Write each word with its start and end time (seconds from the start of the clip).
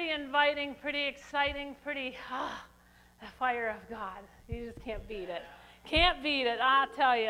pretty 0.00 0.14
inviting, 0.14 0.74
pretty 0.80 1.06
exciting, 1.06 1.76
pretty, 1.84 2.16
ah, 2.30 2.64
the 3.20 3.26
fire 3.38 3.68
of 3.68 3.90
God. 3.90 4.20
You 4.48 4.64
just 4.64 4.82
can't 4.82 5.06
beat 5.06 5.28
it. 5.28 5.42
Can't 5.84 6.22
beat 6.22 6.46
it, 6.46 6.58
I'll 6.58 6.86
tell 6.96 7.14
you. 7.14 7.28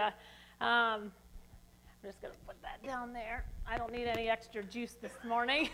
Um, 0.60 1.10
I'm 1.10 1.12
just 2.04 2.22
going 2.22 2.32
to 2.32 2.38
put 2.46 2.54
that 2.62 2.80
down 2.86 3.12
there. 3.12 3.44
I 3.68 3.76
don't 3.76 3.92
need 3.92 4.06
any 4.06 4.28
extra 4.28 4.62
juice 4.62 4.94
this 5.02 5.14
morning. 5.26 5.68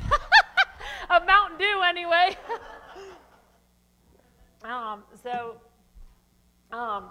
a 1.11 1.21
Mountain 1.23 1.59
Dew, 1.59 1.83
anyway. 1.87 2.35
um, 4.65 5.03
so, 5.23 5.57
um, 6.73 7.11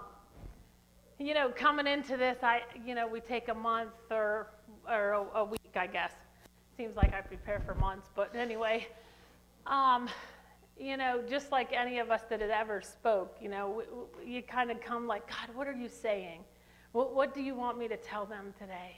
you 1.20 1.32
know, 1.32 1.50
coming 1.50 1.86
into 1.86 2.16
this, 2.16 2.38
I, 2.42 2.62
you 2.84 2.96
know, 2.96 3.06
we 3.06 3.20
take 3.20 3.46
a 3.46 3.54
month 3.54 3.92
or, 4.10 4.48
or 4.90 5.12
a, 5.12 5.38
a 5.38 5.44
week, 5.44 5.76
I 5.76 5.86
guess. 5.86 6.12
Seems 6.76 6.96
like 6.96 7.14
I 7.14 7.20
prepare 7.20 7.62
for 7.64 7.76
months, 7.76 8.10
but 8.16 8.34
anyway, 8.34 8.88
um, 9.66 10.08
you 10.78 10.96
know, 10.96 11.22
just 11.28 11.50
like 11.52 11.72
any 11.72 11.98
of 11.98 12.10
us 12.10 12.22
that 12.28 12.40
had 12.40 12.50
ever 12.50 12.80
spoke, 12.82 13.36
you 13.40 13.48
know, 13.48 13.82
you 14.24 14.42
kind 14.42 14.70
of 14.70 14.80
come 14.80 15.06
like, 15.06 15.26
God, 15.28 15.54
what 15.54 15.66
are 15.66 15.72
you 15.72 15.88
saying? 15.88 16.40
What, 16.92 17.14
what 17.14 17.34
do 17.34 17.42
you 17.42 17.54
want 17.54 17.78
me 17.78 17.88
to 17.88 17.96
tell 17.96 18.26
them 18.26 18.52
today? 18.58 18.96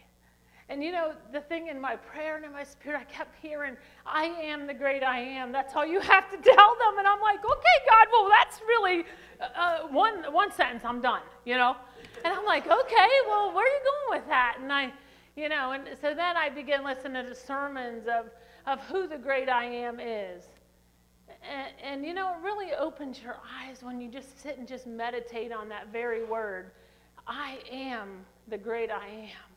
And 0.70 0.84
you 0.84 0.92
know, 0.92 1.14
the 1.32 1.40
thing 1.40 1.68
in 1.68 1.80
my 1.80 1.96
prayer 1.96 2.36
and 2.36 2.44
in 2.44 2.52
my 2.52 2.62
spirit, 2.62 3.00
I 3.00 3.04
kept 3.04 3.34
hearing, 3.40 3.76
I 4.04 4.24
am 4.24 4.66
the 4.66 4.74
great 4.74 5.02
I 5.02 5.18
am. 5.18 5.50
That's 5.50 5.74
all 5.74 5.86
you 5.86 6.00
have 6.14 6.30
to 6.30 6.36
tell 6.36 6.76
them. 6.76 6.98
And 6.98 7.06
I'm 7.06 7.20
like, 7.20 7.38
okay, 7.38 7.78
God, 7.88 8.06
well, 8.12 8.28
that's 8.28 8.60
really 8.60 9.04
uh, 9.40 9.88
one, 9.88 10.32
one 10.32 10.52
sentence, 10.52 10.84
I'm 10.84 11.00
done, 11.00 11.22
you 11.46 11.56
know? 11.56 11.76
And 12.24 12.34
I'm 12.34 12.44
like, 12.44 12.64
okay, 12.66 13.08
well, 13.26 13.52
where 13.52 13.64
are 13.64 13.74
you 13.74 13.80
going 13.84 14.20
with 14.20 14.28
that? 14.28 14.58
And 14.60 14.72
I, 14.72 14.92
you 15.36 15.48
know, 15.48 15.72
and 15.72 15.84
so 16.00 16.14
then 16.14 16.36
I 16.36 16.50
begin 16.50 16.84
listening 16.84 17.24
to 17.24 17.34
sermons 17.34 18.06
of, 18.06 18.26
of 18.66 18.80
who 18.88 19.06
the 19.06 19.16
great 19.16 19.48
I 19.48 19.64
am 19.64 20.00
is. 20.00 20.44
And, 21.42 21.72
and, 21.82 22.04
you 22.04 22.14
know, 22.14 22.32
it 22.32 22.42
really 22.42 22.74
opens 22.74 23.22
your 23.22 23.36
eyes 23.60 23.82
when 23.82 24.00
you 24.00 24.10
just 24.10 24.42
sit 24.42 24.58
and 24.58 24.66
just 24.66 24.86
meditate 24.86 25.52
on 25.52 25.68
that 25.68 25.92
very 25.92 26.24
word. 26.24 26.72
I 27.26 27.58
am 27.70 28.24
the 28.48 28.58
great 28.58 28.90
I 28.90 29.06
am. 29.06 29.48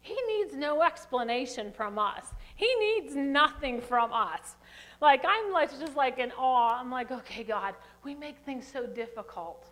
He 0.00 0.16
needs 0.28 0.54
no 0.54 0.82
explanation 0.82 1.72
from 1.72 1.98
us. 1.98 2.32
He 2.54 2.72
needs 2.76 3.16
nothing 3.16 3.80
from 3.80 4.12
us. 4.12 4.54
Like, 5.00 5.24
I'm 5.26 5.52
like, 5.52 5.76
just 5.78 5.96
like 5.96 6.18
in 6.18 6.30
awe. 6.32 6.78
I'm 6.80 6.90
like, 6.90 7.10
okay, 7.10 7.42
God, 7.42 7.74
we 8.04 8.14
make 8.14 8.38
things 8.46 8.66
so 8.72 8.86
difficult. 8.86 9.68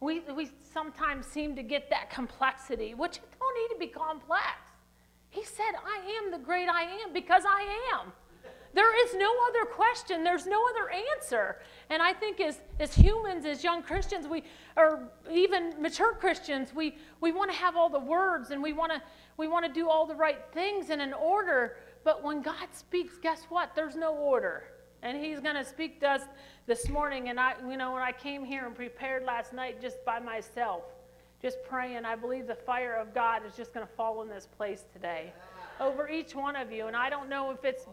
We, 0.00 0.20
we 0.34 0.50
sometimes 0.72 1.26
seem 1.26 1.54
to 1.56 1.62
get 1.62 1.90
that 1.90 2.10
complexity, 2.10 2.94
which 2.94 3.20
don't 3.38 3.54
need 3.54 3.74
to 3.74 3.78
be 3.78 3.86
complex. 3.86 4.44
He 5.28 5.44
said, 5.44 5.74
I 5.84 6.22
am 6.22 6.30
the 6.30 6.38
great 6.38 6.68
I 6.68 6.82
am 6.82 7.12
because 7.12 7.44
I 7.46 7.90
am. 7.94 8.12
There 8.76 9.06
is 9.06 9.14
no 9.14 9.32
other 9.48 9.64
question, 9.64 10.22
there's 10.22 10.46
no 10.46 10.62
other 10.68 10.90
answer. 11.16 11.56
And 11.88 12.02
I 12.02 12.12
think 12.12 12.42
as, 12.42 12.60
as 12.78 12.94
humans, 12.94 13.46
as 13.46 13.64
young 13.64 13.82
Christians, 13.82 14.28
we 14.28 14.44
or 14.76 15.08
even 15.32 15.80
mature 15.80 16.12
Christians, 16.12 16.74
we, 16.74 16.98
we 17.22 17.32
want 17.32 17.50
to 17.50 17.56
have 17.56 17.74
all 17.74 17.88
the 17.88 17.98
words 17.98 18.50
and 18.50 18.62
we 18.62 18.74
want 18.74 18.92
to 18.92 19.00
we 19.38 19.48
want 19.48 19.64
to 19.64 19.72
do 19.72 19.88
all 19.88 20.04
the 20.06 20.14
right 20.14 20.40
things 20.52 20.90
in 20.90 21.00
an 21.00 21.14
order. 21.14 21.78
But 22.04 22.22
when 22.22 22.42
God 22.42 22.68
speaks, 22.72 23.16
guess 23.16 23.44
what? 23.48 23.74
There's 23.74 23.96
no 23.96 24.14
order. 24.14 24.64
And 25.02 25.16
He's 25.16 25.40
going 25.40 25.56
to 25.56 25.64
speak 25.64 25.98
to 26.00 26.10
us 26.10 26.22
this 26.66 26.90
morning. 26.90 27.30
And 27.30 27.40
I, 27.40 27.54
you 27.66 27.78
know, 27.78 27.94
when 27.94 28.02
I 28.02 28.12
came 28.12 28.44
here 28.44 28.66
and 28.66 28.74
prepared 28.74 29.24
last 29.24 29.54
night 29.54 29.80
just 29.80 30.04
by 30.04 30.18
myself, 30.18 30.82
just 31.40 31.56
praying, 31.66 32.04
I 32.04 32.14
believe 32.14 32.46
the 32.46 32.54
fire 32.54 32.96
of 32.96 33.14
God 33.14 33.40
is 33.46 33.56
just 33.56 33.72
going 33.72 33.86
to 33.86 33.92
fall 33.94 34.20
in 34.20 34.28
this 34.28 34.46
place 34.46 34.84
today 34.92 35.32
over 35.80 36.08
each 36.08 36.34
one 36.34 36.56
of 36.56 36.72
you. 36.72 36.88
And 36.88 36.96
I 36.96 37.08
don't 37.08 37.28
know 37.28 37.50
if 37.50 37.64
it's 37.64 37.86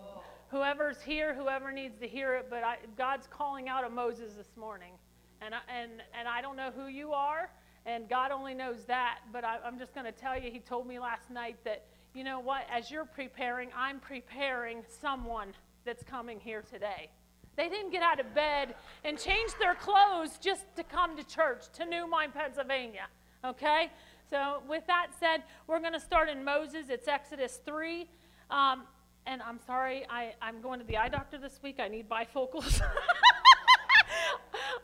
whoever's 0.53 1.01
here, 1.01 1.33
whoever 1.33 1.71
needs 1.71 1.97
to 1.97 2.07
hear 2.07 2.35
it, 2.35 2.45
but 2.47 2.63
I, 2.63 2.77
God's 2.95 3.27
calling 3.27 3.67
out 3.67 3.83
of 3.83 3.91
Moses 3.91 4.33
this 4.33 4.55
morning. 4.55 4.93
And 5.41 5.55
I, 5.55 5.57
and, 5.67 5.91
and 6.17 6.27
I 6.27 6.41
don't 6.41 6.55
know 6.55 6.69
who 6.75 6.85
you 6.87 7.11
are, 7.11 7.49
and 7.87 8.07
God 8.07 8.29
only 8.29 8.53
knows 8.53 8.85
that, 8.85 9.21
but 9.31 9.43
I, 9.43 9.57
I'm 9.65 9.79
just 9.79 9.95
going 9.95 10.05
to 10.05 10.11
tell 10.11 10.39
you, 10.39 10.52
He 10.52 10.59
told 10.59 10.86
me 10.86 10.99
last 10.99 11.31
night 11.31 11.58
that, 11.65 11.86
you 12.13 12.23
know 12.23 12.39
what, 12.39 12.67
as 12.71 12.92
you're 12.92 13.03
preparing, 13.03 13.69
I'm 13.75 13.99
preparing 13.99 14.83
someone 15.02 15.53
that's 15.86 16.03
coming 16.03 16.39
here 16.39 16.61
today. 16.61 17.09
They 17.55 17.67
didn't 17.67 17.92
get 17.92 18.03
out 18.03 18.19
of 18.19 18.36
bed 18.36 18.75
and 19.03 19.17
change 19.17 19.52
their 19.59 19.73
clothes 19.73 20.37
just 20.39 20.65
to 20.75 20.83
come 20.83 21.17
to 21.17 21.23
church 21.23 21.63
to 21.73 21.86
New 21.86 22.08
Mine, 22.08 22.31
Pennsylvania. 22.31 23.08
Okay? 23.43 23.89
So, 24.30 24.61
with 24.69 24.86
that 24.86 25.08
said, 25.19 25.43
we're 25.65 25.80
going 25.80 25.93
to 25.93 25.99
start 25.99 26.30
in 26.30 26.43
Moses. 26.43 26.89
It's 26.89 27.08
Exodus 27.08 27.59
3. 27.65 28.08
Um, 28.52 28.83
and 29.26 29.42
I'm 29.42 29.60
sorry, 29.66 30.06
I, 30.10 30.34
I'm 30.42 30.61
going 30.61 30.80
to 30.80 30.86
the 30.86 30.98
eye 30.98 31.10
doctor 31.10 31.38
this 31.38 31.60
week. 31.64 31.80
I 31.80 31.88
need 31.88 32.10
bifocals. 32.10 32.82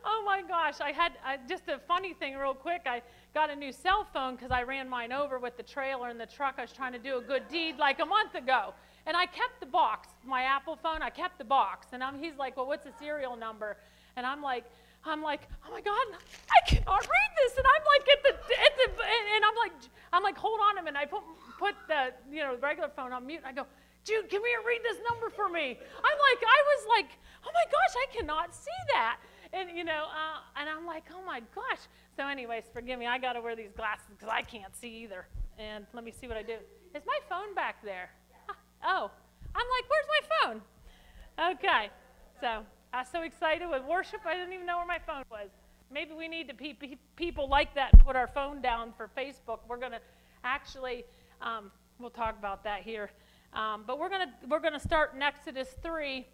oh 0.04 0.22
my 0.24 0.42
gosh, 0.42 0.80
I 0.80 0.92
had 0.92 1.12
uh, 1.26 1.36
just 1.48 1.68
a 1.68 1.78
funny 1.86 2.14
thing, 2.14 2.36
real 2.36 2.54
quick. 2.54 2.82
I 2.86 3.02
got 3.34 3.50
a 3.50 3.56
new 3.56 3.72
cell 3.72 4.06
phone 4.12 4.36
because 4.36 4.50
I 4.50 4.62
ran 4.62 4.88
mine 4.88 5.12
over 5.12 5.38
with 5.38 5.56
the 5.56 5.62
trailer 5.62 6.08
in 6.08 6.18
the 6.18 6.26
truck. 6.26 6.54
I 6.58 6.62
was 6.62 6.72
trying 6.72 6.92
to 6.92 6.98
do 6.98 7.18
a 7.18 7.20
good 7.20 7.48
deed 7.48 7.78
like 7.78 8.00
a 8.00 8.06
month 8.06 8.34
ago. 8.34 8.74
And 9.06 9.16
I 9.16 9.26
kept 9.26 9.60
the 9.60 9.66
box, 9.66 10.08
my 10.24 10.42
Apple 10.42 10.76
phone, 10.76 11.02
I 11.02 11.10
kept 11.10 11.38
the 11.38 11.44
box. 11.44 11.88
And 11.92 12.02
I'm, 12.02 12.18
he's 12.18 12.36
like, 12.38 12.56
Well, 12.56 12.66
what's 12.66 12.84
the 12.84 12.92
serial 12.98 13.36
number? 13.36 13.76
And 14.16 14.26
I'm 14.26 14.42
like, 14.42 14.64
I'm 15.04 15.22
like, 15.22 15.48
oh 15.66 15.70
my 15.70 15.80
God, 15.80 16.06
I 16.50 16.68
cannot 16.68 17.00
read 17.00 17.30
this. 17.42 17.56
And 17.56 17.66
I'm 17.66 17.84
like 17.86 18.08
at 18.08 18.22
the, 18.22 18.30
at 18.30 18.76
the 18.76 19.02
and 19.34 19.44
I'm 19.44 19.56
like, 19.56 19.72
I'm 20.12 20.22
like, 20.22 20.36
hold 20.36 20.60
on 20.60 20.78
a 20.78 20.82
minute. 20.82 20.98
I 20.98 21.06
put, 21.06 21.22
put 21.58 21.74
the, 21.88 22.12
you 22.30 22.42
know, 22.42 22.56
regular 22.60 22.90
phone 22.94 23.12
on 23.12 23.26
mute. 23.26 23.40
And 23.44 23.46
I 23.46 23.52
go, 23.62 23.66
Jude, 24.04 24.30
can 24.30 24.42
we 24.42 24.56
read 24.66 24.80
this 24.82 24.98
number 25.10 25.30
for 25.30 25.48
me? 25.48 25.78
I'm 25.78 26.18
like, 26.18 26.42
I 26.42 26.60
was 26.76 26.86
like, 26.88 27.10
oh 27.44 27.50
my 27.52 27.64
gosh, 27.70 27.94
I 27.96 28.16
cannot 28.16 28.54
see 28.54 28.80
that. 28.94 29.18
And, 29.52 29.76
you 29.76 29.84
know, 29.84 30.06
uh, 30.08 30.60
and 30.60 30.68
I'm 30.68 30.86
like, 30.86 31.04
oh 31.14 31.24
my 31.24 31.40
gosh. 31.54 31.80
So, 32.16 32.26
anyways, 32.26 32.64
forgive 32.72 32.98
me. 32.98 33.06
I 33.06 33.18
got 33.18 33.34
to 33.34 33.40
wear 33.40 33.56
these 33.56 33.72
glasses 33.76 34.06
because 34.10 34.32
I 34.32 34.42
can't 34.42 34.74
see 34.76 35.02
either. 35.02 35.26
And 35.58 35.86
let 35.92 36.04
me 36.04 36.12
see 36.12 36.28
what 36.28 36.36
I 36.36 36.42
do. 36.42 36.56
Is 36.94 37.02
my 37.06 37.18
phone 37.28 37.54
back 37.54 37.82
there? 37.84 38.10
Oh, 38.82 39.10
I'm 39.54 39.66
like, 39.76 39.84
where's 39.90 40.06
my 40.08 40.22
phone? 41.38 41.52
Okay. 41.52 41.90
So, 42.40 42.64
I 42.92 43.00
was 43.00 43.08
so 43.08 43.22
excited 43.22 43.68
with 43.68 43.84
worship, 43.84 44.20
I 44.26 44.34
didn't 44.34 44.52
even 44.52 44.66
know 44.66 44.78
where 44.78 44.86
my 44.86 44.98
phone 44.98 45.22
was. 45.30 45.50
Maybe 45.92 46.12
we 46.14 46.28
need 46.28 46.48
to 46.48 46.54
pe- 46.54 46.72
pe- 46.72 46.96
people 47.16 47.48
like 47.48 47.74
that 47.74 47.96
put 48.04 48.16
our 48.16 48.28
phone 48.28 48.62
down 48.62 48.92
for 48.96 49.10
Facebook. 49.16 49.58
We're 49.68 49.76
going 49.76 49.92
to 49.92 50.00
actually, 50.44 51.04
um, 51.42 51.70
we'll 51.98 52.10
talk 52.10 52.38
about 52.38 52.64
that 52.64 52.82
here. 52.82 53.10
Um, 53.52 53.82
but 53.86 53.98
we're 53.98 54.08
going 54.08 54.28
to 54.28 54.48
we're 54.48 54.60
going 54.60 54.74
to 54.74 54.80
start 54.80 55.14
in 55.14 55.22
Exodus 55.22 55.74
3. 55.82 56.26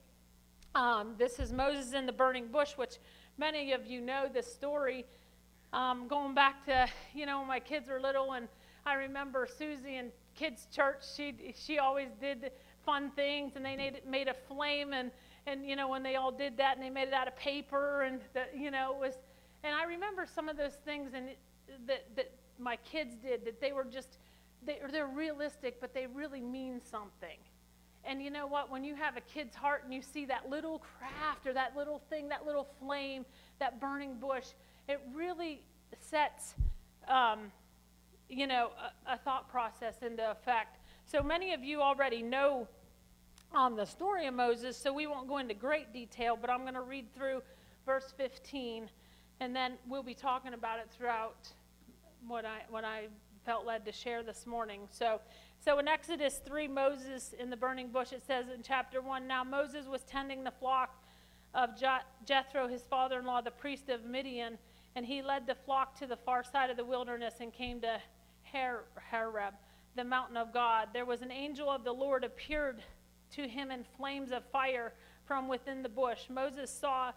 Um, 0.75 1.15
this 1.19 1.38
is 1.38 1.53
Moses 1.53 1.94
in 1.94 2.04
the 2.04 2.12
burning 2.12 2.49
bush, 2.49 2.72
which 2.77 2.99
many 3.38 3.72
of 3.72 3.87
you 3.87 4.00
know 4.00 4.27
this 4.32 4.53
story. 4.53 5.06
Um, 5.72 6.09
going 6.09 6.34
back 6.34 6.65
to 6.66 6.87
you 7.15 7.25
know 7.25 7.38
when 7.38 7.49
my 7.49 7.60
kids 7.60 7.88
were 7.88 8.00
little, 8.00 8.34
and 8.34 8.49
I 8.84 8.94
remember 8.94 9.47
Susie 9.47 9.97
in 9.97 10.10
kids' 10.34 10.66
church. 10.71 11.05
She 11.16 11.55
she 11.56 11.78
always 11.78 12.09
did 12.21 12.50
fun 12.84 13.10
things, 13.16 13.56
and 13.56 13.65
they 13.65 13.76
made, 13.76 14.03
made 14.06 14.28
a 14.28 14.34
flame, 14.34 14.93
and 14.93 15.10
and 15.47 15.66
you 15.66 15.75
know 15.75 15.88
when 15.88 16.03
they 16.03 16.16
all 16.16 16.31
did 16.31 16.59
that, 16.59 16.76
and 16.76 16.84
they 16.84 16.91
made 16.91 17.09
it 17.09 17.15
out 17.15 17.28
of 17.28 17.37
paper, 17.37 18.03
and 18.03 18.21
the, 18.34 18.44
you 18.55 18.71
know 18.71 18.94
it 18.94 19.00
was. 19.00 19.15
And 19.65 19.75
I 19.75 19.84
remember 19.84 20.26
some 20.32 20.50
of 20.50 20.59
those 20.59 20.75
things, 20.84 21.12
and 21.15 21.31
that 21.87 22.15
that 22.15 22.31
my 22.59 22.76
kids 22.76 23.15
did 23.16 23.44
that 23.47 23.60
they 23.60 23.72
were 23.72 23.84
just 23.84 24.19
they, 24.66 24.78
they're 24.91 25.06
realistic, 25.06 25.81
but 25.81 25.94
they 25.94 26.06
really 26.06 26.41
mean 26.41 26.81
something. 26.81 27.38
And 28.04 28.22
you 28.22 28.31
know 28.31 28.47
what? 28.47 28.71
When 28.71 28.84
you 28.84 28.94
have 28.94 29.16
a 29.16 29.21
kid's 29.21 29.56
heart 29.56 29.82
and 29.84 29.93
you 29.93 30.00
see 30.00 30.27
that 30.27 30.49
little 30.49 30.81
craft 30.99 31.47
or 31.47 31.53
that 31.54 31.77
little 31.77 32.00
thing, 32.09 32.28
that 32.28 32.47
little 32.47 32.69
flame, 32.81 33.25
that 33.59 33.81
burning 33.81 34.15
bush, 34.15 34.47
it 34.88 35.00
really 35.12 35.62
sets, 36.00 36.55
um, 37.09 37.50
you 38.28 38.47
know, 38.47 38.71
a, 39.06 39.15
a, 39.15 39.16
thought 39.19 39.50
process 39.50 39.97
into 40.03 40.31
effect. 40.31 40.78
So 41.05 41.22
many 41.22 41.53
of 41.53 41.65
you 41.65 41.81
already 41.81 42.22
know 42.22 42.69
um, 43.53 43.76
the 43.76 43.84
story 43.84 44.26
of 44.26 44.34
Moses, 44.34 44.76
so 44.76 44.93
we 44.93 45.06
won't 45.06 45.28
go 45.28 45.38
into 45.38 45.55
great 45.55 45.93
detail, 45.93 46.38
but 46.41 46.50
I'm 46.50 46.62
going 46.62 46.75
to 46.75 46.82
read 46.82 47.12
through 47.14 47.43
verse 47.85 48.12
15, 48.17 48.88
and 49.40 49.55
then 49.55 49.75
we'll 49.88 50.02
be 50.02 50.14
talking 50.14 50.55
about 50.55 50.79
it 50.79 50.88
throughout 50.96 51.49
what 52.26 52.44
I 52.44 52.62
what 52.70 52.85
I 52.85 53.06
felt 53.46 53.64
led 53.64 53.84
to 53.84 53.93
share 53.93 54.25
this 54.25 54.44
morning. 54.44 54.88
So, 54.90 55.20
so 55.64 55.78
in 55.78 55.87
Exodus 55.87 56.40
3, 56.44 56.66
Moses 56.66 57.32
in 57.38 57.48
the 57.48 57.56
burning 57.56 57.88
bush, 57.88 58.12
it 58.12 58.25
says 58.26 58.46
in 58.52 58.64
chapter 58.64 59.00
1 59.00 59.28
Now 59.28 59.44
Moses 59.44 59.87
was 59.87 60.02
tending 60.02 60.43
the 60.43 60.50
flock 60.50 61.00
of 61.54 61.70
Jethro, 62.26 62.66
his 62.66 62.82
father 62.82 63.20
in 63.20 63.25
law, 63.25 63.40
the 63.40 63.52
priest 63.52 63.88
of 63.88 64.04
Midian, 64.04 64.58
and 64.96 65.06
he 65.06 65.22
led 65.22 65.46
the 65.46 65.54
flock 65.54 65.96
to 66.00 66.08
the 66.08 66.16
far 66.16 66.43
side 66.43 66.70
of 66.70 66.76
the 66.76 66.84
wilderness 66.84 67.34
and 67.40 67.52
came 67.52 67.81
to 67.82 68.00
Horeb, 68.52 69.54
the 69.94 70.04
mountain 70.04 70.37
of 70.37 70.52
God. 70.52 70.88
There 70.92 71.04
was 71.04 71.22
an 71.22 71.31
angel 71.31 71.70
of 71.70 71.84
the 71.84 71.92
Lord 71.92 72.25
appeared 72.25 72.82
to 73.34 73.46
him 73.46 73.70
in 73.70 73.84
flames 73.96 74.32
of 74.32 74.42
fire 74.50 74.92
from 75.25 75.46
within 75.46 75.84
the 75.84 75.88
bush. 75.88 76.28
Moses 76.28 76.70
saw 76.70 77.12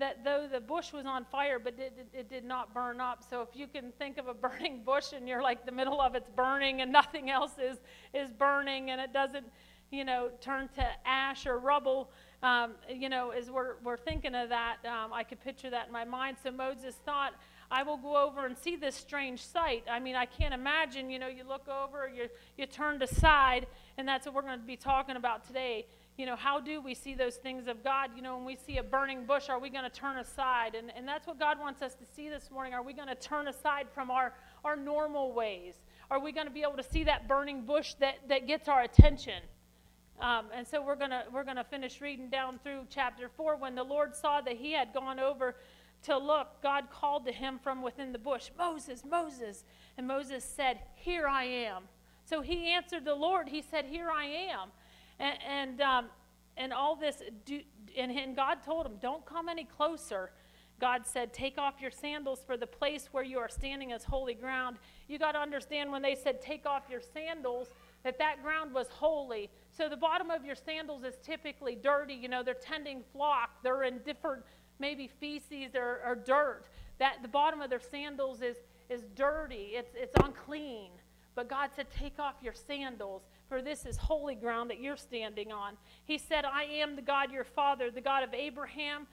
that 0.00 0.24
though 0.24 0.48
the 0.50 0.60
bush 0.60 0.92
was 0.92 1.06
on 1.06 1.24
fire, 1.24 1.58
but 1.58 1.74
it, 1.78 1.92
it, 1.96 2.18
it, 2.18 2.28
did 2.28 2.44
not 2.44 2.74
burn 2.74 3.00
up. 3.00 3.22
So 3.28 3.42
if 3.42 3.48
you 3.54 3.66
can 3.66 3.92
think 3.98 4.18
of 4.18 4.26
a 4.28 4.34
burning 4.48 4.82
bush 4.84 5.12
and 5.14 5.28
you're 5.28 5.42
like 5.42 5.64
the 5.64 5.72
middle 5.72 6.00
of 6.00 6.14
it's 6.14 6.28
burning 6.30 6.80
and 6.80 6.90
nothing 6.90 7.30
else 7.30 7.52
is, 7.62 7.78
is 8.12 8.30
burning 8.32 8.90
and 8.90 9.00
it 9.00 9.12
doesn't, 9.12 9.46
you 9.90 10.04
know, 10.04 10.30
turn 10.40 10.68
to 10.76 10.86
ash 11.04 11.46
or 11.46 11.58
rubble, 11.58 12.10
um, 12.42 12.72
you 12.88 13.08
know, 13.08 13.30
as 13.30 13.50
we're, 13.50 13.76
we're 13.84 13.96
thinking 13.96 14.34
of 14.34 14.48
that, 14.48 14.78
um, 14.84 15.12
I 15.12 15.22
could 15.22 15.40
picture 15.42 15.70
that 15.70 15.86
in 15.86 15.92
my 15.92 16.04
mind. 16.04 16.38
So 16.42 16.50
Moses 16.50 16.94
thought, 17.04 17.34
I 17.70 17.84
will 17.84 17.98
go 17.98 18.16
over 18.16 18.46
and 18.46 18.58
see 18.58 18.74
this 18.74 18.96
strange 18.96 19.44
sight. 19.44 19.84
I 19.88 20.00
mean, 20.00 20.16
I 20.16 20.26
can't 20.26 20.52
imagine, 20.52 21.08
you 21.08 21.20
know, 21.20 21.28
you 21.28 21.44
look 21.44 21.68
over, 21.68 22.08
you, 22.08 22.28
you 22.56 22.66
turned 22.66 23.02
aside, 23.02 23.66
and 23.96 24.08
that's 24.08 24.26
what 24.26 24.34
we're 24.34 24.42
going 24.42 24.58
to 24.58 24.66
be 24.66 24.76
talking 24.76 25.14
about 25.14 25.46
today. 25.46 25.86
You 26.20 26.26
know, 26.26 26.36
how 26.36 26.60
do 26.60 26.82
we 26.82 26.92
see 26.92 27.14
those 27.14 27.36
things 27.36 27.66
of 27.66 27.82
God? 27.82 28.10
You 28.14 28.20
know, 28.20 28.36
when 28.36 28.44
we 28.44 28.54
see 28.54 28.76
a 28.76 28.82
burning 28.82 29.24
bush, 29.24 29.48
are 29.48 29.58
we 29.58 29.70
going 29.70 29.84
to 29.84 29.90
turn 29.90 30.18
aside? 30.18 30.74
And, 30.74 30.92
and 30.94 31.08
that's 31.08 31.26
what 31.26 31.38
God 31.38 31.58
wants 31.58 31.80
us 31.80 31.94
to 31.94 32.04
see 32.04 32.28
this 32.28 32.50
morning. 32.50 32.74
Are 32.74 32.82
we 32.82 32.92
going 32.92 33.08
to 33.08 33.14
turn 33.14 33.48
aside 33.48 33.86
from 33.94 34.10
our, 34.10 34.34
our 34.62 34.76
normal 34.76 35.32
ways? 35.32 35.76
Are 36.10 36.20
we 36.20 36.32
going 36.32 36.46
to 36.46 36.52
be 36.52 36.60
able 36.60 36.76
to 36.76 36.82
see 36.82 37.04
that 37.04 37.26
burning 37.26 37.62
bush 37.62 37.94
that, 38.00 38.16
that 38.28 38.46
gets 38.46 38.68
our 38.68 38.82
attention? 38.82 39.42
Um, 40.20 40.48
and 40.54 40.68
so 40.68 40.84
we're 40.84 40.94
going 40.94 41.10
we're 41.32 41.42
gonna 41.42 41.64
finish 41.64 42.02
reading 42.02 42.28
down 42.28 42.60
through 42.62 42.82
chapter 42.90 43.30
4. 43.30 43.56
When 43.56 43.74
the 43.74 43.82
Lord 43.82 44.14
saw 44.14 44.42
that 44.42 44.56
he 44.58 44.72
had 44.72 44.92
gone 44.92 45.18
over 45.18 45.56
to 46.02 46.18
look, 46.18 46.60
God 46.62 46.90
called 46.92 47.24
to 47.24 47.32
him 47.32 47.58
from 47.62 47.80
within 47.80 48.12
the 48.12 48.18
bush, 48.18 48.50
Moses, 48.58 49.04
Moses. 49.08 49.64
And 49.96 50.06
Moses 50.06 50.44
said, 50.44 50.80
Here 50.96 51.26
I 51.26 51.44
am. 51.44 51.84
So 52.26 52.42
he 52.42 52.66
answered 52.66 53.06
the 53.06 53.14
Lord. 53.14 53.48
He 53.48 53.62
said, 53.62 53.86
Here 53.86 54.10
I 54.10 54.26
am. 54.26 54.68
And, 55.20 55.38
and, 55.46 55.80
um, 55.80 56.06
and 56.56 56.72
all 56.72 56.96
this, 56.96 57.22
do, 57.44 57.60
and, 57.96 58.10
and 58.10 58.34
God 58.34 58.64
told 58.64 58.86
him, 58.86 58.94
Don't 59.00 59.24
come 59.24 59.48
any 59.48 59.64
closer. 59.64 60.32
God 60.80 61.06
said, 61.06 61.32
Take 61.32 61.58
off 61.58 61.74
your 61.80 61.90
sandals, 61.90 62.40
for 62.44 62.56
the 62.56 62.66
place 62.66 63.08
where 63.12 63.22
you 63.22 63.38
are 63.38 63.48
standing 63.48 63.90
is 63.90 64.02
holy 64.02 64.34
ground. 64.34 64.78
You 65.06 65.18
got 65.18 65.32
to 65.32 65.38
understand 65.38 65.92
when 65.92 66.02
they 66.02 66.14
said, 66.14 66.40
Take 66.40 66.66
off 66.66 66.84
your 66.90 67.02
sandals, 67.14 67.68
that 68.02 68.18
that 68.18 68.42
ground 68.42 68.72
was 68.72 68.88
holy. 68.88 69.50
So 69.70 69.88
the 69.88 69.96
bottom 69.96 70.30
of 70.30 70.44
your 70.44 70.54
sandals 70.54 71.04
is 71.04 71.14
typically 71.22 71.76
dirty. 71.76 72.14
You 72.14 72.28
know, 72.28 72.42
they're 72.42 72.54
tending 72.54 73.04
flock, 73.12 73.50
they're 73.62 73.82
in 73.84 73.98
different 73.98 74.42
maybe 74.78 75.10
feces 75.20 75.74
or, 75.74 76.00
or 76.04 76.14
dirt. 76.14 76.64
That 76.98 77.18
the 77.22 77.28
bottom 77.28 77.60
of 77.60 77.68
their 77.68 77.80
sandals 77.80 78.40
is, 78.40 78.56
is 78.88 79.02
dirty, 79.14 79.72
it's, 79.74 79.92
it's 79.94 80.14
unclean. 80.24 80.90
But 81.34 81.48
God 81.48 81.70
said, 81.76 81.86
Take 81.90 82.18
off 82.18 82.36
your 82.42 82.54
sandals, 82.54 83.22
for 83.50 83.60
this 83.60 83.84
is 83.84 83.96
holy 83.96 84.36
ground 84.36 84.70
that 84.70 84.80
you're 84.80 84.96
standing 84.96 85.50
on. 85.50 85.74
He 86.04 86.18
said, 86.18 86.44
I 86.44 86.62
am 86.62 86.94
the 86.94 87.02
God 87.02 87.32
your 87.32 87.44
father, 87.44 87.90
the 87.90 88.00
God 88.00 88.22
of 88.22 88.32
Abraham, 88.32 89.08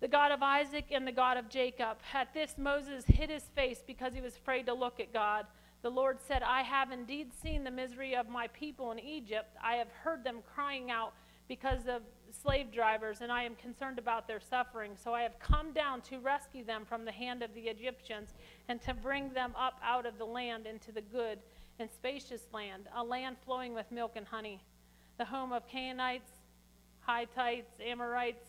the 0.00 0.06
God 0.06 0.32
of 0.32 0.42
Isaac, 0.42 0.84
and 0.90 1.06
the 1.06 1.12
God 1.12 1.38
of 1.38 1.48
Jacob. 1.48 1.96
At 2.12 2.34
this, 2.34 2.56
Moses 2.58 3.06
hid 3.06 3.30
his 3.30 3.44
face 3.56 3.82
because 3.84 4.12
he 4.12 4.20
was 4.20 4.36
afraid 4.36 4.66
to 4.66 4.74
look 4.74 5.00
at 5.00 5.14
God. 5.14 5.46
The 5.80 5.90
Lord 5.90 6.18
said, 6.20 6.42
I 6.42 6.60
have 6.60 6.92
indeed 6.92 7.32
seen 7.42 7.64
the 7.64 7.70
misery 7.70 8.14
of 8.14 8.28
my 8.28 8.48
people 8.48 8.92
in 8.92 8.98
Egypt. 8.98 9.56
I 9.62 9.76
have 9.76 9.90
heard 10.02 10.24
them 10.24 10.40
crying 10.54 10.90
out 10.90 11.14
because 11.48 11.86
of 11.88 12.02
slave 12.42 12.70
drivers, 12.70 13.22
and 13.22 13.32
I 13.32 13.44
am 13.44 13.54
concerned 13.54 13.98
about 13.98 14.28
their 14.28 14.40
suffering. 14.40 14.92
So 15.02 15.14
I 15.14 15.22
have 15.22 15.38
come 15.38 15.72
down 15.72 16.02
to 16.02 16.18
rescue 16.18 16.64
them 16.64 16.84
from 16.86 17.06
the 17.06 17.12
hand 17.12 17.42
of 17.42 17.54
the 17.54 17.62
Egyptians 17.62 18.34
and 18.68 18.78
to 18.82 18.92
bring 18.92 19.32
them 19.32 19.54
up 19.58 19.80
out 19.82 20.04
of 20.04 20.18
the 20.18 20.24
land 20.26 20.66
into 20.66 20.92
the 20.92 21.00
good 21.00 21.38
and 21.78 21.90
spacious 21.90 22.42
land, 22.52 22.88
a 22.94 23.02
land 23.02 23.36
flowing 23.44 23.74
with 23.74 23.90
milk 23.90 24.12
and 24.16 24.26
honey, 24.26 24.60
the 25.18 25.24
home 25.24 25.52
of 25.52 25.66
Canaanites, 25.66 26.30
Hittites, 27.06 27.72
Amorites, 27.84 28.46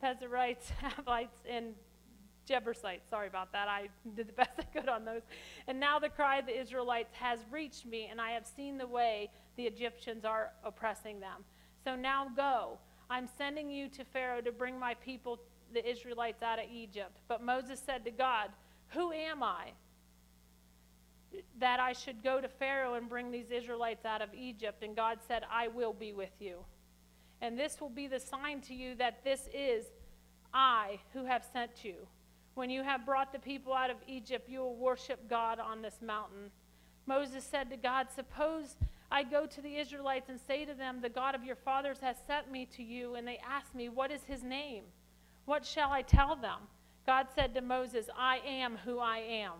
Perizzites, 0.00 0.70
Hivites, 0.80 1.38
and 1.48 1.74
Jebusites. 2.46 3.08
Sorry 3.08 3.28
about 3.28 3.52
that. 3.52 3.68
I 3.68 3.88
did 4.14 4.28
the 4.28 4.32
best 4.44 4.52
I 4.58 4.62
could 4.62 4.88
on 4.88 5.04
those. 5.04 5.22
And 5.66 5.78
now 5.78 5.98
the 5.98 6.08
cry 6.08 6.38
of 6.38 6.46
the 6.46 6.58
Israelites 6.58 7.14
has 7.14 7.38
reached 7.50 7.86
me, 7.86 8.08
and 8.10 8.20
I 8.20 8.30
have 8.30 8.46
seen 8.46 8.78
the 8.78 8.86
way 8.86 9.30
the 9.56 9.64
Egyptians 9.64 10.24
are 10.24 10.52
oppressing 10.64 11.20
them. 11.20 11.44
So 11.84 11.96
now 11.96 12.28
go. 12.34 12.78
I'm 13.08 13.28
sending 13.38 13.70
you 13.70 13.88
to 13.88 14.04
Pharaoh 14.04 14.40
to 14.40 14.52
bring 14.52 14.78
my 14.78 14.94
people, 14.94 15.40
the 15.72 15.88
Israelites, 15.88 16.42
out 16.42 16.58
of 16.58 16.66
Egypt. 16.72 17.18
But 17.28 17.42
Moses 17.42 17.80
said 17.84 18.04
to 18.04 18.10
God, 18.10 18.50
Who 18.90 19.12
am 19.12 19.42
I? 19.42 19.72
That 21.58 21.80
I 21.80 21.92
should 21.92 22.22
go 22.22 22.40
to 22.40 22.48
Pharaoh 22.48 22.94
and 22.94 23.08
bring 23.08 23.30
these 23.30 23.50
Israelites 23.50 24.04
out 24.04 24.22
of 24.22 24.30
Egypt. 24.34 24.82
And 24.82 24.96
God 24.96 25.18
said, 25.26 25.44
I 25.50 25.68
will 25.68 25.92
be 25.92 26.12
with 26.12 26.32
you. 26.40 26.64
And 27.40 27.58
this 27.58 27.80
will 27.80 27.90
be 27.90 28.06
the 28.06 28.20
sign 28.20 28.60
to 28.62 28.74
you 28.74 28.94
that 28.96 29.24
this 29.24 29.48
is 29.54 29.86
I 30.52 30.98
who 31.12 31.24
have 31.24 31.44
sent 31.52 31.84
you. 31.84 31.94
When 32.54 32.70
you 32.70 32.82
have 32.82 33.06
brought 33.06 33.32
the 33.32 33.38
people 33.38 33.72
out 33.72 33.90
of 33.90 33.96
Egypt, 34.06 34.48
you 34.48 34.60
will 34.60 34.76
worship 34.76 35.28
God 35.30 35.58
on 35.60 35.82
this 35.82 36.00
mountain. 36.04 36.50
Moses 37.06 37.44
said 37.44 37.70
to 37.70 37.76
God, 37.76 38.08
Suppose 38.14 38.76
I 39.10 39.22
go 39.22 39.46
to 39.46 39.60
the 39.60 39.76
Israelites 39.76 40.28
and 40.28 40.38
say 40.46 40.64
to 40.64 40.74
them, 40.74 41.00
The 41.00 41.08
God 41.08 41.34
of 41.34 41.44
your 41.44 41.56
fathers 41.56 41.98
has 42.00 42.16
sent 42.26 42.50
me 42.50 42.66
to 42.76 42.82
you. 42.82 43.14
And 43.14 43.26
they 43.26 43.40
ask 43.48 43.74
me, 43.74 43.88
What 43.88 44.10
is 44.10 44.22
his 44.24 44.42
name? 44.42 44.84
What 45.46 45.64
shall 45.64 45.90
I 45.90 46.02
tell 46.02 46.36
them? 46.36 46.58
God 47.06 47.26
said 47.34 47.54
to 47.54 47.60
Moses, 47.60 48.06
I 48.16 48.38
am 48.46 48.76
who 48.84 48.98
I 48.98 49.18
am. 49.18 49.52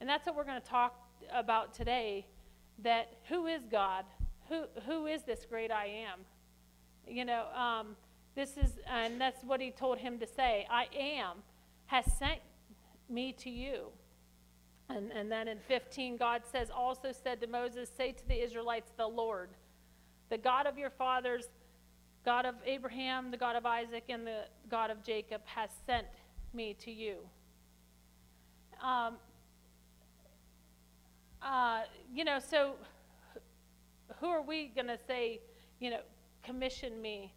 And 0.00 0.08
that's 0.08 0.26
what 0.26 0.36
we're 0.36 0.44
going 0.44 0.60
to 0.60 0.68
talk 0.68 0.94
about 1.32 1.74
today 1.74 2.26
that 2.82 3.08
who 3.28 3.46
is 3.46 3.62
God? 3.70 4.04
Who, 4.48 4.64
who 4.86 5.06
is 5.06 5.22
this 5.22 5.46
great 5.48 5.70
I 5.70 5.86
am? 5.86 6.20
You 7.08 7.24
know, 7.24 7.46
um, 7.54 7.96
this 8.34 8.56
is, 8.56 8.72
and 8.90 9.20
that's 9.20 9.42
what 9.44 9.60
he 9.60 9.70
told 9.70 9.98
him 9.98 10.18
to 10.18 10.26
say 10.26 10.66
I 10.70 10.86
am, 10.94 11.38
has 11.86 12.04
sent 12.18 12.40
me 13.08 13.32
to 13.32 13.50
you. 13.50 13.86
And, 14.88 15.10
and 15.10 15.32
then 15.32 15.48
in 15.48 15.58
15, 15.58 16.16
God 16.16 16.42
says, 16.50 16.70
also 16.70 17.10
said 17.12 17.40
to 17.40 17.46
Moses, 17.46 17.90
Say 17.96 18.12
to 18.12 18.28
the 18.28 18.40
Israelites, 18.40 18.92
the 18.96 19.06
Lord, 19.06 19.50
the 20.28 20.38
God 20.38 20.66
of 20.66 20.78
your 20.78 20.90
fathers, 20.90 21.48
God 22.24 22.46
of 22.46 22.54
Abraham, 22.64 23.30
the 23.30 23.36
God 23.36 23.56
of 23.56 23.66
Isaac, 23.66 24.04
and 24.08 24.26
the 24.26 24.44
God 24.68 24.90
of 24.90 25.02
Jacob, 25.02 25.40
has 25.44 25.70
sent 25.86 26.06
me 26.52 26.74
to 26.80 26.90
you. 26.90 27.16
Um, 28.82 29.16
uh, 31.46 31.82
you 32.12 32.24
know, 32.24 32.38
so 32.38 32.74
who 34.20 34.26
are 34.26 34.42
we 34.42 34.66
going 34.74 34.88
to 34.88 34.98
say, 35.06 35.40
you 35.80 35.90
know, 35.90 36.00
commission 36.42 37.00
me? 37.00 37.32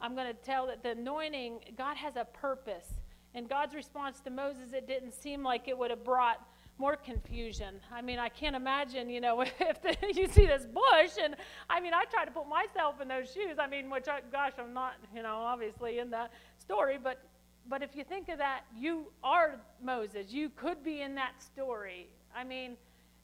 I'm 0.00 0.14
going 0.14 0.28
to 0.28 0.42
tell 0.42 0.66
that 0.68 0.82
the 0.82 0.90
anointing, 0.90 1.60
God 1.76 1.96
has 1.96 2.14
a 2.16 2.24
purpose. 2.24 2.86
And 3.34 3.48
God's 3.48 3.74
response 3.74 4.20
to 4.20 4.30
Moses, 4.30 4.72
it 4.72 4.86
didn't 4.86 5.12
seem 5.12 5.42
like 5.42 5.66
it 5.66 5.76
would 5.76 5.90
have 5.90 6.04
brought 6.04 6.40
more 6.78 6.94
confusion. 6.94 7.80
I 7.92 8.00
mean, 8.00 8.20
I 8.20 8.28
can't 8.28 8.54
imagine, 8.54 9.10
you 9.10 9.20
know, 9.20 9.40
if 9.60 9.82
the, 9.82 9.96
you 10.14 10.28
see 10.28 10.46
this 10.46 10.64
bush, 10.64 11.16
and 11.20 11.34
I 11.68 11.80
mean, 11.80 11.92
I 11.92 12.04
try 12.04 12.24
to 12.24 12.30
put 12.30 12.46
myself 12.48 13.00
in 13.00 13.08
those 13.08 13.32
shoes. 13.32 13.56
I 13.58 13.66
mean, 13.66 13.90
which, 13.90 14.06
I, 14.06 14.20
gosh, 14.30 14.52
I'm 14.58 14.72
not, 14.72 14.94
you 15.14 15.22
know, 15.22 15.34
obviously 15.36 15.98
in 15.98 16.10
that 16.10 16.30
story, 16.58 16.98
but 17.02 17.24
but 17.68 17.82
if 17.82 17.94
you 17.94 18.02
think 18.02 18.30
of 18.30 18.38
that, 18.38 18.62
you 18.74 19.08
are 19.22 19.60
Moses. 19.82 20.32
You 20.32 20.48
could 20.48 20.82
be 20.82 21.02
in 21.02 21.14
that 21.16 21.42
story. 21.42 22.08
I 22.34 22.42
mean, 22.42 22.78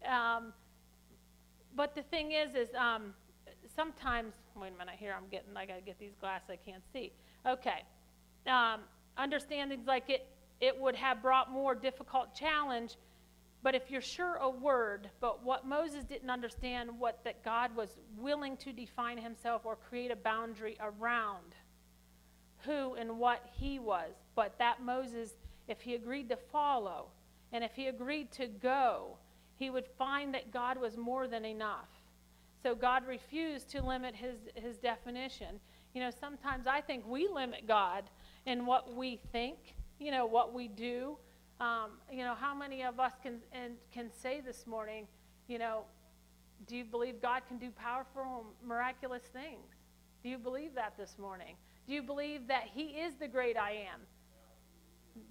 um, 0.07 0.53
but 1.77 1.95
the 1.95 2.03
thing 2.03 2.33
is, 2.33 2.55
is 2.55 2.69
um, 2.75 3.15
sometimes. 3.75 4.35
Wait 4.57 4.73
a 4.75 4.79
minute. 4.79 4.95
Here, 4.99 5.15
I'm 5.17 5.29
getting. 5.31 5.57
I 5.57 5.67
got 5.67 5.77
to 5.77 5.83
get 5.83 5.99
these 5.99 6.15
glasses. 6.21 6.49
I 6.51 6.57
can't 6.57 6.83
see. 6.93 7.13
Okay. 7.47 7.83
Um, 8.47 8.81
understandings 9.17 9.87
like 9.87 10.11
it, 10.11 10.27
it 10.61 10.79
would 10.79 10.95
have 10.95 11.23
brought 11.23 11.51
more 11.51 11.75
difficult 11.75 12.35
challenge 12.35 12.97
but 13.65 13.75
if 13.75 13.91
you're 13.91 14.03
sure 14.03 14.35
a 14.35 14.51
word, 14.51 15.09
but 15.21 15.43
what 15.43 15.67
Moses 15.67 16.05
didn't 16.05 16.29
understand, 16.29 16.91
what 16.99 17.25
that 17.25 17.43
God 17.43 17.75
was 17.75 17.97
willing 18.19 18.59
to 18.59 18.75
define 18.75 19.17
himself 19.17 19.63
or 19.65 19.75
create 19.75 20.11
a 20.11 20.17
boundary 20.17 20.77
around 20.81 21.55
who 22.59 22.95
and 22.95 23.19
what 23.19 23.41
he 23.53 23.79
was. 23.79 24.13
But 24.35 24.59
that 24.59 24.83
Moses, 24.83 25.33
if 25.67 25.81
he 25.81 25.95
agreed 25.95 26.29
to 26.29 26.37
follow 26.37 27.07
and 27.53 27.65
if 27.65 27.73
he 27.73 27.87
agreed 27.87 28.31
to 28.33 28.49
go, 28.49 29.17
he 29.65 29.71
would 29.71 29.89
find 29.99 30.35
that 30.35 30.53
God 30.53 30.79
was 30.79 30.97
more 30.97 31.27
than 31.27 31.45
enough. 31.45 31.89
So 32.63 32.75
God 32.75 33.07
refused 33.07 33.71
to 33.71 33.83
limit 33.83 34.15
his, 34.15 34.37
his 34.55 34.79
definition. 34.79 35.61
You 35.95 36.01
know, 36.01 36.11
sometimes 36.11 36.67
I 36.67 36.81
think 36.81 37.07
we 37.07 37.29
limit 37.29 37.67
God 37.67 38.05
in 38.47 38.67
what 38.67 38.95
we 38.95 39.21
think, 39.33 39.75
you 39.99 40.11
know, 40.11 40.27
what 40.27 40.55
we 40.55 40.69
do 40.69 41.17
um, 41.61 41.93
you 42.11 42.25
know, 42.25 42.35
how 42.35 42.55
many 42.55 42.83
of 42.83 42.99
us 42.99 43.13
can, 43.23 43.39
and 43.53 43.75
can 43.93 44.11
say 44.13 44.41
this 44.41 44.67
morning, 44.67 45.07
you 45.47 45.59
know, 45.59 45.85
do 46.67 46.77
you 46.77 46.85
believe 46.85 47.21
God 47.23 47.43
can 47.47 47.59
do 47.59 47.71
powerful, 47.71 48.47
miraculous 48.65 49.23
things? 49.23 49.71
Do 50.23 50.29
you 50.29 50.39
believe 50.39 50.75
that 50.75 50.95
this 50.97 51.17
morning? 51.19 51.57
Do 51.87 51.95
you 51.95 52.03
believe 52.03 52.47
that 52.49 52.65
He 52.73 52.83
is 52.83 53.15
the 53.15 53.29
great 53.29 53.57
I 53.57 53.73
am? 53.73 54.01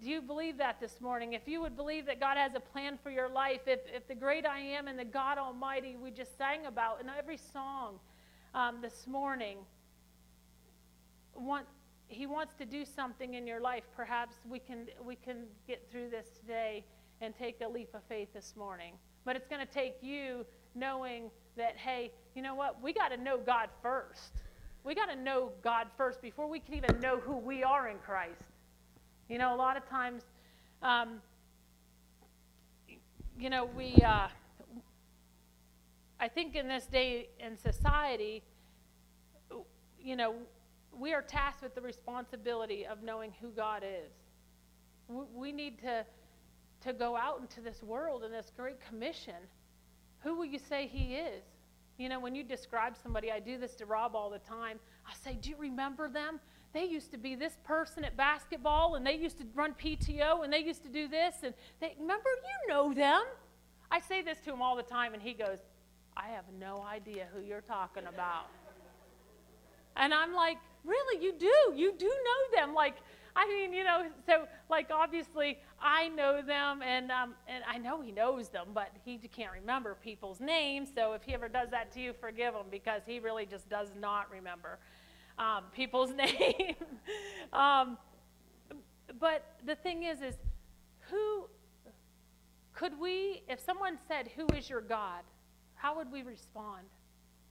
Do 0.02 0.10
you 0.10 0.22
believe 0.22 0.58
that 0.58 0.80
this 0.80 1.02
morning? 1.02 1.34
If 1.34 1.48
you 1.48 1.60
would 1.62 1.75
believe 1.75 2.06
that 2.06 2.20
God 2.20 2.38
has 2.38 2.56
a 2.56 2.60
plan 2.60 2.98
for 3.02 3.10
your 3.10 3.28
life, 3.28 3.62
if, 3.68 3.82
if 3.94 4.08
the 4.08 4.16
great 4.16 4.46
I 4.46 4.60
am 4.60 4.88
and 4.88 4.98
the 4.98 5.06
God 5.06 5.38
Almighty 5.38 5.98
we 5.98 6.10
just 6.10 6.38
sang 6.38 6.66
about 6.66 7.02
in 7.02 7.08
every 7.10 7.38
song 7.38 8.00
um, 8.54 8.80
this 8.82 9.08
morning, 9.08 9.58
want, 11.36 11.66
he 12.08 12.28
wants 12.28 12.54
to 12.56 12.66
do 12.66 12.86
something 12.86 13.34
in 13.34 13.46
your 13.46 13.60
life. 13.60 13.84
Perhaps 13.96 14.36
we 14.50 14.60
can, 14.60 14.88
we 15.04 15.16
can 15.16 15.44
get 15.68 15.86
through 15.92 16.10
this 16.10 16.28
today 16.40 16.86
and 17.20 17.36
take 17.36 17.60
a 17.62 17.68
leap 17.68 17.94
of 17.94 18.04
faith 18.08 18.30
this 18.34 18.54
morning. 18.58 18.94
But 19.25 19.36
it's 19.36 19.48
going 19.48 19.66
to 19.66 19.74
take 19.74 19.96
you 20.02 20.46
knowing 20.75 21.30
that, 21.58 21.78
hey, 21.78 22.12
you 22.36 22.42
know 22.42 22.56
what? 22.56 22.82
We 22.82 22.94
got 22.94 23.10
to 23.10 23.18
know 23.18 23.38
God 23.38 23.70
first. 23.82 24.34
we 24.84 24.96
got 24.96 25.10
to 25.10 25.16
know 25.16 25.52
God 25.62 25.88
first 25.98 26.22
before 26.22 26.48
we 26.48 26.60
can 26.60 26.74
even 26.74 27.00
know 27.00 27.18
who 27.18 27.38
we 27.38 27.63
are 27.63 27.90
in 27.90 27.98
Christ. 28.00 28.52
You 29.30 29.38
know, 29.38 29.56
a 29.56 29.58
lot 29.58 29.77
of 29.77 29.88
times, 29.88 30.24
um, 30.82 31.22
you 33.39 33.50
know, 33.50 33.65
we, 33.65 33.96
uh, 34.06 34.27
I 36.20 36.27
think 36.27 36.56
in 36.56 36.68
this 36.68 36.86
day 36.86 37.30
in 37.39 37.58
society, 37.58 38.44
you 40.01 40.18
know, 40.18 40.36
we 40.92 41.13
are 41.13 41.22
tasked 41.22 41.63
with 41.63 41.74
the 41.74 41.82
responsibility 41.82 42.86
of 42.86 43.01
knowing 43.01 43.32
who 43.42 43.50
God 43.50 43.84
is. 43.84 44.12
We 45.34 45.53
need 45.53 45.80
to, 45.80 46.06
to 46.82 46.94
go 46.94 47.15
out 47.15 47.39
into 47.39 47.62
this 47.62 47.82
world 47.82 48.24
in 48.24 48.32
this 48.32 48.51
great 48.56 48.80
commission. 48.86 49.36
Who 50.20 50.36
will 50.36 50.46
you 50.46 50.60
say 50.60 50.88
He 50.88 51.15
is? 51.15 51.44
You 51.98 52.10
know, 52.10 52.20
when 52.20 52.36
you 52.36 52.44
describe 52.44 52.96
somebody, 53.01 53.32
I 53.32 53.39
do 53.39 53.58
this 53.58 53.75
to 53.75 53.86
Rob 53.86 54.15
all 54.15 54.30
the 54.30 54.39
time. 54.39 54.80
I 55.08 55.13
say, 55.24 55.38
Do 55.42 55.50
you 55.50 55.56
remember 55.58 56.10
them? 56.10 56.39
They 56.74 56.86
used 56.86 57.12
to 57.12 57.18
be 57.18 57.36
this 57.36 57.58
person 57.63 58.03
at 58.03 58.18
basketball, 58.18 58.96
and 58.96 59.06
they 59.06 59.15
used 59.15 59.38
to 59.38 59.46
run 59.53 59.74
PTO, 59.74 60.44
and 60.44 60.51
they 60.51 60.60
used 60.60 60.84
to 60.84 60.89
do 60.89 61.08
this. 61.08 61.36
And 61.44 61.53
they, 61.80 61.96
remember, 62.00 62.30
you 62.44 62.74
know 62.74 62.94
them. 62.94 63.24
I 63.92 64.00
say 64.00 64.22
this 64.22 64.39
to 64.46 64.53
him 64.53 64.62
all 64.62 64.75
the 64.75 64.84
time, 64.84 65.13
and 65.13 65.22
he 65.22 65.34
goes, 65.34 65.60
I 66.18 66.30
have 66.30 66.46
no 66.60 66.84
idea 66.84 67.27
who 67.34 67.42
you're 67.42 67.62
talking 67.62 68.03
about. 68.08 68.48
And 69.96 70.13
I'm 70.13 70.34
like, 70.34 70.58
Really, 70.84 71.24
you 71.24 71.34
do. 71.34 71.74
You 71.75 71.94
do 71.98 72.08
know 72.08 72.60
them. 72.60 72.74
Like, 72.74 72.96
I 73.36 73.48
mean, 73.48 73.74
you 73.74 73.84
know, 73.84 74.08
so 74.25 74.48
like 74.70 74.89
obviously 74.92 75.58
I 75.82 76.10
know 76.10 76.42
them, 76.42 76.82
and 76.84 77.10
um, 77.10 77.36
and 77.48 77.63
I 77.68 77.77
know 77.77 78.01
he 78.01 78.12
knows 78.12 78.50
them, 78.50 78.68
but 78.74 78.89
he 79.06 79.18
can't 79.18 79.51
remember 79.51 79.96
people's 80.03 80.39
names. 80.39 80.89
So 80.94 81.13
if 81.13 81.24
he 81.24 81.34
ever 81.34 81.48
does 81.48 81.70
that 81.72 81.92
to 81.94 82.01
you, 82.01 82.13
forgive 82.13 82.53
him 82.53 82.65
because 82.70 83.01
he 83.06 83.20
really 83.20 83.46
just 83.46 83.70
does 83.70 83.89
not 84.00 84.30
remember 84.30 84.77
um, 85.38 85.63
people's 85.74 86.12
name. 86.16 86.75
um, 87.52 87.98
but 89.20 89.46
the 89.66 89.75
thing 89.75 90.04
is, 90.04 90.22
is 90.22 90.36
who 91.12 91.48
could 92.74 93.00
we, 93.00 93.44
if 93.48 93.60
someone 93.60 93.98
said, 94.08 94.30
"Who 94.36 94.48
is 94.56 94.70
your 94.70 94.82
God?" 94.82 95.24
How 95.84 95.98
would 95.98 96.10
we 96.10 96.24
respond? 96.24 96.86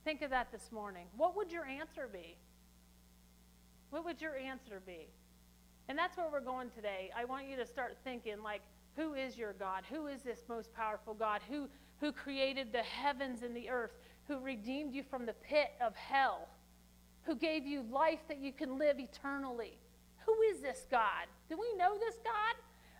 Think 0.03 0.23
of 0.23 0.31
that 0.31 0.51
this 0.51 0.71
morning. 0.71 1.05
What 1.15 1.37
would 1.37 1.51
your 1.51 1.65
answer 1.65 2.09
be? 2.11 2.35
What 3.91 4.03
would 4.05 4.19
your 4.19 4.35
answer 4.35 4.81
be? 4.83 5.07
And 5.87 5.95
that's 5.95 6.17
where 6.17 6.25
we're 6.31 6.41
going 6.41 6.71
today. 6.71 7.11
I 7.15 7.25
want 7.25 7.47
you 7.47 7.55
to 7.57 7.65
start 7.67 7.95
thinking 8.03 8.41
like, 8.41 8.63
who 8.95 9.13
is 9.13 9.37
your 9.37 9.53
God? 9.53 9.83
Who 9.87 10.07
is 10.07 10.23
this 10.23 10.45
most 10.49 10.73
powerful 10.73 11.13
God? 11.13 11.41
Who, 11.47 11.69
who 11.99 12.11
created 12.11 12.71
the 12.71 12.81
heavens 12.81 13.43
and 13.43 13.55
the 13.55 13.69
earth? 13.69 13.91
Who 14.27 14.39
redeemed 14.39 14.95
you 14.95 15.03
from 15.03 15.27
the 15.27 15.33
pit 15.33 15.73
of 15.79 15.95
hell? 15.95 16.47
Who 17.23 17.35
gave 17.35 17.65
you 17.65 17.85
life 17.91 18.19
that 18.27 18.39
you 18.39 18.51
can 18.51 18.77
live 18.77 18.99
eternally? 18.99 19.77
Who 20.25 20.41
is 20.41 20.61
this 20.61 20.85
God? 20.89 21.27
Do 21.49 21.57
we 21.57 21.75
know 21.77 21.97
this 21.97 22.15
God? 22.23 22.55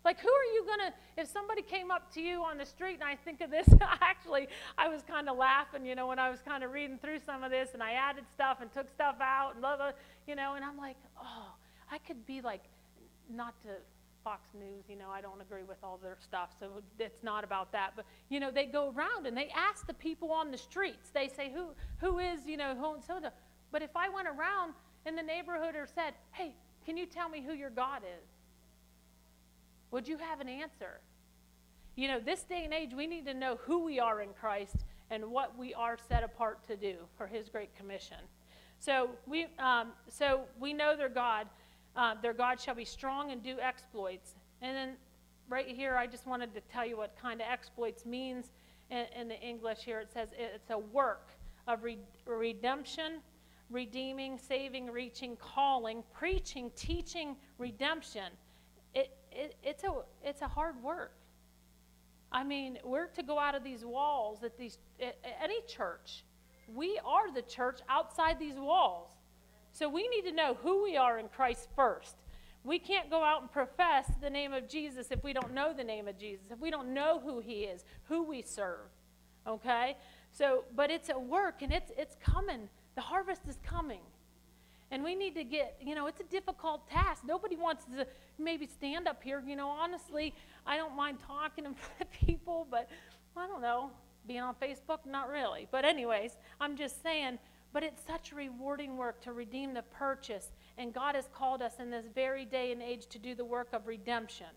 Like, 0.05 0.19
who 0.19 0.27
are 0.27 0.53
you 0.53 0.65
going 0.65 0.79
to, 0.79 1.21
if 1.21 1.29
somebody 1.29 1.61
came 1.61 1.89
up 1.89 2.13
to 2.13 2.21
you 2.21 2.43
on 2.43 2.57
the 2.57 2.65
street, 2.65 2.95
and 2.95 3.03
I 3.03 3.15
think 3.15 3.39
of 3.39 3.49
this, 3.49 3.67
actually, 4.01 4.47
I 4.77 4.89
was 4.89 5.01
kind 5.01 5.29
of 5.29 5.37
laughing, 5.37 5.85
you 5.85 5.95
know, 5.95 6.07
when 6.07 6.19
I 6.19 6.29
was 6.29 6.41
kind 6.41 6.63
of 6.63 6.71
reading 6.71 6.97
through 6.97 7.19
some 7.19 7.41
of 7.41 7.51
this, 7.51 7.69
and 7.73 7.81
I 7.81 7.93
added 7.93 8.25
stuff 8.33 8.57
and 8.59 8.71
took 8.71 8.89
stuff 8.89 9.15
out, 9.21 9.51
and 9.53 9.61
blah, 9.61 9.77
blah, 9.77 9.91
you 10.27 10.35
know, 10.35 10.55
and 10.55 10.65
I'm 10.65 10.77
like, 10.77 10.97
oh, 11.21 11.53
I 11.89 11.99
could 11.99 12.25
be 12.25 12.41
like 12.41 12.63
not 13.29 13.53
to 13.61 13.69
Fox 14.23 14.49
News, 14.53 14.85
you 14.89 14.95
know, 14.95 15.09
I 15.09 15.21
don't 15.21 15.41
agree 15.41 15.63
with 15.63 15.77
all 15.83 15.99
their 16.01 16.17
stuff, 16.21 16.49
so 16.59 16.81
it's 16.99 17.23
not 17.23 17.43
about 17.43 17.71
that. 17.73 17.91
But 17.95 18.05
you 18.29 18.39
know, 18.39 18.51
they 18.51 18.65
go 18.65 18.93
around 18.95 19.27
and 19.27 19.35
they 19.35 19.49
ask 19.53 19.85
the 19.85 19.93
people 19.93 20.31
on 20.31 20.49
the 20.49 20.57
streets. 20.57 21.09
They 21.09 21.27
say, 21.27 21.51
"Who, 21.53 21.67
who 21.97 22.19
is, 22.19 22.45
you 22.45 22.55
know, 22.55 22.73
who 22.73 22.93
and 22.93 23.03
so?" 23.03 23.19
But 23.73 23.81
if 23.81 23.97
I 23.97 24.07
went 24.07 24.27
around 24.29 24.73
in 25.05 25.17
the 25.17 25.23
neighborhood 25.23 25.75
or 25.75 25.85
said, 25.85 26.13
"Hey, 26.31 26.55
can 26.85 26.95
you 26.95 27.05
tell 27.05 27.27
me 27.27 27.41
who 27.41 27.53
your 27.53 27.71
God 27.71 28.03
is?" 28.03 28.29
Would 29.91 30.07
you 30.07 30.17
have 30.17 30.39
an 30.39 30.47
answer? 30.47 31.01
You 31.95 32.07
know, 32.07 32.19
this 32.19 32.43
day 32.43 32.63
and 32.63 32.73
age, 32.73 32.93
we 32.93 33.07
need 33.07 33.25
to 33.25 33.33
know 33.33 33.57
who 33.57 33.83
we 33.83 33.99
are 33.99 34.21
in 34.21 34.33
Christ 34.33 34.85
and 35.09 35.25
what 35.31 35.57
we 35.57 35.73
are 35.73 35.97
set 35.97 36.23
apart 36.23 36.65
to 36.67 36.77
do 36.77 36.95
for 37.17 37.27
His 37.27 37.49
great 37.49 37.75
commission. 37.75 38.17
So 38.79 39.09
we, 39.27 39.47
um, 39.59 39.91
so 40.07 40.45
we 40.59 40.71
know 40.71 40.95
their 40.95 41.09
God. 41.09 41.47
Uh, 41.95 42.15
their 42.21 42.33
God 42.33 42.59
shall 42.59 42.75
be 42.75 42.85
strong 42.85 43.31
and 43.31 43.43
do 43.43 43.59
exploits. 43.59 44.35
And 44.61 44.75
then 44.75 44.97
right 45.49 45.67
here, 45.67 45.95
I 45.95 46.07
just 46.07 46.25
wanted 46.25 46.53
to 46.53 46.61
tell 46.61 46.85
you 46.85 46.97
what 46.97 47.15
kind 47.19 47.41
of 47.41 47.47
exploits 47.47 48.05
means 48.05 48.51
in, 48.89 49.05
in 49.15 49.27
the 49.27 49.39
English 49.39 49.79
here. 49.79 49.99
It 49.99 50.11
says 50.11 50.29
it's 50.37 50.69
a 50.69 50.77
work 50.77 51.29
of 51.67 51.83
re- 51.83 51.99
redemption, 52.25 53.21
redeeming, 53.73 54.37
saving, 54.37 54.89
reaching, 54.91 55.35
calling, 55.37 56.03
preaching, 56.13 56.71
teaching, 56.75 57.35
redemption. 57.57 58.31
It, 58.93 59.17
it, 59.31 59.55
it's, 59.63 59.83
a, 59.83 59.91
it's 60.23 60.43
a 60.43 60.47
hard 60.47 60.81
work. 60.81 61.13
I 62.31 62.43
mean, 62.43 62.77
we're 62.83 63.07
to 63.07 63.23
go 63.23 63.37
out 63.37 63.55
of 63.55 63.63
these 63.63 63.83
walls 63.83 64.43
at 64.43 64.57
these 64.57 64.77
at 64.99 65.17
any 65.43 65.61
church. 65.67 66.23
We 66.73 66.99
are 67.05 67.31
the 67.31 67.41
church 67.41 67.79
outside 67.89 68.39
these 68.39 68.55
walls. 68.55 69.11
So 69.71 69.89
we 69.89 70.07
need 70.07 70.23
to 70.23 70.31
know 70.31 70.55
who 70.61 70.83
we 70.83 70.95
are 70.95 71.19
in 71.19 71.27
Christ 71.27 71.67
first. 71.75 72.15
We 72.63 72.79
can't 72.79 73.09
go 73.09 73.23
out 73.23 73.41
and 73.41 73.51
profess 73.51 74.09
the 74.21 74.29
name 74.29 74.53
of 74.53 74.69
Jesus 74.69 75.11
if 75.11 75.23
we 75.23 75.33
don't 75.33 75.53
know 75.53 75.73
the 75.73 75.83
name 75.83 76.07
of 76.07 76.17
Jesus, 76.17 76.45
if 76.49 76.59
we 76.59 76.71
don't 76.71 76.93
know 76.93 77.19
who 77.23 77.39
he 77.39 77.65
is, 77.65 77.83
who 78.05 78.23
we 78.23 78.41
serve. 78.41 78.87
Okay? 79.45 79.97
So, 80.31 80.63
but 80.75 80.89
it's 80.89 81.09
a 81.09 81.19
work 81.19 81.61
and 81.61 81.71
it's 81.71 81.91
it's 81.97 82.15
coming. 82.23 82.69
The 82.95 83.01
harvest 83.01 83.41
is 83.47 83.57
coming. 83.65 84.01
And 84.91 85.03
we 85.03 85.15
need 85.15 85.33
to 85.35 85.43
get, 85.43 85.77
you 85.81 85.95
know, 85.95 86.07
it's 86.07 86.21
a 86.21 86.25
difficult 86.25 86.87
task. 86.89 87.23
Nobody 87.25 87.55
wants 87.55 87.85
to 87.85 88.05
maybe 88.37 88.67
stand 88.67 89.07
up 89.07 89.23
here. 89.23 89.43
You 89.45 89.55
know, 89.55 89.69
honestly, 89.69 90.33
I 90.67 90.77
don't 90.77 90.95
mind 90.95 91.17
talking 91.25 91.65
of 91.65 91.75
people, 92.11 92.67
but 92.69 92.89
I 93.35 93.47
don't 93.47 93.61
know, 93.61 93.89
being 94.27 94.41
on 94.41 94.55
Facebook, 94.55 94.99
not 95.05 95.29
really. 95.29 95.67
But, 95.71 95.85
anyways, 95.85 96.37
I'm 96.61 96.75
just 96.75 97.01
saying 97.01 97.39
but 97.73 97.83
it's 97.83 98.05
such 98.05 98.31
rewarding 98.31 98.95
work 98.95 99.19
to 99.21 99.33
redeem 99.33 99.73
the 99.73 99.81
purchase. 99.81 100.51
And 100.77 100.93
God 100.93 101.15
has 101.15 101.27
called 101.33 101.61
us 101.61 101.73
in 101.79 101.89
this 101.89 102.05
very 102.13 102.45
day 102.45 102.71
and 102.71 102.81
age 102.81 103.07
to 103.07 103.19
do 103.19 103.33
the 103.33 103.43
work 103.43 103.69
of 103.73 103.87
redemption. 103.87 104.47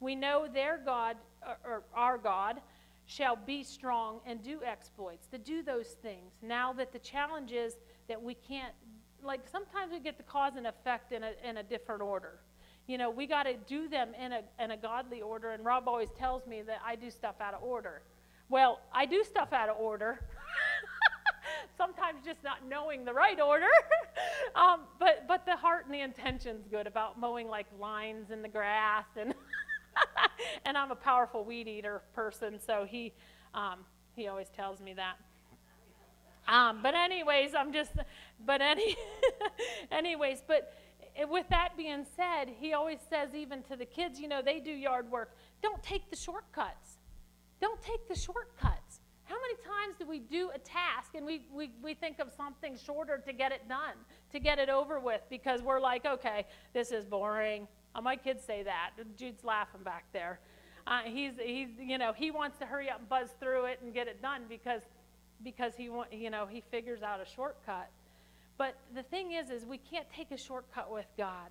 We 0.00 0.16
know 0.16 0.48
their 0.52 0.78
God, 0.78 1.16
or 1.64 1.84
our 1.94 2.18
God, 2.18 2.60
shall 3.06 3.36
be 3.36 3.62
strong 3.62 4.20
and 4.26 4.42
do 4.42 4.60
exploits, 4.64 5.26
to 5.28 5.38
do 5.38 5.62
those 5.62 5.88
things. 6.02 6.32
Now 6.42 6.72
that 6.74 6.92
the 6.92 6.98
challenge 6.98 7.52
is 7.52 7.76
that 8.08 8.22
we 8.22 8.34
can't, 8.34 8.72
like 9.22 9.48
sometimes 9.48 9.92
we 9.92 10.00
get 10.00 10.16
the 10.16 10.24
cause 10.24 10.54
and 10.56 10.66
effect 10.66 11.12
in 11.12 11.22
a, 11.22 11.32
in 11.48 11.58
a 11.58 11.62
different 11.62 12.02
order. 12.02 12.40
You 12.86 12.98
know, 12.98 13.10
we 13.10 13.26
got 13.26 13.44
to 13.44 13.54
do 13.66 13.88
them 13.88 14.12
in 14.22 14.32
a, 14.32 14.40
in 14.62 14.70
a 14.72 14.76
godly 14.76 15.22
order. 15.22 15.50
And 15.50 15.64
Rob 15.64 15.88
always 15.88 16.10
tells 16.18 16.46
me 16.46 16.62
that 16.62 16.80
I 16.84 16.96
do 16.96 17.10
stuff 17.10 17.36
out 17.40 17.54
of 17.54 17.62
order. 17.62 18.02
Well, 18.50 18.80
I 18.92 19.06
do 19.06 19.24
stuff 19.24 19.52
out 19.52 19.70
of 19.70 19.76
order. 19.78 20.20
sometimes 21.76 22.24
just 22.24 22.42
not 22.44 22.66
knowing 22.68 23.04
the 23.04 23.12
right 23.12 23.40
order. 23.40 23.66
um, 24.54 24.80
but, 24.98 25.26
but 25.26 25.44
the 25.46 25.56
heart 25.56 25.86
and 25.86 25.94
the 25.94 26.00
intention's 26.00 26.66
good 26.70 26.86
about 26.86 27.18
mowing 27.18 27.48
like 27.48 27.66
lines 27.80 28.30
in 28.30 28.42
the 28.42 28.48
grass. 28.48 29.06
And, 29.18 29.34
and 30.64 30.76
I'm 30.76 30.90
a 30.90 30.96
powerful 30.96 31.44
weed 31.44 31.68
eater 31.68 32.02
person, 32.14 32.58
so 32.60 32.86
he, 32.88 33.12
um, 33.54 33.80
he 34.14 34.28
always 34.28 34.48
tells 34.48 34.80
me 34.80 34.94
that. 34.94 35.16
Um, 36.46 36.80
but 36.82 36.94
anyways, 36.94 37.54
I'm 37.54 37.72
just, 37.72 37.92
but 38.44 38.60
any, 38.60 38.96
anyways, 39.90 40.42
but 40.46 40.74
with 41.28 41.48
that 41.50 41.76
being 41.76 42.04
said, 42.16 42.46
he 42.48 42.72
always 42.72 42.98
says, 43.08 43.34
even 43.34 43.62
to 43.64 43.76
the 43.76 43.86
kids, 43.86 44.18
you 44.20 44.28
know, 44.28 44.42
they 44.42 44.60
do 44.60 44.70
yard 44.70 45.10
work. 45.10 45.36
Don't 45.62 45.82
take 45.82 46.10
the 46.10 46.16
shortcuts. 46.16 46.98
Don't 47.60 47.80
take 47.80 48.08
the 48.08 48.14
shortcuts. 48.14 49.00
How 49.24 49.36
many 49.36 49.54
times 49.54 49.96
do 49.98 50.06
we 50.06 50.18
do 50.18 50.50
a 50.54 50.58
task 50.58 51.14
and 51.14 51.24
we, 51.24 51.46
we, 51.52 51.70
we 51.82 51.94
think 51.94 52.18
of 52.18 52.30
something 52.36 52.76
shorter 52.76 53.22
to 53.24 53.32
get 53.32 53.52
it 53.52 53.66
done, 53.68 53.94
to 54.32 54.38
get 54.38 54.58
it 54.58 54.68
over 54.68 55.00
with, 55.00 55.22
because 55.30 55.62
we're 55.62 55.80
like, 55.80 56.04
okay, 56.04 56.46
this 56.74 56.90
is 56.90 57.06
boring. 57.06 57.66
Oh, 57.94 58.02
my 58.02 58.16
kids 58.16 58.44
say 58.44 58.62
that. 58.64 58.90
Jude's 59.16 59.44
laughing 59.44 59.82
back 59.82 60.04
there. 60.12 60.40
Uh, 60.86 61.00
he's, 61.04 61.32
he's, 61.42 61.68
you 61.80 61.96
know, 61.98 62.12
he 62.12 62.30
wants 62.30 62.58
to 62.58 62.66
hurry 62.66 62.90
up 62.90 62.98
and 63.00 63.08
buzz 63.08 63.30
through 63.40 63.64
it 63.66 63.80
and 63.82 63.94
get 63.94 64.06
it 64.06 64.20
done 64.20 64.42
because, 64.48 64.82
because 65.42 65.74
he, 65.76 65.88
want, 65.88 66.12
you 66.12 66.30
know, 66.30 66.46
he 66.46 66.62
figures 66.70 67.02
out 67.02 67.20
a 67.20 67.24
shortcut. 67.24 67.88
But 68.58 68.76
the 68.94 69.02
thing 69.02 69.32
is, 69.32 69.50
is 69.50 69.64
we 69.64 69.78
can't 69.78 70.06
take 70.14 70.30
a 70.30 70.36
shortcut 70.36 70.92
with 70.92 71.06
God. 71.16 71.50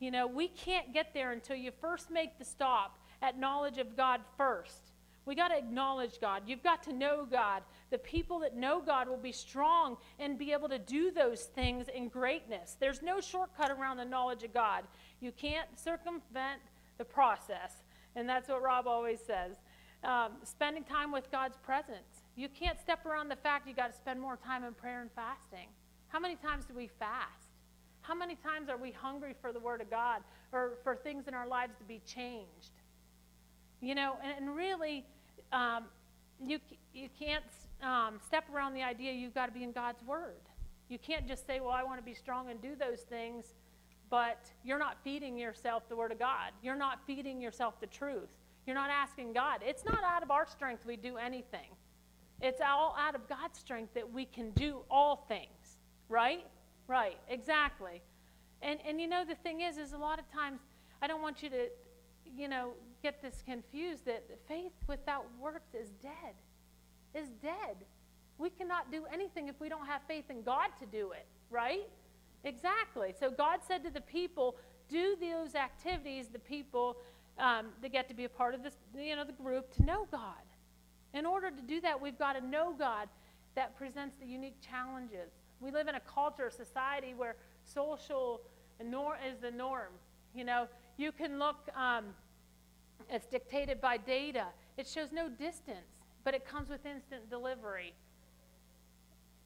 You 0.00 0.10
know, 0.10 0.26
we 0.26 0.48
can't 0.48 0.92
get 0.92 1.14
there 1.14 1.32
until 1.32 1.56
you 1.56 1.70
first 1.80 2.10
make 2.10 2.38
the 2.38 2.44
stop 2.44 2.98
at 3.22 3.38
knowledge 3.38 3.78
of 3.78 3.96
God 3.96 4.20
first. 4.36 4.92
We 5.26 5.34
got 5.34 5.48
to 5.48 5.56
acknowledge 5.56 6.20
God. 6.20 6.42
You've 6.46 6.62
got 6.62 6.82
to 6.82 6.92
know 6.92 7.26
God. 7.30 7.62
The 7.90 7.98
people 7.98 8.40
that 8.40 8.56
know 8.56 8.82
God 8.84 9.08
will 9.08 9.16
be 9.16 9.32
strong 9.32 9.96
and 10.18 10.38
be 10.38 10.52
able 10.52 10.68
to 10.68 10.78
do 10.78 11.10
those 11.10 11.44
things 11.44 11.86
in 11.88 12.08
greatness. 12.08 12.76
There's 12.78 13.00
no 13.00 13.20
shortcut 13.20 13.70
around 13.70 13.96
the 13.96 14.04
knowledge 14.04 14.42
of 14.42 14.52
God. 14.52 14.84
You 15.20 15.32
can't 15.32 15.68
circumvent 15.78 16.60
the 16.98 17.04
process. 17.04 17.83
And 18.16 18.28
that's 18.28 18.48
what 18.48 18.62
Rob 18.62 18.86
always 18.86 19.20
says. 19.20 19.56
Um, 20.02 20.32
spending 20.42 20.84
time 20.84 21.10
with 21.10 21.30
God's 21.30 21.56
presence. 21.58 22.22
You 22.36 22.48
can't 22.48 22.78
step 22.78 23.06
around 23.06 23.28
the 23.28 23.36
fact 23.36 23.66
you 23.66 23.74
got 23.74 23.90
to 23.90 23.96
spend 23.96 24.20
more 24.20 24.36
time 24.36 24.64
in 24.64 24.74
prayer 24.74 25.00
and 25.00 25.10
fasting. 25.12 25.68
How 26.08 26.20
many 26.20 26.36
times 26.36 26.64
do 26.66 26.74
we 26.74 26.88
fast? 26.98 27.48
How 28.02 28.14
many 28.14 28.36
times 28.36 28.68
are 28.68 28.76
we 28.76 28.90
hungry 28.90 29.34
for 29.40 29.52
the 29.52 29.60
Word 29.60 29.80
of 29.80 29.90
God 29.90 30.20
or 30.52 30.74
for 30.84 30.94
things 30.94 31.26
in 31.26 31.34
our 31.34 31.48
lives 31.48 31.72
to 31.78 31.84
be 31.84 32.02
changed? 32.06 32.72
You 33.80 33.94
know, 33.94 34.16
and, 34.22 34.46
and 34.46 34.56
really, 34.56 35.06
um, 35.52 35.84
you, 36.38 36.58
you 36.92 37.08
can't 37.18 37.44
um, 37.82 38.20
step 38.26 38.44
around 38.54 38.74
the 38.74 38.82
idea 38.82 39.12
you've 39.12 39.34
got 39.34 39.46
to 39.46 39.52
be 39.52 39.62
in 39.62 39.72
God's 39.72 40.02
Word. 40.04 40.42
You 40.88 40.98
can't 40.98 41.26
just 41.26 41.46
say, 41.46 41.60
well, 41.60 41.70
I 41.70 41.82
want 41.82 41.98
to 41.98 42.04
be 42.04 42.14
strong 42.14 42.50
and 42.50 42.60
do 42.60 42.76
those 42.76 43.00
things, 43.00 43.54
but 44.10 44.50
you're 44.64 44.78
not 44.78 44.96
feeding 45.02 45.36
yourself 45.38 45.88
the 45.88 45.96
Word 45.96 46.12
of 46.12 46.18
God. 46.18 46.52
You're 46.62 46.76
not 46.76 47.00
feeding 47.06 47.40
yourself 47.40 47.80
the 47.80 47.86
truth. 47.86 48.30
You're 48.66 48.76
not 48.76 48.90
asking 48.90 49.32
God. 49.32 49.60
It's 49.64 49.84
not 49.84 50.02
out 50.04 50.22
of 50.22 50.30
our 50.30 50.46
strength 50.46 50.86
we 50.86 50.96
do 50.96 51.16
anything. 51.16 51.70
It's 52.40 52.60
all 52.60 52.96
out 52.98 53.14
of 53.14 53.28
God's 53.28 53.58
strength 53.58 53.94
that 53.94 54.10
we 54.12 54.24
can 54.24 54.50
do 54.50 54.80
all 54.90 55.24
things, 55.28 55.78
right? 56.08 56.44
Right, 56.86 57.18
exactly. 57.28 58.02
And 58.62 58.78
and 58.86 59.00
you 59.00 59.06
know 59.06 59.24
the 59.24 59.34
thing 59.36 59.60
is 59.60 59.78
is 59.78 59.92
a 59.92 59.98
lot 59.98 60.18
of 60.18 60.30
times 60.30 60.60
I 61.00 61.06
don't 61.06 61.22
want 61.22 61.42
you 61.42 61.50
to 61.50 61.68
you 62.24 62.48
know 62.48 62.72
get 63.02 63.22
this 63.22 63.42
confused 63.46 64.04
that 64.06 64.24
faith 64.48 64.72
without 64.86 65.26
works 65.40 65.74
is 65.74 65.90
dead. 66.02 66.34
Is 67.14 67.28
dead. 67.42 67.84
We 68.38 68.50
cannot 68.50 68.90
do 68.90 69.04
anything 69.12 69.48
if 69.48 69.60
we 69.60 69.68
don't 69.68 69.86
have 69.86 70.02
faith 70.08 70.24
in 70.28 70.42
God 70.42 70.68
to 70.80 70.86
do 70.86 71.12
it, 71.12 71.26
right? 71.50 71.88
Exactly. 72.44 73.14
So 73.18 73.30
God 73.30 73.60
said 73.66 73.82
to 73.84 73.90
the 73.90 74.00
people, 74.00 74.56
do 74.88 75.16
those 75.20 75.54
activities, 75.54 76.26
the 76.28 76.38
people 76.38 76.98
um, 77.38 77.66
that 77.82 77.90
get 77.90 78.08
to 78.08 78.14
be 78.14 78.24
a 78.24 78.28
part 78.28 78.54
of 78.54 78.62
this, 78.62 78.74
you 78.96 79.16
know, 79.16 79.24
the 79.24 79.32
group, 79.32 79.72
to 79.76 79.82
know 79.82 80.06
God. 80.10 80.44
In 81.14 81.26
order 81.26 81.50
to 81.50 81.62
do 81.62 81.80
that, 81.80 82.00
we've 82.00 82.18
got 82.18 82.34
to 82.34 82.46
know 82.46 82.74
God 82.78 83.08
that 83.54 83.76
presents 83.76 84.16
the 84.20 84.26
unique 84.26 84.60
challenges. 84.60 85.30
We 85.60 85.70
live 85.70 85.88
in 85.88 85.94
a 85.94 86.00
culture, 86.00 86.50
society 86.50 87.14
where 87.14 87.36
social 87.64 88.40
is 88.80 89.38
the 89.40 89.50
norm. 89.50 89.92
You 90.34 90.44
know, 90.44 90.66
you 90.96 91.12
can 91.12 91.38
look, 91.38 91.68
um, 91.76 92.06
it's 93.08 93.26
dictated 93.26 93.80
by 93.80 93.96
data. 93.96 94.46
It 94.76 94.86
shows 94.86 95.12
no 95.12 95.28
distance, 95.28 96.02
but 96.24 96.34
it 96.34 96.46
comes 96.46 96.68
with 96.68 96.84
instant 96.84 97.30
delivery. 97.30 97.94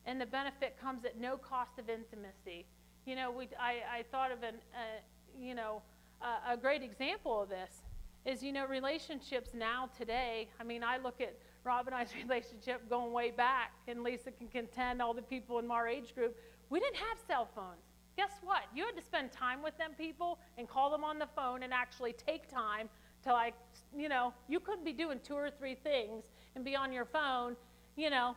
And 0.06 0.20
the 0.20 0.26
benefit 0.26 0.76
comes 0.80 1.04
at 1.04 1.20
no 1.20 1.36
cost 1.36 1.78
of 1.78 1.90
intimacy. 1.90 2.64
You 3.08 3.16
know, 3.16 3.30
we, 3.30 3.48
I, 3.58 4.00
I 4.00 4.04
thought 4.12 4.30
of 4.32 4.42
an, 4.42 4.56
uh, 4.74 5.00
you 5.40 5.54
know, 5.54 5.80
uh, 6.20 6.52
a 6.52 6.58
great 6.58 6.82
example 6.82 7.40
of 7.40 7.48
this 7.48 7.80
is, 8.26 8.42
you 8.42 8.52
know, 8.52 8.66
relationships 8.66 9.52
now 9.54 9.88
today. 9.96 10.46
I 10.60 10.64
mean, 10.64 10.84
I 10.84 10.98
look 10.98 11.22
at 11.22 11.34
Rob 11.64 11.86
and 11.86 11.96
I's 11.96 12.10
relationship 12.22 12.86
going 12.90 13.10
way 13.14 13.30
back, 13.30 13.72
and 13.86 14.02
Lisa 14.02 14.30
can 14.30 14.48
contend 14.48 15.00
all 15.00 15.14
the 15.14 15.22
people 15.22 15.58
in 15.58 15.70
our 15.70 15.88
age 15.88 16.14
group. 16.14 16.36
We 16.68 16.80
didn't 16.80 16.96
have 16.96 17.16
cell 17.26 17.48
phones. 17.54 17.80
Guess 18.18 18.40
what? 18.42 18.64
You 18.74 18.84
had 18.84 18.94
to 18.94 19.02
spend 19.02 19.32
time 19.32 19.62
with 19.62 19.78
them 19.78 19.92
people 19.96 20.38
and 20.58 20.68
call 20.68 20.90
them 20.90 21.02
on 21.02 21.18
the 21.18 21.28
phone 21.34 21.62
and 21.62 21.72
actually 21.72 22.12
take 22.12 22.46
time 22.52 22.90
to, 23.24 23.32
like, 23.32 23.54
you 23.96 24.10
know, 24.10 24.34
you 24.48 24.60
couldn't 24.60 24.84
be 24.84 24.92
doing 24.92 25.18
two 25.24 25.32
or 25.32 25.50
three 25.50 25.76
things 25.76 26.24
and 26.54 26.62
be 26.62 26.76
on 26.76 26.92
your 26.92 27.06
phone, 27.06 27.56
you 27.96 28.10
know, 28.10 28.36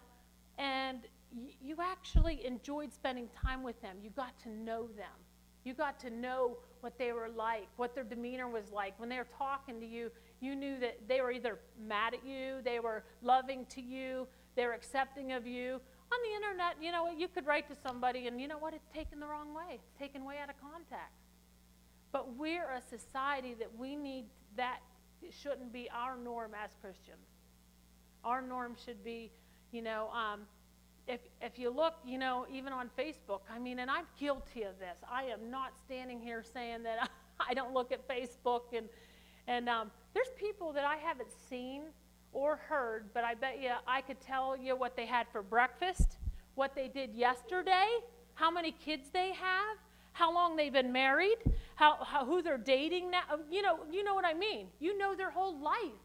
and 0.57 1.01
you 1.61 1.77
actually 1.79 2.45
enjoyed 2.45 2.91
spending 2.93 3.29
time 3.43 3.63
with 3.63 3.81
them. 3.81 3.97
You 4.03 4.09
got 4.09 4.37
to 4.43 4.49
know 4.49 4.87
them. 4.95 5.15
You 5.63 5.73
got 5.73 5.99
to 6.01 6.09
know 6.09 6.57
what 6.81 6.97
they 6.97 7.11
were 7.11 7.29
like, 7.29 7.67
what 7.77 7.93
their 7.93 8.03
demeanor 8.03 8.49
was 8.49 8.71
like. 8.71 8.99
When 8.99 9.09
they 9.09 9.17
were 9.17 9.27
talking 9.37 9.79
to 9.79 9.85
you, 9.85 10.11
you 10.39 10.55
knew 10.55 10.79
that 10.79 11.07
they 11.07 11.21
were 11.21 11.31
either 11.31 11.59
mad 11.79 12.15
at 12.15 12.25
you, 12.25 12.61
they 12.63 12.79
were 12.79 13.03
loving 13.21 13.65
to 13.67 13.81
you, 13.81 14.27
they 14.55 14.65
were 14.65 14.73
accepting 14.73 15.33
of 15.33 15.45
you. 15.45 15.79
On 16.11 16.19
the 16.23 16.35
internet, 16.35 16.75
you 16.81 16.91
know, 16.91 17.09
you 17.15 17.27
could 17.27 17.45
write 17.45 17.69
to 17.69 17.75
somebody 17.87 18.27
and 18.27 18.41
you 18.41 18.47
know 18.47 18.57
what? 18.57 18.73
It's 18.73 18.89
taken 18.93 19.19
the 19.19 19.27
wrong 19.27 19.53
way. 19.53 19.75
It's 19.75 19.99
taken 19.99 20.25
way 20.25 20.35
out 20.41 20.49
of 20.49 20.55
context. 20.59 21.21
But 22.11 22.35
we're 22.35 22.69
a 22.71 22.81
society 22.81 23.55
that 23.59 23.69
we 23.77 23.95
need 23.95 24.25
that 24.57 24.79
shouldn't 25.29 25.71
be 25.71 25.89
our 25.93 26.17
norm 26.17 26.51
as 26.61 26.71
Christians. 26.81 27.27
Our 28.25 28.41
norm 28.41 28.75
should 28.83 29.03
be, 29.03 29.31
you 29.71 29.81
know, 29.81 30.09
um, 30.09 30.41
if, 31.07 31.19
if 31.41 31.57
you 31.57 31.69
look, 31.69 31.95
you 32.05 32.17
know, 32.17 32.45
even 32.51 32.73
on 32.73 32.89
Facebook, 32.97 33.41
I 33.49 33.59
mean, 33.59 33.79
and 33.79 33.89
I'm 33.89 34.05
guilty 34.19 34.63
of 34.63 34.77
this. 34.79 34.99
I 35.09 35.23
am 35.23 35.49
not 35.49 35.73
standing 35.85 36.19
here 36.19 36.43
saying 36.53 36.83
that 36.83 37.09
I 37.39 37.53
don't 37.53 37.73
look 37.73 37.91
at 37.91 38.07
Facebook 38.07 38.75
and, 38.75 38.87
and 39.47 39.67
um, 39.67 39.91
there's 40.13 40.29
people 40.37 40.73
that 40.73 40.85
I 40.85 40.97
haven't 40.97 41.31
seen 41.49 41.83
or 42.33 42.55
heard, 42.55 43.09
but 43.13 43.23
I 43.23 43.33
bet 43.33 43.61
you 43.61 43.71
I 43.87 44.01
could 44.01 44.21
tell 44.21 44.55
you 44.55 44.75
what 44.75 44.95
they 44.95 45.05
had 45.05 45.27
for 45.31 45.41
breakfast, 45.41 46.17
what 46.55 46.75
they 46.75 46.87
did 46.87 47.13
yesterday, 47.13 47.87
how 48.35 48.51
many 48.51 48.71
kids 48.71 49.09
they 49.11 49.33
have, 49.33 49.77
how 50.13 50.33
long 50.33 50.55
they've 50.55 50.73
been 50.73 50.91
married, 50.91 51.37
how, 51.75 51.97
how 52.03 52.25
who 52.25 52.41
they're 52.41 52.57
dating 52.57 53.11
now. 53.11 53.23
You 53.49 53.61
know, 53.61 53.79
you 53.91 54.03
know 54.03 54.13
what 54.13 54.25
I 54.25 54.33
mean. 54.33 54.67
You 54.79 54.97
know 54.97 55.15
their 55.15 55.31
whole 55.31 55.59
life 55.59 55.99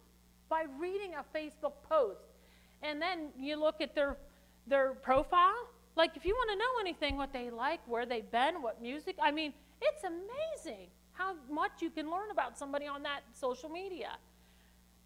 by 0.49 0.65
reading 0.79 1.13
a 1.15 1.37
Facebook 1.37 1.73
post. 1.89 2.21
And 2.83 3.01
then 3.01 3.31
you 3.39 3.57
look 3.57 3.81
at 3.81 3.95
their 3.95 4.17
their 4.67 4.93
profile. 4.95 5.69
Like, 5.97 6.17
if 6.17 6.25
you 6.25 6.35
want 6.35 6.51
to 6.51 6.57
know 6.57 6.81
anything, 6.81 7.17
what 7.17 7.33
they 7.33 7.51
like, 7.51 7.81
where 7.87 8.05
they've 8.05 8.31
been, 8.31 8.63
what 8.63 8.83
music, 8.83 9.17
I 9.21 9.31
mean, 9.31 9.55
it's 9.81 10.05
amazing 10.05 10.89
how 11.13 11.35
much 11.51 11.81
you 11.81 11.91
can 11.91 12.11
learn 12.11 12.31
about 12.31 12.59
somebody 12.59 12.87
on 12.87 13.03
that 13.05 13.21
social 13.33 13.69
media. 13.69 14.19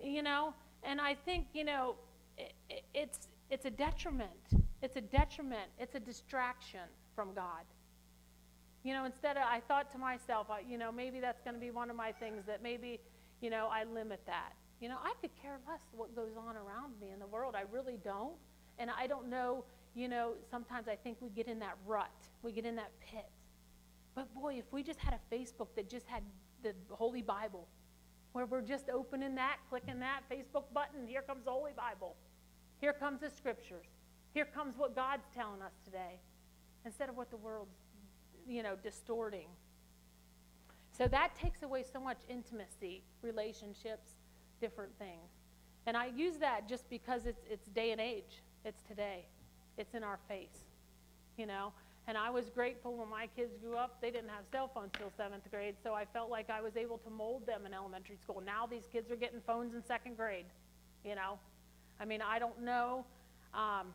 You 0.02 0.22
know, 0.22 0.54
and 0.82 1.00
I 1.00 1.14
think, 1.14 1.46
you 1.52 1.64
know, 1.64 1.94
it, 2.38 2.52
it, 2.68 2.84
it's, 2.94 3.28
it's 3.50 3.66
a 3.66 3.70
detriment. 3.70 4.30
It's 4.82 4.96
a 4.96 5.00
detriment. 5.00 5.70
It's 5.78 5.94
a 5.94 6.00
distraction 6.00 6.88
from 7.14 7.34
God. 7.34 7.64
You 8.82 8.94
know, 8.94 9.04
instead 9.04 9.36
of, 9.36 9.42
I 9.42 9.60
thought 9.68 9.92
to 9.92 9.98
myself, 9.98 10.46
you 10.66 10.78
know, 10.78 10.90
maybe 10.90 11.20
that's 11.20 11.42
going 11.42 11.54
to 11.54 11.60
be 11.60 11.70
one 11.70 11.90
of 11.90 11.96
my 11.96 12.12
things 12.12 12.44
that 12.46 12.62
maybe, 12.62 12.98
you 13.42 13.50
know, 13.50 13.68
I 13.70 13.84
limit 13.84 14.22
that. 14.26 14.54
You 14.80 14.88
know, 14.88 14.96
I 15.04 15.12
could 15.20 15.30
care 15.42 15.58
less 15.68 15.82
what 15.94 16.16
goes 16.16 16.32
on 16.38 16.56
around 16.56 16.98
me 17.00 17.10
in 17.12 17.18
the 17.18 17.26
world. 17.26 17.54
I 17.54 17.64
really 17.70 17.98
don't. 18.02 18.32
And 18.80 18.90
I 18.90 19.06
don't 19.06 19.28
know, 19.28 19.64
you 19.94 20.08
know, 20.08 20.32
sometimes 20.50 20.88
I 20.88 20.96
think 20.96 21.18
we 21.20 21.28
get 21.28 21.46
in 21.46 21.58
that 21.58 21.76
rut, 21.86 22.10
we 22.42 22.50
get 22.50 22.64
in 22.64 22.74
that 22.76 22.90
pit. 23.00 23.28
But 24.14 24.34
boy, 24.34 24.54
if 24.58 24.64
we 24.72 24.82
just 24.82 24.98
had 24.98 25.14
a 25.14 25.34
Facebook 25.34 25.68
that 25.76 25.88
just 25.88 26.06
had 26.06 26.22
the 26.62 26.74
Holy 26.88 27.20
Bible, 27.20 27.68
where 28.32 28.46
we're 28.46 28.62
just 28.62 28.88
opening 28.88 29.34
that, 29.34 29.58
clicking 29.68 30.00
that 30.00 30.22
Facebook 30.30 30.64
button, 30.72 31.06
here 31.06 31.20
comes 31.20 31.44
the 31.44 31.50
Holy 31.50 31.72
Bible. 31.76 32.16
Here 32.80 32.94
comes 32.94 33.20
the 33.20 33.28
scriptures. 33.28 33.86
Here 34.32 34.46
comes 34.46 34.78
what 34.78 34.96
God's 34.96 35.26
telling 35.34 35.60
us 35.60 35.72
today, 35.84 36.18
instead 36.86 37.10
of 37.10 37.16
what 37.16 37.30
the 37.30 37.36
world's, 37.36 37.76
you 38.48 38.62
know, 38.62 38.76
distorting. 38.82 39.48
So 40.96 41.06
that 41.08 41.34
takes 41.34 41.62
away 41.62 41.84
so 41.92 42.00
much 42.00 42.18
intimacy, 42.28 43.02
relationships, 43.20 44.12
different 44.60 44.96
things. 44.98 45.28
And 45.86 45.96
I 45.96 46.06
use 46.06 46.36
that 46.38 46.68
just 46.68 46.88
because 46.88 47.26
it's, 47.26 47.42
it's 47.50 47.66
day 47.68 47.90
and 47.90 48.00
age. 48.00 48.42
It's 48.64 48.82
today. 48.82 49.24
It's 49.78 49.94
in 49.94 50.02
our 50.02 50.18
face, 50.28 50.64
you 51.38 51.46
know. 51.46 51.72
And 52.06 52.18
I 52.18 52.30
was 52.30 52.50
grateful 52.50 52.96
when 52.96 53.08
my 53.08 53.28
kids 53.36 53.56
grew 53.62 53.76
up. 53.76 54.00
They 54.00 54.10
didn't 54.10 54.30
have 54.30 54.44
cell 54.50 54.70
phones 54.74 54.90
till 54.98 55.12
seventh 55.16 55.50
grade, 55.50 55.76
so 55.82 55.94
I 55.94 56.04
felt 56.04 56.30
like 56.30 56.50
I 56.50 56.60
was 56.60 56.76
able 56.76 56.98
to 56.98 57.10
mold 57.10 57.46
them 57.46 57.66
in 57.66 57.74
elementary 57.74 58.16
school. 58.16 58.42
Now 58.44 58.66
these 58.66 58.86
kids 58.92 59.10
are 59.10 59.16
getting 59.16 59.40
phones 59.46 59.74
in 59.74 59.84
second 59.84 60.16
grade, 60.16 60.46
you 61.04 61.14
know. 61.14 61.38
I 62.00 62.04
mean, 62.04 62.20
I 62.22 62.38
don't 62.38 62.60
know. 62.62 63.04
Um, 63.54 63.88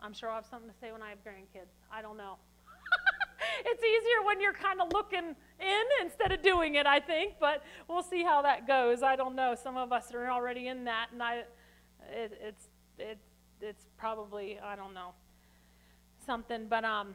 I'm 0.00 0.12
sure 0.12 0.28
I'll 0.28 0.36
have 0.36 0.46
something 0.46 0.68
to 0.68 0.76
say 0.80 0.92
when 0.92 1.02
I 1.02 1.10
have 1.10 1.24
grandkids. 1.24 1.70
I 1.90 2.02
don't 2.02 2.16
know. 2.16 2.36
it's 3.64 3.82
easier 3.82 4.26
when 4.26 4.40
you're 4.40 4.52
kind 4.52 4.80
of 4.80 4.92
looking 4.92 5.34
in 5.60 5.82
instead 6.02 6.32
of 6.32 6.42
doing 6.42 6.74
it, 6.74 6.86
I 6.86 7.00
think. 7.00 7.34
But 7.40 7.62
we'll 7.88 8.02
see 8.02 8.22
how 8.22 8.42
that 8.42 8.66
goes. 8.66 9.02
I 9.02 9.16
don't 9.16 9.34
know. 9.34 9.54
Some 9.54 9.76
of 9.76 9.92
us 9.92 10.12
are 10.12 10.30
already 10.30 10.68
in 10.68 10.84
that, 10.84 11.08
and 11.12 11.22
I, 11.22 11.44
it, 12.10 12.38
it's 12.42 12.68
it's 12.98 13.31
it's 13.62 13.86
probably 13.96 14.58
I 14.62 14.76
don't 14.76 14.94
know 14.94 15.14
something, 16.26 16.66
but 16.68 16.84
um, 16.84 17.14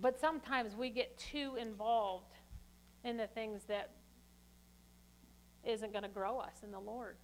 but 0.00 0.20
sometimes 0.20 0.74
we 0.76 0.90
get 0.90 1.16
too 1.18 1.56
involved 1.60 2.34
in 3.04 3.16
the 3.16 3.26
things 3.28 3.62
that 3.68 3.90
isn't 5.64 5.92
going 5.92 6.02
to 6.02 6.08
grow 6.08 6.38
us 6.38 6.62
in 6.62 6.70
the 6.70 6.80
Lord. 6.80 7.16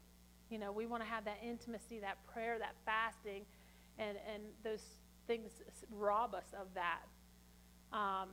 You 0.51 0.59
know, 0.59 0.73
we 0.73 0.87
want 0.87 1.03
to 1.03 1.09
have 1.09 1.25
that 1.25 1.39
intimacy, 1.47 1.99
that 2.01 2.19
prayer, 2.33 2.59
that 2.59 2.75
fasting, 2.85 3.43
and 3.99 4.17
and 4.33 4.43
those 4.63 4.83
things 5.27 5.51
rob 5.91 6.35
us 6.35 6.53
of 6.59 6.69
that. 6.75 7.01
Um, 7.97 8.29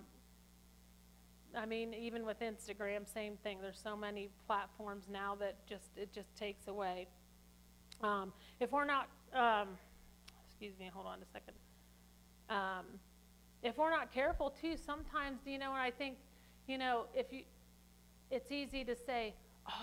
I 1.55 1.65
mean, 1.65 1.93
even 1.93 2.25
with 2.25 2.39
Instagram, 2.39 3.11
same 3.11 3.35
thing. 3.37 3.59
There's 3.61 3.79
so 3.81 3.95
many 3.95 4.29
platforms 4.47 5.05
now 5.11 5.35
that 5.35 5.65
just 5.67 5.89
it 5.97 6.13
just 6.13 6.35
takes 6.35 6.67
away. 6.67 7.07
Um, 8.01 8.33
if 8.59 8.71
we're 8.71 8.85
not 8.85 9.09
um, 9.33 9.69
excuse 10.47 10.77
me, 10.79 10.89
hold 10.93 11.07
on 11.07 11.19
a 11.21 11.25
second. 11.31 11.53
Um, 12.49 12.85
if 13.63 13.77
we're 13.77 13.89
not 13.89 14.13
careful 14.13 14.53
too, 14.61 14.75
sometimes, 14.85 15.39
do 15.45 15.51
you 15.51 15.59
know, 15.59 15.71
and 15.71 15.81
I 15.81 15.91
think, 15.91 16.17
you 16.67 16.77
know, 16.77 17.05
if 17.15 17.31
you, 17.31 17.43
it's 18.29 18.51
easy 18.51 18.83
to 18.83 18.95
say, 18.95 19.33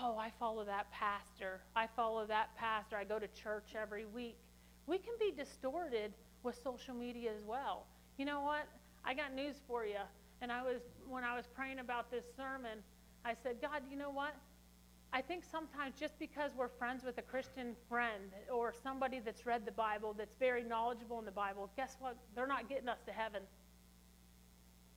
oh, 0.01 0.17
I 0.17 0.31
follow 0.39 0.65
that 0.65 0.91
pastor. 0.91 1.61
I 1.75 1.87
follow 1.95 2.25
that 2.25 2.55
pastor. 2.55 2.97
I 2.97 3.03
go 3.03 3.19
to 3.19 3.27
church 3.27 3.75
every 3.79 4.05
week. 4.05 4.37
We 4.87 4.97
can 4.97 5.13
be 5.19 5.31
distorted 5.31 6.13
with 6.43 6.59
social 6.63 6.93
media 6.93 7.31
as 7.31 7.43
well. 7.45 7.85
You 8.17 8.25
know 8.25 8.41
what? 8.41 8.67
I 9.05 9.13
got 9.13 9.33
news 9.33 9.55
for 9.67 9.85
you. 9.85 10.01
And 10.41 10.51
I 10.51 10.63
was, 10.63 10.81
when 11.07 11.23
I 11.23 11.35
was 11.35 11.45
praying 11.53 11.79
about 11.79 12.11
this 12.11 12.25
sermon, 12.35 12.79
I 13.25 13.33
said, 13.43 13.61
God, 13.61 13.81
you 13.89 13.97
know 13.97 14.09
what? 14.09 14.35
I 15.11 15.21
think 15.21 15.43
sometimes 15.43 15.95
just 15.99 16.17
because 16.19 16.51
we're 16.55 16.67
friends 16.67 17.03
with 17.03 17.17
a 17.17 17.21
Christian 17.23 17.75
friend 17.87 18.31
or 18.53 18.73
somebody 18.83 19.19
that's 19.19 19.45
read 19.45 19.65
the 19.65 19.71
Bible, 19.71 20.13
that's 20.15 20.35
very 20.39 20.63
knowledgeable 20.63 21.17
in 21.17 21.25
the 21.25 21.31
Bible, 21.31 21.71
guess 21.75 21.97
what? 21.99 22.15
They're 22.35 22.47
not 22.47 22.69
getting 22.69 22.87
us 22.87 22.99
to 23.07 23.11
heaven. 23.11 23.41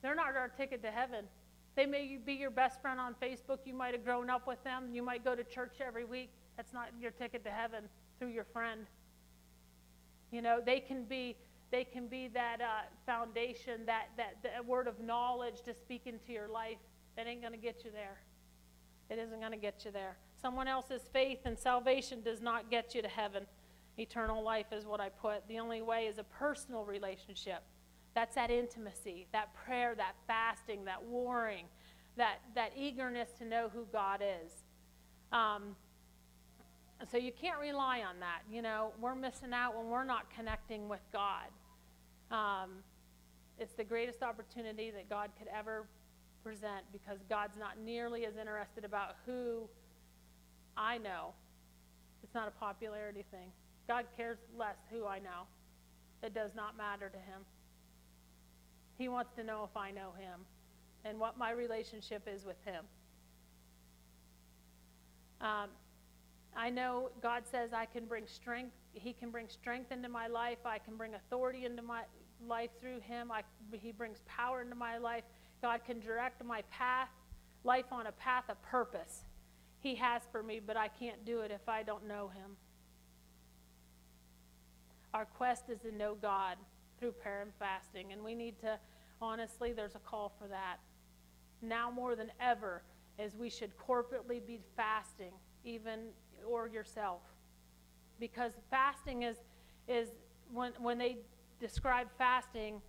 They're 0.03 0.15
not 0.15 0.35
our 0.35 0.49
ticket 0.49 0.83
to 0.83 0.91
heaven. 0.91 1.25
They 1.75 1.87
may 1.87 2.19
be 2.23 2.33
your 2.33 2.51
best 2.51 2.81
friend 2.81 2.99
on 2.99 3.15
Facebook. 3.21 3.59
You 3.65 3.73
might 3.73 3.93
have 3.93 4.05
grown 4.05 4.29
up 4.29 4.45
with 4.47 4.63
them. 4.63 4.89
You 4.93 5.01
might 5.01 5.23
go 5.23 5.35
to 5.35 5.43
church 5.43 5.77
every 5.79 6.05
week. 6.05 6.29
That's 6.57 6.73
not 6.73 6.89
your 7.01 7.11
ticket 7.11 7.43
to 7.45 7.49
heaven 7.49 7.85
through 8.19 8.29
your 8.29 8.43
friend. 8.43 8.85
You 10.31 10.43
know, 10.43 10.61
they 10.63 10.79
can 10.79 11.05
be 11.05 11.35
they 11.71 11.83
can 11.83 12.05
be 12.05 12.27
that 12.27 12.61
uh, 12.61 12.83
foundation, 13.07 13.87
that, 13.87 14.09
that, 14.15 14.35
that 14.43 14.63
word 14.63 14.87
of 14.87 14.99
knowledge 14.99 15.63
to 15.65 15.73
speak 15.73 16.03
into 16.05 16.31
your 16.31 16.47
life. 16.47 16.77
That 17.17 17.25
ain't 17.25 17.41
going 17.41 17.53
to 17.53 17.57
get 17.57 17.83
you 17.83 17.89
there. 17.91 18.19
It 19.13 19.19
isn't 19.19 19.39
going 19.39 19.51
to 19.51 19.57
get 19.57 19.85
you 19.85 19.91
there. 19.91 20.17
Someone 20.41 20.67
else's 20.67 21.03
faith 21.13 21.41
and 21.45 21.57
salvation 21.57 22.21
does 22.23 22.41
not 22.41 22.71
get 22.71 22.95
you 22.95 23.03
to 23.03 23.07
heaven. 23.07 23.45
Eternal 23.99 24.43
life 24.43 24.65
is 24.71 24.87
what 24.87 24.99
I 24.99 25.09
put. 25.09 25.47
The 25.47 25.59
only 25.59 25.83
way 25.83 26.07
is 26.07 26.17
a 26.17 26.23
personal 26.23 26.83
relationship. 26.83 27.61
That's 28.15 28.33
that 28.33 28.49
intimacy, 28.49 29.27
that 29.31 29.53
prayer, 29.53 29.93
that 29.93 30.15
fasting, 30.25 30.85
that 30.85 31.03
warring, 31.03 31.65
that, 32.17 32.37
that 32.55 32.71
eagerness 32.75 33.29
to 33.37 33.45
know 33.45 33.69
who 33.71 33.85
God 33.91 34.23
is. 34.23 34.51
Um, 35.31 35.75
so 37.11 37.17
you 37.17 37.31
can't 37.31 37.59
rely 37.59 37.99
on 37.99 38.19
that. 38.19 38.41
You 38.51 38.63
know, 38.63 38.93
we're 38.99 39.13
missing 39.13 39.53
out 39.53 39.77
when 39.77 39.91
we're 39.91 40.05
not 40.05 40.25
connecting 40.35 40.89
with 40.89 41.01
God. 41.11 41.49
Um, 42.31 42.69
it's 43.59 43.73
the 43.73 43.83
greatest 43.83 44.23
opportunity 44.23 44.89
that 44.89 45.07
God 45.07 45.29
could 45.37 45.49
ever 45.55 45.85
present 46.43 46.83
because 46.91 47.19
God's 47.29 47.57
not 47.57 47.79
nearly 47.83 48.25
as 48.25 48.37
interested 48.37 48.85
about 48.85 49.15
who 49.25 49.67
I 50.75 50.97
know. 50.97 51.33
It's 52.23 52.33
not 52.33 52.47
a 52.47 52.51
popularity 52.51 53.23
thing. 53.31 53.51
God 53.87 54.05
cares 54.15 54.37
less 54.57 54.77
who 54.91 55.05
I 55.05 55.19
know. 55.19 55.47
It 56.21 56.33
does 56.33 56.51
not 56.55 56.77
matter 56.77 57.09
to 57.09 57.17
him. 57.17 57.41
He 58.97 59.09
wants 59.09 59.33
to 59.35 59.43
know 59.43 59.67
if 59.69 59.75
I 59.75 59.91
know 59.91 60.11
him 60.17 60.41
and 61.03 61.19
what 61.19 61.37
my 61.37 61.51
relationship 61.51 62.27
is 62.33 62.45
with 62.45 62.55
him. 62.63 62.85
Um, 65.41 65.69
I 66.55 66.69
know 66.69 67.09
God 67.21 67.43
says 67.49 67.73
I 67.73 67.85
can 67.85 68.05
bring 68.05 68.25
strength. 68.27 68.73
He 68.93 69.11
can 69.11 69.31
bring 69.31 69.49
strength 69.49 69.91
into 69.91 70.07
my 70.07 70.27
life. 70.27 70.59
I 70.65 70.77
can 70.79 70.95
bring 70.95 71.15
authority 71.15 71.65
into 71.65 71.81
my 71.81 72.03
life 72.47 72.69
through 72.79 72.99
Him. 73.01 73.31
I, 73.31 73.41
he 73.71 73.91
brings 73.91 74.19
power 74.27 74.61
into 74.61 74.75
my 74.75 74.97
life. 74.97 75.23
God 75.63 75.79
can 75.87 76.01
direct 76.01 76.43
my 76.43 76.61
path, 76.69 77.07
life 77.63 77.85
on 77.89 78.07
a 78.07 78.11
path 78.11 78.43
of 78.49 78.61
purpose. 78.61 79.23
He 79.79 79.95
has 79.95 80.21
for 80.29 80.43
me, 80.43 80.59
but 80.59 80.75
I 80.75 80.89
can't 80.89 81.23
do 81.25 81.39
it 81.39 81.51
if 81.51 81.69
I 81.69 81.83
don't 81.83 82.05
know 82.05 82.27
Him. 82.27 82.57
Our 85.13 85.23
quest 85.23 85.69
is 85.69 85.79
to 85.79 85.95
know 85.95 86.15
God 86.21 86.57
through 86.99 87.13
prayer 87.13 87.41
and 87.41 87.51
fasting, 87.59 88.11
and 88.11 88.21
we 88.21 88.35
need 88.35 88.59
to, 88.59 88.77
honestly, 89.21 89.71
there's 89.71 89.95
a 89.95 89.99
call 89.99 90.33
for 90.37 90.49
that. 90.49 90.79
Now 91.61 91.89
more 91.89 92.17
than 92.17 92.31
ever, 92.41 92.83
as 93.17 93.33
we 93.33 93.49
should 93.49 93.71
corporately 93.77 94.45
be 94.45 94.59
fasting, 94.75 95.31
even 95.63 96.09
or 96.45 96.67
yourself. 96.67 97.21
Because 98.19 98.51
fasting 98.69 99.23
is, 99.23 99.37
is 99.87 100.09
when, 100.51 100.73
when 100.81 100.97
they 100.97 101.19
describe 101.61 102.07
fasting, 102.17 102.81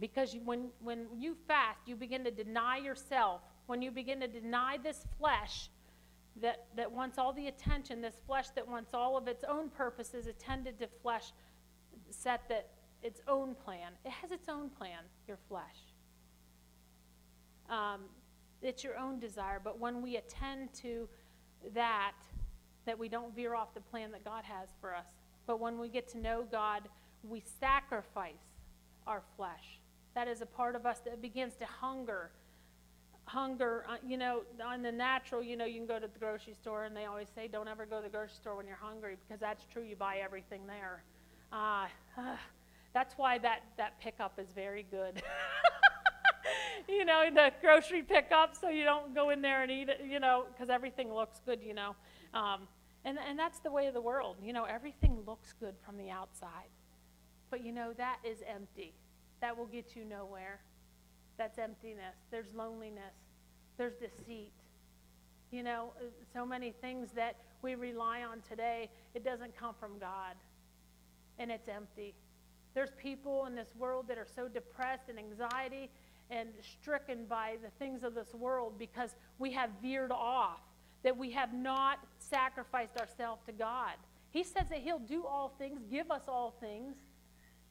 because 0.00 0.34
you, 0.34 0.40
when, 0.44 0.68
when 0.80 1.06
you 1.16 1.36
fast, 1.46 1.78
you 1.86 1.96
begin 1.96 2.24
to 2.24 2.30
deny 2.30 2.78
yourself. 2.78 3.40
When 3.66 3.82
you 3.82 3.90
begin 3.90 4.20
to 4.20 4.28
deny 4.28 4.78
this 4.82 5.06
flesh 5.18 5.68
that, 6.40 6.66
that 6.76 6.90
wants 6.90 7.18
all 7.18 7.32
the 7.32 7.48
attention, 7.48 8.00
this 8.00 8.20
flesh 8.26 8.48
that 8.50 8.66
wants 8.66 8.94
all 8.94 9.16
of 9.16 9.28
its 9.28 9.44
own 9.44 9.70
purposes 9.70 10.26
attended 10.26 10.78
to 10.80 10.88
flesh, 11.02 11.32
set 12.10 12.48
that 12.48 12.70
its 13.02 13.20
own 13.28 13.54
plan. 13.54 13.92
It 14.04 14.12
has 14.12 14.30
its 14.30 14.48
own 14.48 14.70
plan, 14.70 15.00
your 15.26 15.38
flesh. 15.48 15.62
Um, 17.68 18.02
it's 18.62 18.84
your 18.84 18.96
own 18.98 19.18
desire. 19.18 19.60
But 19.62 19.78
when 19.78 20.02
we 20.02 20.16
attend 20.16 20.72
to 20.82 21.08
that, 21.74 22.12
that 22.84 22.98
we 22.98 23.08
don't 23.08 23.34
veer 23.34 23.54
off 23.54 23.74
the 23.74 23.80
plan 23.80 24.12
that 24.12 24.24
God 24.24 24.44
has 24.44 24.68
for 24.80 24.94
us. 24.94 25.06
But 25.46 25.60
when 25.60 25.78
we 25.78 25.88
get 25.88 26.08
to 26.10 26.18
know 26.18 26.46
God, 26.50 26.82
we 27.22 27.42
sacrifice 27.60 28.34
our 29.06 29.22
flesh. 29.36 29.80
That 30.16 30.28
is 30.28 30.40
a 30.40 30.46
part 30.46 30.74
of 30.74 30.86
us 30.86 30.98
that 31.04 31.20
begins 31.20 31.56
to 31.56 31.66
hunger. 31.66 32.30
Hunger, 33.26 33.84
uh, 33.86 33.96
you 34.02 34.16
know, 34.16 34.44
on 34.64 34.80
the 34.80 34.90
natural, 34.90 35.42
you 35.42 35.58
know, 35.58 35.66
you 35.66 35.74
can 35.74 35.86
go 35.86 35.98
to 35.98 36.08
the 36.08 36.18
grocery 36.18 36.54
store 36.54 36.84
and 36.84 36.96
they 36.96 37.04
always 37.04 37.28
say, 37.34 37.48
don't 37.48 37.68
ever 37.68 37.84
go 37.84 37.98
to 37.98 38.04
the 38.04 38.08
grocery 38.08 38.34
store 38.34 38.56
when 38.56 38.66
you're 38.66 38.78
hungry 38.80 39.18
because 39.28 39.38
that's 39.38 39.66
true. 39.70 39.82
You 39.82 39.94
buy 39.94 40.16
everything 40.24 40.62
there. 40.66 41.02
Uh, 41.52 41.84
uh, 42.16 42.36
that's 42.94 43.12
why 43.18 43.36
that, 43.36 43.60
that 43.76 44.00
pickup 44.00 44.38
is 44.38 44.46
very 44.54 44.86
good. 44.90 45.22
you 46.88 47.04
know, 47.04 47.28
the 47.30 47.52
grocery 47.60 48.00
pickup, 48.00 48.56
so 48.56 48.70
you 48.70 48.84
don't 48.84 49.14
go 49.14 49.28
in 49.28 49.42
there 49.42 49.64
and 49.64 49.70
eat 49.70 49.90
it, 49.90 50.00
you 50.02 50.18
know, 50.18 50.46
because 50.50 50.70
everything 50.70 51.12
looks 51.12 51.42
good, 51.44 51.62
you 51.62 51.74
know. 51.74 51.94
Um, 52.32 52.62
and, 53.04 53.18
and 53.18 53.38
that's 53.38 53.58
the 53.58 53.70
way 53.70 53.86
of 53.86 53.92
the 53.92 54.00
world. 54.00 54.36
You 54.42 54.54
know, 54.54 54.64
everything 54.64 55.18
looks 55.26 55.52
good 55.60 55.74
from 55.84 55.98
the 55.98 56.08
outside. 56.08 56.70
But 57.50 57.62
you 57.62 57.72
know, 57.72 57.92
that 57.98 58.20
is 58.24 58.38
empty. 58.48 58.94
That 59.46 59.56
will 59.56 59.66
get 59.66 59.94
you 59.94 60.04
nowhere. 60.04 60.58
That's 61.38 61.56
emptiness. 61.56 62.16
There's 62.32 62.52
loneliness. 62.52 63.14
There's 63.78 63.94
deceit. 63.94 64.50
You 65.52 65.62
know, 65.62 65.92
so 66.34 66.44
many 66.44 66.72
things 66.72 67.10
that 67.14 67.36
we 67.62 67.76
rely 67.76 68.24
on 68.24 68.42
today, 68.48 68.90
it 69.14 69.24
doesn't 69.24 69.56
come 69.56 69.72
from 69.78 70.00
God. 70.00 70.34
And 71.38 71.52
it's 71.52 71.68
empty. 71.68 72.16
There's 72.74 72.90
people 73.00 73.46
in 73.46 73.54
this 73.54 73.68
world 73.78 74.08
that 74.08 74.18
are 74.18 74.26
so 74.34 74.48
depressed 74.48 75.04
and 75.08 75.16
anxiety 75.16 75.90
and 76.28 76.48
stricken 76.80 77.26
by 77.26 77.54
the 77.62 77.70
things 77.78 78.02
of 78.02 78.16
this 78.16 78.34
world 78.34 78.72
because 78.80 79.14
we 79.38 79.52
have 79.52 79.70
veered 79.80 80.10
off 80.10 80.58
that 81.04 81.16
we 81.16 81.30
have 81.30 81.54
not 81.54 82.00
sacrificed 82.18 82.96
ourselves 82.96 83.42
to 83.46 83.52
God. 83.52 83.92
He 84.30 84.42
says 84.42 84.68
that 84.70 84.80
He'll 84.80 84.98
do 84.98 85.24
all 85.24 85.54
things, 85.56 85.82
give 85.88 86.10
us 86.10 86.22
all 86.26 86.56
things, 86.58 86.96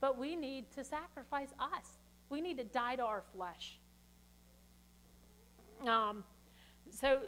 but 0.02 0.18
we 0.18 0.36
need 0.36 0.72
to 0.72 0.84
sacrifice 0.84 1.50
us. 1.60 1.98
We 2.30 2.42
need 2.42 2.58
to 2.58 2.64
die 2.64 2.96
to 2.96 3.04
our 3.04 3.24
flesh. 3.34 3.80
Um, 5.88 6.24
so, 6.90 7.22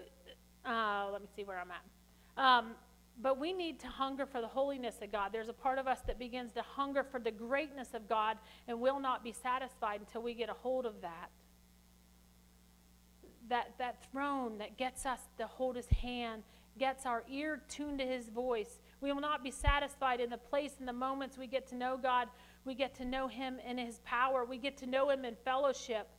uh, 0.65 1.09
let 1.11 1.21
me 1.21 1.27
see 1.35 1.43
where 1.43 1.59
I'm 1.59 1.71
at. 1.71 2.43
Um, 2.43 2.71
but 3.19 3.39
we 3.39 3.51
need 3.51 3.79
to 3.79 3.87
hunger 3.87 4.25
for 4.25 4.41
the 4.41 4.47
holiness 4.47 4.95
of 5.01 5.11
God. 5.11 5.31
There's 5.33 5.49
a 5.49 5.53
part 5.53 5.79
of 5.79 5.87
us 5.87 5.99
that 6.07 6.19
begins 6.19 6.53
to 6.53 6.61
hunger 6.61 7.03
for 7.03 7.19
the 7.19 7.31
greatness 7.31 7.93
of 7.93 8.07
God 8.07 8.37
and 8.67 8.79
will 8.79 8.99
not 8.99 9.23
be 9.23 9.31
satisfied 9.31 10.01
until 10.01 10.21
we 10.21 10.33
get 10.33 10.49
a 10.49 10.53
hold 10.53 10.85
of 10.85 11.01
that 11.01 11.29
that, 13.49 13.73
that 13.77 14.03
throne 14.11 14.57
that 14.57 14.77
gets 14.77 15.05
us 15.05 15.19
to 15.37 15.47
hold 15.47 15.75
his 15.75 15.87
hand, 15.87 16.43
gets 16.77 17.05
our 17.05 17.23
ear 17.29 17.61
tuned 17.69 17.99
to 17.99 18.05
his 18.05 18.29
voice. 18.29 18.79
We 19.01 19.11
will 19.11 19.21
not 19.21 19.43
be 19.43 19.51
satisfied 19.51 20.19
in 20.19 20.29
the 20.29 20.37
place 20.37 20.73
and 20.79 20.87
the 20.87 20.93
moments 20.93 21.37
we 21.37 21.47
get 21.47 21.67
to 21.69 21.75
know 21.75 21.97
God. 21.97 22.27
We 22.67 22.75
get 22.75 22.93
to 22.95 23.05
know 23.05 23.29
him 23.29 23.59
in 23.65 23.77
his 23.77 23.99
power. 24.03 24.43
We 24.43 24.57
get 24.57 24.75
to 24.79 24.85
know 24.85 25.09
him 25.09 25.23
in 25.23 25.35
fellowship 25.45 26.09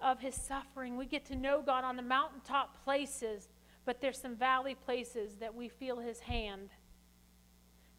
of 0.00 0.20
his 0.20 0.34
suffering. 0.34 0.98
We 0.98 1.06
get 1.06 1.24
to 1.26 1.36
know 1.36 1.62
God 1.62 1.82
on 1.82 1.96
the 1.96 2.02
mountaintop 2.02 2.84
places, 2.84 3.48
but 3.86 4.02
there's 4.02 4.18
some 4.18 4.36
valley 4.36 4.74
places 4.74 5.36
that 5.40 5.54
we 5.54 5.70
feel 5.70 5.98
his 5.98 6.20
hand. 6.20 6.68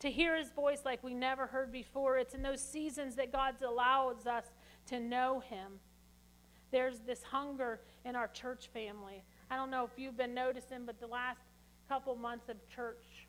To 0.02 0.12
hear 0.12 0.38
his 0.38 0.52
voice 0.52 0.82
like 0.86 1.04
we 1.04 1.16
never 1.16 1.48
heard 1.48 1.72
before, 1.72 2.18
it's 2.18 2.36
in 2.36 2.44
those 2.44 2.62
seasons 2.62 3.16
that 3.16 3.32
God 3.32 3.56
allows 3.66 4.28
us 4.28 4.46
to 4.88 5.00
know 5.00 5.40
him. 5.40 5.80
There's 6.72 7.00
this 7.00 7.24
hunger 7.24 7.80
in 8.06 8.16
our 8.16 8.28
church 8.28 8.70
family. 8.72 9.24
I 9.50 9.56
don't 9.56 9.72
know 9.72 9.84
if 9.84 9.98
you've 9.98 10.18
been 10.18 10.36
noticing, 10.36 10.86
but 10.86 11.00
the 11.00 11.08
last 11.08 11.40
couple 11.90 12.16
months 12.16 12.50
of 12.50 12.58
church, 12.68 13.28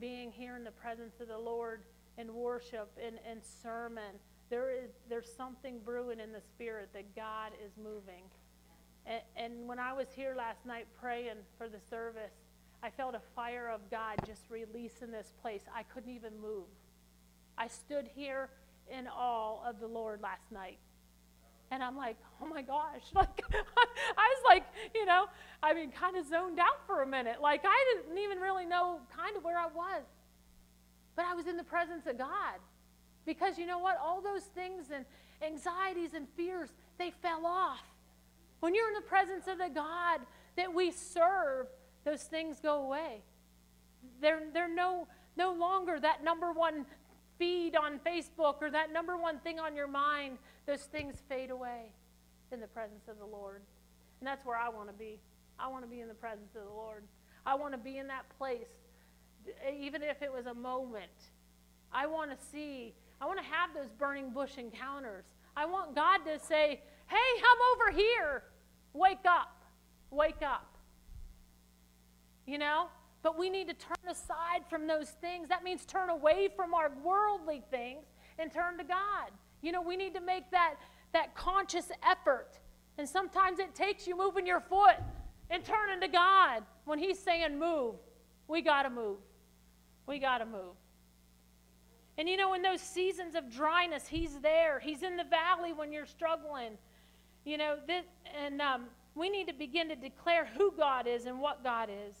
being 0.00 0.30
here 0.30 0.56
in 0.56 0.64
the 0.64 0.70
presence 0.70 1.20
of 1.20 1.28
the 1.28 1.38
Lord 1.38 1.82
in 2.18 2.34
worship 2.34 2.90
and, 3.04 3.18
and 3.28 3.40
sermon, 3.62 4.18
there 4.50 4.70
is 4.70 4.90
there's 5.08 5.30
something 5.36 5.80
brewing 5.84 6.20
in 6.20 6.32
the 6.32 6.40
spirit 6.40 6.90
that 6.94 7.14
God 7.14 7.52
is 7.64 7.72
moving. 7.76 8.22
And, 9.06 9.22
and 9.36 9.68
when 9.68 9.78
I 9.78 9.92
was 9.92 10.08
here 10.14 10.34
last 10.36 10.64
night 10.66 10.86
praying 11.00 11.38
for 11.58 11.68
the 11.68 11.80
service, 11.90 12.32
I 12.82 12.90
felt 12.90 13.14
a 13.14 13.22
fire 13.34 13.68
of 13.68 13.90
God 13.90 14.16
just 14.26 14.42
release 14.50 15.02
in 15.02 15.10
this 15.10 15.32
place. 15.40 15.62
I 15.74 15.82
couldn't 15.82 16.12
even 16.12 16.40
move. 16.40 16.66
I 17.58 17.68
stood 17.68 18.08
here 18.14 18.50
in 18.90 19.08
awe 19.08 19.68
of 19.68 19.80
the 19.80 19.86
Lord 19.86 20.20
last 20.22 20.52
night. 20.52 20.78
And 21.70 21.82
I'm 21.82 21.96
like, 21.96 22.16
oh 22.40 22.46
my 22.46 22.62
gosh. 22.62 23.02
Like, 23.14 23.42
I 23.52 24.34
was 24.34 24.42
like, 24.44 24.64
you 24.94 25.04
know, 25.04 25.26
I 25.62 25.74
mean, 25.74 25.90
kind 25.90 26.16
of 26.16 26.26
zoned 26.28 26.58
out 26.58 26.86
for 26.86 27.02
a 27.02 27.06
minute. 27.06 27.40
Like, 27.40 27.64
I 27.64 27.94
didn't 27.94 28.18
even 28.18 28.38
really 28.38 28.66
know 28.66 29.00
kind 29.16 29.36
of 29.36 29.42
where 29.42 29.58
I 29.58 29.66
was. 29.66 30.04
But 31.16 31.24
I 31.24 31.34
was 31.34 31.46
in 31.46 31.56
the 31.56 31.64
presence 31.64 32.06
of 32.06 32.18
God. 32.18 32.60
Because 33.24 33.58
you 33.58 33.66
know 33.66 33.78
what? 33.78 33.98
All 33.98 34.20
those 34.20 34.44
things 34.44 34.86
and 34.94 35.04
anxieties 35.42 36.14
and 36.14 36.28
fears, 36.36 36.68
they 36.98 37.10
fell 37.10 37.44
off. 37.44 37.82
When 38.60 38.74
you're 38.74 38.88
in 38.88 38.94
the 38.94 39.00
presence 39.00 39.48
of 39.48 39.58
the 39.58 39.68
God 39.68 40.20
that 40.56 40.72
we 40.72 40.90
serve, 40.92 41.66
those 42.04 42.22
things 42.22 42.60
go 42.60 42.84
away. 42.84 43.22
They're, 44.20 44.42
they're 44.52 44.72
no, 44.72 45.08
no 45.36 45.52
longer 45.52 45.98
that 46.00 46.22
number 46.22 46.52
one 46.52 46.86
feed 47.38 47.76
on 47.76 47.98
Facebook 47.98 48.56
or 48.62 48.70
that 48.70 48.92
number 48.92 49.16
one 49.16 49.38
thing 49.40 49.58
on 49.58 49.74
your 49.74 49.88
mind. 49.88 50.38
Those 50.66 50.82
things 50.82 51.16
fade 51.28 51.50
away 51.50 51.92
in 52.52 52.60
the 52.60 52.66
presence 52.66 53.08
of 53.08 53.18
the 53.18 53.26
Lord. 53.26 53.60
And 54.20 54.26
that's 54.26 54.44
where 54.46 54.56
I 54.56 54.68
want 54.68 54.88
to 54.88 54.94
be. 54.94 55.18
I 55.58 55.68
want 55.68 55.84
to 55.84 55.90
be 55.90 56.00
in 56.00 56.08
the 56.08 56.14
presence 56.14 56.54
of 56.54 56.64
the 56.64 56.74
Lord. 56.74 57.02
I 57.44 57.54
want 57.54 57.72
to 57.72 57.78
be 57.78 57.98
in 57.98 58.06
that 58.08 58.24
place, 58.38 58.68
even 59.78 60.02
if 60.02 60.22
it 60.22 60.32
was 60.32 60.46
a 60.46 60.54
moment. 60.54 61.10
I 61.92 62.06
want 62.06 62.30
to 62.30 62.36
see, 62.52 62.94
I 63.20 63.26
want 63.26 63.38
to 63.38 63.44
have 63.44 63.70
those 63.74 63.90
burning 63.98 64.30
bush 64.30 64.58
encounters. 64.58 65.24
I 65.56 65.64
want 65.64 65.94
God 65.94 66.18
to 66.26 66.38
say, 66.38 66.80
hey, 67.06 67.16
I'm 67.16 67.90
over 67.90 67.96
here. 67.96 68.42
Wake 68.92 69.24
up. 69.26 69.62
Wake 70.10 70.42
up. 70.42 70.76
You 72.46 72.58
know? 72.58 72.88
But 73.22 73.38
we 73.38 73.50
need 73.50 73.66
to 73.68 73.74
turn 73.74 74.08
aside 74.08 74.62
from 74.70 74.86
those 74.86 75.10
things. 75.10 75.48
That 75.48 75.64
means 75.64 75.84
turn 75.84 76.10
away 76.10 76.48
from 76.54 76.74
our 76.74 76.92
worldly 77.02 77.62
things 77.70 78.04
and 78.38 78.52
turn 78.52 78.78
to 78.78 78.84
God. 78.84 79.30
You 79.62 79.72
know, 79.72 79.82
we 79.82 79.96
need 79.96 80.14
to 80.14 80.20
make 80.20 80.50
that, 80.52 80.74
that 81.12 81.34
conscious 81.34 81.90
effort. 82.08 82.58
And 82.98 83.08
sometimes 83.08 83.58
it 83.58 83.74
takes 83.74 84.06
you 84.06 84.16
moving 84.16 84.46
your 84.46 84.60
foot 84.60 84.96
and 85.50 85.64
turning 85.64 86.00
to 86.02 86.08
God. 86.08 86.62
When 86.84 86.98
He's 86.98 87.18
saying 87.18 87.58
move, 87.58 87.96
we 88.48 88.62
got 88.62 88.82
to 88.82 88.90
move. 88.90 89.18
We 90.06 90.18
got 90.18 90.38
to 90.38 90.46
move. 90.46 90.76
And 92.18 92.28
you 92.28 92.36
know, 92.36 92.54
in 92.54 92.62
those 92.62 92.80
seasons 92.80 93.34
of 93.34 93.50
dryness, 93.50 94.06
He's 94.06 94.40
there. 94.40 94.80
He's 94.80 95.02
in 95.02 95.16
the 95.16 95.24
valley 95.24 95.72
when 95.72 95.92
you're 95.92 96.06
struggling. 96.06 96.78
You 97.44 97.58
know, 97.58 97.76
this, 97.86 98.04
and 98.42 98.60
um, 98.60 98.86
we 99.14 99.28
need 99.30 99.48
to 99.48 99.54
begin 99.54 99.88
to 99.88 99.96
declare 99.96 100.46
who 100.56 100.72
God 100.76 101.06
is 101.06 101.26
and 101.26 101.40
what 101.40 101.62
God 101.62 101.88
is. 101.90 102.14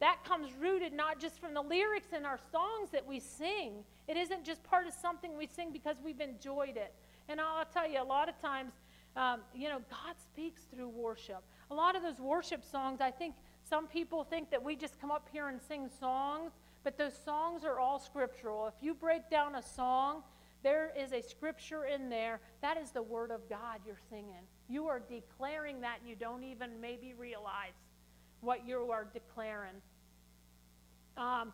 That 0.00 0.24
comes 0.24 0.52
rooted 0.60 0.92
not 0.92 1.20
just 1.20 1.40
from 1.40 1.54
the 1.54 1.62
lyrics 1.62 2.08
in 2.16 2.24
our 2.24 2.38
songs 2.50 2.90
that 2.90 3.06
we 3.06 3.20
sing. 3.20 3.84
It 4.08 4.16
isn't 4.16 4.44
just 4.44 4.62
part 4.64 4.86
of 4.86 4.92
something 4.92 5.36
we 5.38 5.46
sing 5.46 5.70
because 5.72 5.96
we've 6.04 6.20
enjoyed 6.20 6.76
it. 6.76 6.92
And 7.28 7.40
I'll 7.40 7.64
tell 7.64 7.88
you, 7.88 8.02
a 8.02 8.04
lot 8.04 8.28
of 8.28 8.40
times, 8.40 8.72
um, 9.16 9.40
you 9.54 9.68
know, 9.68 9.80
God 9.90 10.16
speaks 10.18 10.62
through 10.74 10.88
worship. 10.88 11.42
A 11.70 11.74
lot 11.74 11.94
of 11.94 12.02
those 12.02 12.18
worship 12.18 12.64
songs, 12.64 13.00
I 13.00 13.10
think 13.10 13.34
some 13.62 13.86
people 13.86 14.24
think 14.24 14.50
that 14.50 14.62
we 14.62 14.74
just 14.74 15.00
come 15.00 15.10
up 15.10 15.28
here 15.32 15.48
and 15.48 15.60
sing 15.68 15.88
songs, 16.00 16.52
but 16.84 16.98
those 16.98 17.14
songs 17.24 17.64
are 17.64 17.78
all 17.78 17.98
scriptural. 17.98 18.66
If 18.66 18.74
you 18.80 18.94
break 18.94 19.30
down 19.30 19.54
a 19.54 19.62
song, 19.62 20.22
there 20.62 20.92
is 20.96 21.12
a 21.12 21.22
scripture 21.22 21.84
in 21.84 22.08
there. 22.08 22.40
That 22.60 22.76
is 22.76 22.90
the 22.90 23.02
word 23.02 23.30
of 23.30 23.48
God 23.48 23.80
you're 23.86 23.96
singing. 24.10 24.46
You 24.68 24.86
are 24.86 25.00
declaring 25.00 25.80
that 25.80 25.98
you 26.06 26.14
don't 26.14 26.44
even 26.44 26.80
maybe 26.80 27.14
realize 27.18 27.74
what 28.40 28.66
you 28.66 28.90
are 28.90 29.06
declaring. 29.12 29.74
Um, 31.16 31.52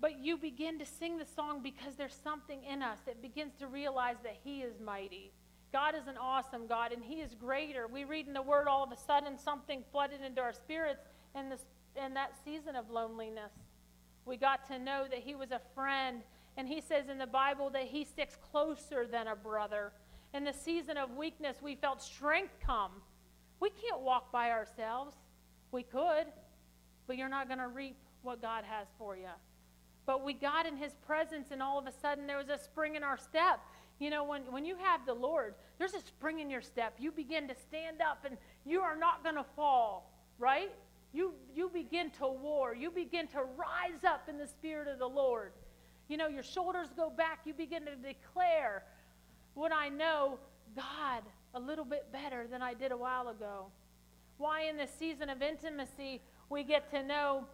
but 0.00 0.18
you 0.18 0.36
begin 0.36 0.78
to 0.78 0.86
sing 0.86 1.16
the 1.16 1.24
song 1.24 1.62
because 1.62 1.94
there's 1.96 2.18
something 2.22 2.62
in 2.64 2.82
us 2.82 2.98
that 3.06 3.22
begins 3.22 3.54
to 3.60 3.66
realize 3.66 4.16
that 4.24 4.36
He 4.44 4.60
is 4.60 4.74
mighty. 4.80 5.32
God 5.72 5.94
is 5.94 6.06
an 6.06 6.16
awesome 6.16 6.66
God, 6.66 6.92
and 6.92 7.02
He 7.02 7.16
is 7.16 7.34
greater. 7.34 7.86
We 7.86 8.04
read 8.04 8.26
in 8.26 8.34
the 8.34 8.42
Word 8.42 8.68
all 8.68 8.84
of 8.84 8.92
a 8.92 8.96
sudden 8.96 9.38
something 9.38 9.82
flooded 9.90 10.20
into 10.20 10.40
our 10.40 10.52
spirits 10.52 11.02
in, 11.34 11.48
this, 11.48 11.64
in 12.04 12.14
that 12.14 12.32
season 12.44 12.76
of 12.76 12.90
loneliness. 12.90 13.52
We 14.26 14.36
got 14.36 14.66
to 14.68 14.78
know 14.78 15.06
that 15.08 15.20
He 15.20 15.34
was 15.34 15.52
a 15.52 15.60
friend, 15.74 16.20
and 16.56 16.68
He 16.68 16.80
says 16.80 17.08
in 17.08 17.16
the 17.16 17.26
Bible 17.26 17.70
that 17.70 17.84
He 17.84 18.04
sticks 18.04 18.36
closer 18.50 19.06
than 19.06 19.28
a 19.28 19.36
brother. 19.36 19.92
In 20.34 20.44
the 20.44 20.52
season 20.52 20.96
of 20.96 21.16
weakness, 21.16 21.58
we 21.62 21.76
felt 21.76 22.02
strength 22.02 22.52
come. 22.64 22.90
We 23.60 23.70
can't 23.70 24.02
walk 24.02 24.30
by 24.32 24.50
ourselves. 24.50 25.14
We 25.72 25.82
could, 25.82 26.26
but 27.06 27.16
you're 27.16 27.28
not 27.28 27.48
going 27.48 27.60
to 27.60 27.68
reap 27.68 27.96
what 28.22 28.42
God 28.42 28.64
has 28.64 28.88
for 28.98 29.16
you. 29.16 29.28
But 30.04 30.24
we 30.24 30.34
got 30.34 30.66
in 30.66 30.76
his 30.76 30.92
presence, 31.06 31.48
and 31.50 31.62
all 31.62 31.78
of 31.78 31.86
a 31.86 31.92
sudden 31.92 32.26
there 32.26 32.36
was 32.36 32.48
a 32.48 32.58
spring 32.58 32.96
in 32.96 33.02
our 33.02 33.16
step. 33.16 33.60
You 33.98 34.10
know, 34.10 34.24
when, 34.24 34.42
when 34.52 34.64
you 34.64 34.76
have 34.76 35.06
the 35.06 35.14
Lord, 35.14 35.54
there's 35.78 35.94
a 35.94 36.00
spring 36.00 36.40
in 36.40 36.50
your 36.50 36.60
step. 36.60 36.94
You 36.98 37.10
begin 37.10 37.48
to 37.48 37.54
stand 37.54 38.02
up, 38.02 38.24
and 38.24 38.36
you 38.64 38.80
are 38.80 38.96
not 38.96 39.22
going 39.22 39.36
to 39.36 39.44
fall, 39.56 40.12
right? 40.38 40.70
You, 41.16 41.32
you 41.54 41.70
begin 41.72 42.10
to 42.18 42.26
war. 42.26 42.74
You 42.74 42.90
begin 42.90 43.26
to 43.28 43.38
rise 43.38 44.04
up 44.06 44.28
in 44.28 44.36
the 44.36 44.46
Spirit 44.46 44.86
of 44.86 44.98
the 44.98 45.08
Lord. 45.08 45.52
You 46.08 46.18
know, 46.18 46.28
your 46.28 46.42
shoulders 46.42 46.88
go 46.94 47.08
back. 47.08 47.40
You 47.46 47.54
begin 47.54 47.86
to 47.86 47.96
declare 47.96 48.84
what 49.54 49.72
I 49.72 49.88
know 49.88 50.38
God 50.76 51.22
a 51.54 51.58
little 51.58 51.86
bit 51.86 52.12
better 52.12 52.46
than 52.46 52.60
I 52.60 52.74
did 52.74 52.92
a 52.92 52.96
while 52.98 53.28
ago. 53.28 53.68
Why, 54.36 54.64
in 54.64 54.76
this 54.76 54.90
season 54.98 55.30
of 55.30 55.40
intimacy, 55.40 56.20
we 56.50 56.64
get 56.64 56.90
to 56.90 57.02
know 57.02 57.46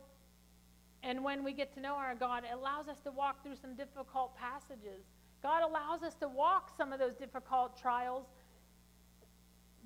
and 1.05 1.22
when 1.22 1.44
we 1.44 1.53
get 1.53 1.72
to 1.75 1.81
know 1.81 1.94
our 1.94 2.16
God, 2.16 2.42
it 2.44 2.55
allows 2.55 2.88
us 2.88 2.98
to 3.01 3.12
walk 3.12 3.44
through 3.44 3.57
some 3.57 3.75
difficult 3.75 4.37
passages. 4.37 5.05
God 5.40 5.62
allows 5.62 6.03
us 6.03 6.14
to 6.16 6.29
walk 6.29 6.70
some 6.77 6.92
of 6.92 6.98
those 6.98 7.14
difficult 7.14 7.81
trials 7.81 8.27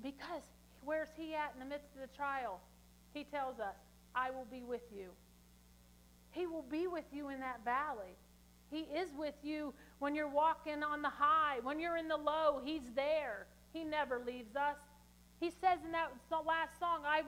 because 0.01 0.43
where's 0.83 1.09
He 1.15 1.35
at 1.35 1.53
in 1.53 1.59
the 1.59 1.65
midst 1.65 1.89
of 1.95 2.01
the 2.01 2.15
trial? 2.15 2.59
He 3.13 3.23
tells 3.23 3.59
us, 3.59 3.75
I 4.15 4.31
will 4.31 4.47
be 4.51 4.63
with 4.63 4.81
you. 4.95 5.09
He 6.31 6.45
will 6.45 6.65
be 6.69 6.87
with 6.87 7.05
you 7.11 7.29
in 7.29 7.39
that 7.39 7.63
valley. 7.63 8.15
He 8.69 8.81
is 8.81 9.09
with 9.17 9.35
you 9.43 9.73
when 9.99 10.13
you're 10.13 10.27
walking 10.27 10.83
on 10.83 11.01
the 11.01 11.09
high. 11.09 11.59
When 11.63 11.79
you're 11.79 11.97
in 11.97 12.07
the 12.07 12.17
low, 12.17 12.61
He's 12.63 12.91
there. 12.95 13.47
He 13.73 13.83
never 13.83 14.19
leaves 14.19 14.55
us. 14.55 14.75
He 15.39 15.49
says 15.49 15.79
in 15.85 15.91
that 15.91 16.11
last 16.31 16.79
song, 16.79 17.01
I, 17.05 17.21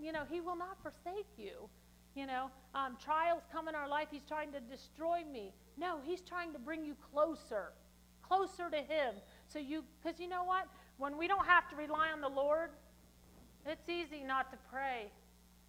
you 0.00 0.12
know, 0.12 0.22
He 0.30 0.40
will 0.40 0.56
not 0.56 0.76
forsake 0.82 1.26
you. 1.36 1.68
You 2.14 2.26
know, 2.26 2.50
um, 2.74 2.98
trials 3.02 3.42
come 3.50 3.68
in 3.68 3.74
our 3.74 3.88
life. 3.88 4.08
He's 4.10 4.24
trying 4.28 4.52
to 4.52 4.60
destroy 4.60 5.22
me. 5.32 5.52
No, 5.78 5.98
he's 6.04 6.20
trying 6.20 6.52
to 6.52 6.58
bring 6.58 6.84
you 6.84 6.94
closer, 7.10 7.72
closer 8.22 8.68
to 8.70 8.76
him. 8.76 9.14
So 9.48 9.58
you, 9.58 9.84
because 10.02 10.20
you 10.20 10.28
know 10.28 10.44
what? 10.44 10.68
When 10.98 11.16
we 11.16 11.26
don't 11.26 11.46
have 11.46 11.68
to 11.70 11.76
rely 11.76 12.10
on 12.12 12.20
the 12.20 12.28
Lord, 12.28 12.70
it's 13.66 13.88
easy 13.88 14.22
not 14.24 14.50
to 14.50 14.58
pray. 14.70 15.10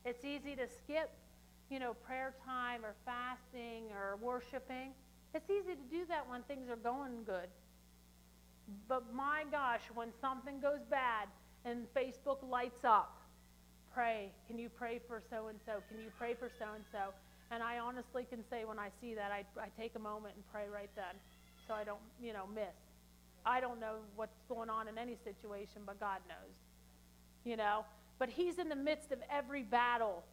It's 0.05 0.25
easy 0.25 0.55
to 0.55 0.67
skip, 0.67 1.11
you 1.69 1.79
know, 1.79 1.93
prayer 1.93 2.33
time 2.45 2.83
or 2.83 2.95
fasting 3.05 3.85
or 3.93 4.17
worshiping. 4.21 4.91
It's 5.33 5.49
easy 5.49 5.75
to 5.75 5.95
do 5.95 6.05
that 6.09 6.29
when 6.29 6.43
things 6.43 6.69
are 6.69 6.75
going 6.75 7.23
good. 7.25 7.49
But 8.87 9.13
my 9.13 9.43
gosh, 9.51 9.81
when 9.93 10.09
something 10.21 10.59
goes 10.59 10.83
bad 10.89 11.27
and 11.65 11.85
Facebook 11.95 12.37
lights 12.47 12.83
up, 12.83 13.17
pray. 13.93 14.31
Can 14.47 14.57
you 14.57 14.69
pray 14.69 14.99
for 15.07 15.21
so 15.29 15.47
and 15.47 15.59
so? 15.65 15.83
Can 15.89 15.99
you 15.99 16.11
pray 16.17 16.33
for 16.33 16.49
so 16.59 16.65
and 16.75 16.83
so? 16.91 17.13
And 17.51 17.61
I 17.61 17.79
honestly 17.79 18.25
can 18.29 18.43
say 18.49 18.65
when 18.65 18.79
I 18.79 18.89
see 18.99 19.13
that, 19.13 19.31
I, 19.31 19.45
I 19.61 19.67
take 19.79 19.95
a 19.95 19.99
moment 19.99 20.35
and 20.35 20.43
pray 20.51 20.65
right 20.73 20.89
then 20.95 21.15
so 21.67 21.73
I 21.73 21.83
don't, 21.83 21.99
you 22.21 22.33
know, 22.33 22.45
miss. 22.53 22.75
I 23.45 23.59
don't 23.59 23.79
know 23.79 23.97
what's 24.15 24.41
going 24.49 24.69
on 24.69 24.87
in 24.87 24.97
any 24.97 25.17
situation, 25.23 25.81
but 25.85 25.99
God 25.99 26.19
knows. 26.27 26.55
You 27.43 27.57
know? 27.57 27.85
But 28.19 28.29
He's 28.29 28.59
in 28.59 28.69
the 28.69 28.75
midst 28.75 29.11
of 29.11 29.19
every 29.29 29.63
battle. 29.63 30.23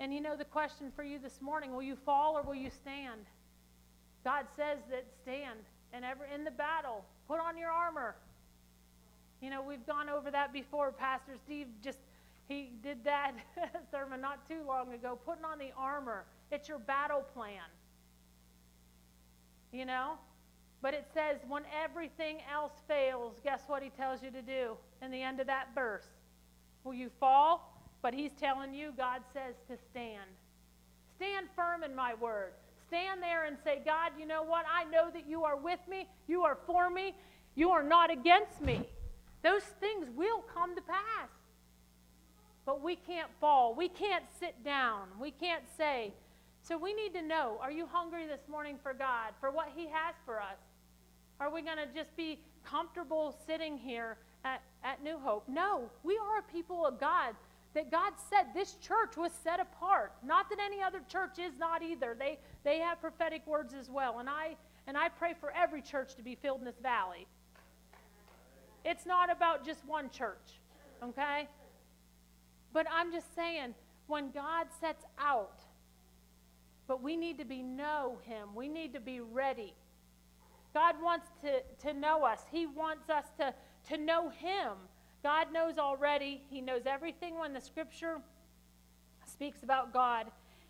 And 0.00 0.12
you 0.12 0.20
know 0.20 0.36
the 0.36 0.44
question 0.44 0.90
for 0.94 1.04
you 1.04 1.18
this 1.18 1.40
morning 1.40 1.72
will 1.72 1.82
you 1.82 1.96
fall 1.96 2.36
or 2.36 2.42
will 2.42 2.54
you 2.54 2.70
stand? 2.70 3.20
God 4.24 4.46
says 4.56 4.78
that 4.90 5.06
stand 5.22 5.60
and 5.92 6.04
ever 6.04 6.24
in 6.34 6.44
the 6.44 6.50
battle. 6.50 7.04
Put 7.28 7.40
on 7.40 7.56
your 7.56 7.70
armor. 7.70 8.14
You 9.40 9.50
know, 9.50 9.62
we've 9.62 9.84
gone 9.86 10.08
over 10.08 10.30
that 10.30 10.52
before. 10.52 10.92
Pastor 10.92 11.32
Steve 11.44 11.66
just 11.82 11.98
he 12.48 12.70
did 12.82 13.04
that 13.04 13.32
sermon 13.90 14.20
not 14.20 14.46
too 14.48 14.60
long 14.66 14.92
ago, 14.92 15.18
putting 15.24 15.44
on 15.44 15.58
the 15.58 15.70
armor. 15.76 16.24
It's 16.50 16.68
your 16.68 16.78
battle 16.78 17.24
plan. 17.34 17.62
You 19.72 19.86
know? 19.86 20.14
But 20.82 20.94
it 20.94 21.06
says, 21.14 21.38
when 21.48 21.62
everything 21.82 22.38
else 22.52 22.72
fails, 22.88 23.36
guess 23.44 23.62
what 23.68 23.82
he 23.82 23.90
tells 23.90 24.22
you 24.22 24.30
to 24.32 24.42
do 24.42 24.76
in 25.00 25.10
the 25.10 25.22
end 25.22 25.40
of 25.40 25.46
that 25.46 25.68
verse? 25.74 26.06
Will 26.84 26.94
you 26.94 27.10
fall? 27.20 27.68
But 28.02 28.14
he's 28.14 28.32
telling 28.38 28.74
you, 28.74 28.92
God 28.96 29.22
says 29.32 29.54
to 29.68 29.76
stand. 29.90 30.28
Stand 31.16 31.46
firm 31.54 31.84
in 31.84 31.94
my 31.94 32.14
word. 32.14 32.52
Stand 32.88 33.22
there 33.22 33.44
and 33.44 33.56
say, 33.64 33.80
God, 33.84 34.12
you 34.18 34.26
know 34.26 34.42
what? 34.42 34.64
I 34.70 34.84
know 34.84 35.10
that 35.12 35.28
you 35.28 35.44
are 35.44 35.56
with 35.56 35.78
me. 35.88 36.08
You 36.26 36.42
are 36.42 36.58
for 36.66 36.90
me. 36.90 37.14
You 37.54 37.70
are 37.70 37.82
not 37.82 38.10
against 38.10 38.60
me. 38.60 38.86
Those 39.42 39.62
things 39.80 40.08
will 40.14 40.42
come 40.54 40.74
to 40.74 40.82
pass. 40.82 41.28
But 42.64 42.82
we 42.82 42.96
can't 42.96 43.30
fall. 43.40 43.74
We 43.74 43.88
can't 43.88 44.24
sit 44.38 44.64
down. 44.64 45.08
We 45.20 45.30
can't 45.30 45.64
say. 45.76 46.12
So 46.62 46.78
we 46.78 46.94
need 46.94 47.12
to 47.14 47.22
know 47.22 47.58
are 47.60 47.72
you 47.72 47.86
hungry 47.86 48.26
this 48.26 48.48
morning 48.48 48.78
for 48.82 48.94
God, 48.94 49.32
for 49.40 49.50
what 49.50 49.70
He 49.74 49.86
has 49.86 50.14
for 50.24 50.40
us? 50.40 50.58
Are 51.40 51.52
we 51.52 51.62
going 51.62 51.78
to 51.78 51.86
just 51.94 52.16
be 52.16 52.38
comfortable 52.64 53.36
sitting 53.46 53.76
here 53.76 54.16
at, 54.44 54.62
at 54.84 55.02
New 55.02 55.18
Hope? 55.18 55.48
No, 55.48 55.90
we 56.02 56.18
are 56.18 56.38
a 56.38 56.52
people 56.52 56.86
of 56.86 56.98
God 56.98 57.34
that 57.74 57.90
God 57.90 58.12
said 58.30 58.46
this 58.54 58.74
church 58.74 59.16
was 59.16 59.32
set 59.42 59.60
apart. 59.60 60.12
Not 60.24 60.48
that 60.50 60.58
any 60.58 60.82
other 60.82 61.00
church 61.08 61.38
is 61.38 61.52
not 61.58 61.82
either. 61.82 62.14
They, 62.18 62.38
they 62.64 62.78
have 62.78 63.00
prophetic 63.00 63.46
words 63.46 63.74
as 63.74 63.88
well. 63.88 64.18
And 64.18 64.28
I 64.28 64.56
And 64.86 64.96
I 64.96 65.08
pray 65.08 65.34
for 65.38 65.52
every 65.52 65.80
church 65.80 66.16
to 66.16 66.22
be 66.22 66.34
filled 66.34 66.58
in 66.58 66.64
this 66.64 66.80
valley. 66.82 67.26
It's 68.84 69.06
not 69.06 69.30
about 69.30 69.64
just 69.64 69.84
one 69.86 70.10
church, 70.10 70.60
okay? 71.02 71.48
But 72.72 72.86
I'm 72.90 73.12
just 73.12 73.32
saying, 73.36 73.74
when 74.08 74.32
God 74.32 74.66
sets 74.80 75.04
out, 75.18 75.60
but 76.88 77.00
we 77.00 77.16
need 77.16 77.38
to 77.38 77.44
be 77.44 77.62
know 77.62 78.18
him. 78.22 78.48
We 78.56 78.68
need 78.68 78.92
to 78.94 79.00
be 79.00 79.20
ready. 79.20 79.72
God 80.74 80.96
wants 81.00 81.28
to, 81.42 81.62
to 81.86 81.94
know 81.94 82.24
us. 82.24 82.40
He 82.50 82.66
wants 82.66 83.08
us 83.08 83.26
to, 83.38 83.54
to 83.88 83.96
know 83.96 84.28
him. 84.30 84.72
God 85.22 85.52
knows 85.52 85.78
already. 85.78 86.42
He 86.50 86.60
knows 86.60 86.82
everything 86.86 87.38
when 87.38 87.52
the 87.52 87.60
scripture 87.60 88.20
speaks 89.26 89.62
about 89.62 89.92
God 89.92 90.26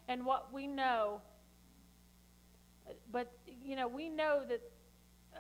and 0.09 0.25
what 0.25 0.53
we 0.53 0.67
know. 0.67 1.21
But, 3.11 3.33
you 3.65 3.77
know, 3.77 3.89
we 3.89 4.09
know 4.09 4.43
that 4.49 4.61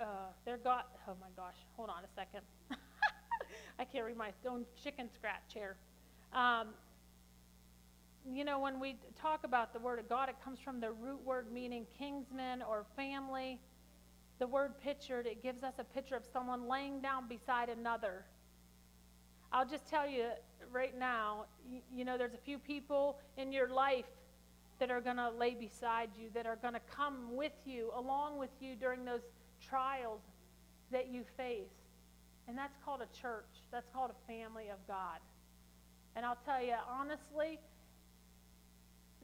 uh, 0.00 0.04
they're 0.44 0.56
God. 0.56 0.84
Oh 1.08 1.14
my 1.20 1.26
gosh, 1.36 1.56
hold 1.76 1.90
on 1.90 2.04
a 2.04 2.08
second. 2.14 2.42
I 3.78 3.84
can't 3.84 4.06
read 4.06 4.16
my 4.16 4.30
own 4.48 4.64
chicken 4.82 5.08
scratch 5.14 5.52
here. 5.52 5.76
Um, 6.32 6.68
you 8.30 8.44
know, 8.44 8.60
when 8.60 8.78
we 8.78 8.96
talk 9.20 9.44
about 9.44 9.72
the 9.72 9.80
Word 9.80 9.98
of 9.98 10.08
God, 10.08 10.28
it 10.28 10.36
comes 10.44 10.60
from 10.60 10.80
the 10.80 10.92
root 10.92 11.24
word 11.24 11.52
meaning 11.52 11.86
kinsman 11.98 12.62
or 12.62 12.86
family. 12.96 13.58
The 14.42 14.48
word 14.48 14.72
pictured, 14.82 15.24
it 15.26 15.40
gives 15.40 15.62
us 15.62 15.74
a 15.78 15.84
picture 15.84 16.16
of 16.16 16.24
someone 16.32 16.66
laying 16.66 17.00
down 17.00 17.28
beside 17.28 17.68
another. 17.68 18.24
I'll 19.52 19.64
just 19.64 19.86
tell 19.86 20.04
you 20.04 20.30
right 20.72 20.98
now, 20.98 21.44
you, 21.94 22.04
know, 22.04 22.18
there's 22.18 22.34
a 22.34 22.44
few 22.44 22.58
people 22.58 23.20
in 23.36 23.52
your 23.52 23.68
life 23.68 24.10
that 24.80 24.90
are 24.90 25.00
going 25.00 25.18
to 25.18 25.30
lay 25.30 25.54
beside 25.54 26.08
you, 26.18 26.26
that 26.34 26.44
are 26.44 26.56
going 26.56 26.74
to 26.74 26.80
come 26.92 27.36
with 27.36 27.52
you, 27.64 27.92
along 27.94 28.36
with 28.36 28.50
you 28.60 28.74
during 28.74 29.04
those 29.04 29.20
trials 29.64 30.22
that 30.90 31.06
you 31.06 31.22
face. 31.36 31.78
And 32.48 32.58
that's 32.58 32.76
called 32.84 33.00
a 33.00 33.20
church. 33.20 33.46
That's 33.70 33.86
called 33.94 34.10
a 34.10 34.26
family 34.26 34.70
of 34.70 34.84
God. 34.88 35.20
And 36.16 36.26
I'll 36.26 36.38
tell 36.44 36.60
you, 36.60 36.74
honestly, 36.90 37.60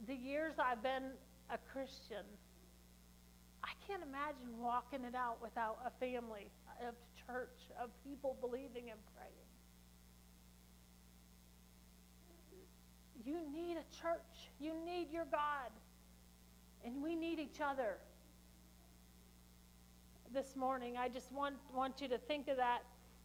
the 0.07 0.15
years 0.15 0.53
I've 0.57 0.81
been 0.81 1.11
a 1.49 1.57
Christian, 1.73 2.23
I 3.63 3.71
can't 3.87 4.03
imagine 4.03 4.59
walking 4.59 5.03
it 5.03 5.15
out 5.15 5.37
without 5.41 5.77
a 5.85 5.91
family 5.99 6.49
of 6.87 6.95
church, 7.27 7.57
of 7.81 7.89
people 8.03 8.37
believing 8.41 8.89
and 8.89 8.99
praying. 9.15 9.33
You 13.25 13.39
need 13.53 13.73
a 13.73 14.01
church. 14.01 14.49
You 14.59 14.73
need 14.85 15.11
your 15.11 15.25
God. 15.25 15.71
And 16.85 17.03
we 17.03 17.15
need 17.15 17.39
each 17.39 17.59
other. 17.61 17.97
This 20.33 20.55
morning, 20.55 20.95
I 20.97 21.09
just 21.09 21.31
want, 21.31 21.55
want 21.75 22.01
you 22.01 22.07
to 22.07 22.17
think 22.17 22.47
of 22.47 22.57
that 22.57 22.83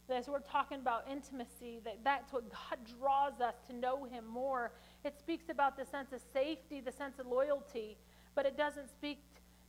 as 0.09 0.27
we're 0.27 0.39
talking 0.39 0.79
about 0.79 1.05
intimacy, 1.09 1.79
that 1.83 1.99
that's 2.03 2.31
what 2.31 2.43
God 2.51 2.77
draws 2.99 3.41
us 3.41 3.55
to 3.67 3.75
know 3.75 4.03
Him 4.03 4.25
more. 4.27 4.71
It 5.03 5.17
speaks 5.17 5.49
about 5.49 5.77
the 5.77 5.85
sense 5.85 6.11
of 6.13 6.21
safety, 6.33 6.81
the 6.81 6.91
sense 6.91 7.19
of 7.19 7.27
loyalty, 7.27 7.97
but 8.35 8.45
it 8.45 8.57
doesn't 8.57 8.89
speak 8.89 9.19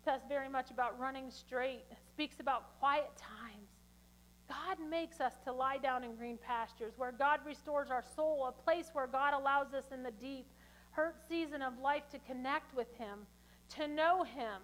us 0.09 0.21
very 0.29 0.49
much 0.49 0.71
about 0.71 0.99
running 0.99 1.31
straight. 1.31 1.83
Speaks 2.13 2.41
about 2.41 2.79
quiet 2.79 3.11
times. 3.17 3.69
God 4.49 4.79
makes 4.89 5.21
us 5.21 5.33
to 5.45 5.53
lie 5.53 5.79
down 5.79 6.05
in 6.05 6.15
green 6.15 6.39
pastures, 6.39 6.93
where 6.97 7.13
God 7.13 7.41
restores 7.45 7.91
our 7.91 8.05
soul, 8.15 8.47
a 8.47 8.53
place 8.53 8.91
where 8.93 9.07
God 9.07 9.35
allows 9.35 9.75
us 9.75 9.87
in 9.93 10.03
the 10.03 10.13
deep, 10.13 10.47
hurt 10.91 11.17
season 11.29 11.63
of 11.63 11.79
life 11.79 12.09
to 12.11 12.19
connect 12.21 12.75
with 12.75 12.93
Him, 12.97 13.27
to 13.77 13.89
know 13.89 14.23
Him, 14.23 14.63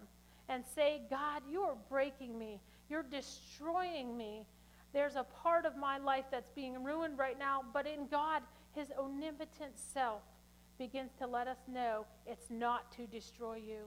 and 0.48 0.64
say, 0.74 1.02
God, 1.10 1.42
you 1.50 1.62
are 1.62 1.76
breaking 1.88 2.38
me. 2.38 2.60
You're 2.88 3.02
destroying 3.02 4.16
me. 4.16 4.46
There's 4.92 5.16
a 5.16 5.24
part 5.42 5.64
of 5.64 5.76
my 5.76 5.98
life 5.98 6.26
that's 6.30 6.50
being 6.50 6.82
ruined 6.82 7.18
right 7.18 7.38
now, 7.38 7.62
but 7.72 7.86
in 7.86 8.06
God, 8.06 8.42
His 8.74 8.88
omnipotent 8.98 9.78
self 9.78 10.22
begins 10.78 11.12
to 11.18 11.26
let 11.26 11.48
us 11.48 11.58
know 11.68 12.06
it's 12.26 12.50
not 12.50 12.92
to 12.92 13.06
destroy 13.06 13.56
you. 13.56 13.84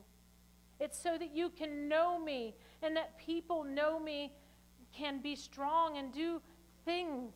It's 0.80 1.02
so 1.02 1.18
that 1.18 1.36
you 1.36 1.50
can 1.50 1.88
know 1.88 2.20
me 2.20 2.56
and 2.82 2.96
that 2.96 3.18
people 3.18 3.64
know 3.64 4.00
me 4.00 4.34
can 4.94 5.22
be 5.22 5.36
strong 5.36 5.98
and 5.98 6.12
do 6.14 6.42
things, 6.84 7.34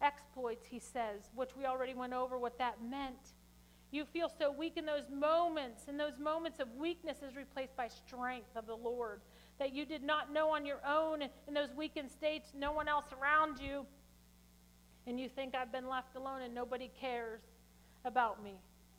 exploits, 0.00 0.66
he 0.66 0.78
says, 0.78 1.30
which 1.34 1.50
we 1.56 1.64
already 1.64 1.94
went 1.94 2.12
over 2.12 2.38
what 2.38 2.58
that 2.58 2.82
meant. 2.82 3.34
You 3.90 4.04
feel 4.04 4.28
so 4.28 4.50
weak 4.50 4.76
in 4.76 4.84
those 4.84 5.08
moments, 5.12 5.84
and 5.88 5.98
those 5.98 6.18
moments 6.18 6.58
of 6.58 6.74
weakness 6.76 7.18
is 7.22 7.36
replaced 7.36 7.76
by 7.76 7.88
strength 7.88 8.56
of 8.56 8.66
the 8.66 8.74
Lord 8.74 9.20
that 9.58 9.72
you 9.72 9.86
did 9.86 10.02
not 10.02 10.32
know 10.32 10.50
on 10.50 10.66
your 10.66 10.80
own 10.86 11.22
in 11.22 11.54
those 11.54 11.72
weakened 11.74 12.10
states, 12.10 12.52
no 12.54 12.72
one 12.72 12.88
else 12.88 13.06
around 13.18 13.58
you, 13.58 13.86
and 15.06 15.20
you 15.20 15.28
think 15.28 15.54
I've 15.54 15.72
been 15.72 15.88
left 15.88 16.16
alone 16.16 16.42
and 16.42 16.54
nobody 16.54 16.90
cares 17.00 17.40
about 18.04 18.42
me. 18.42 18.54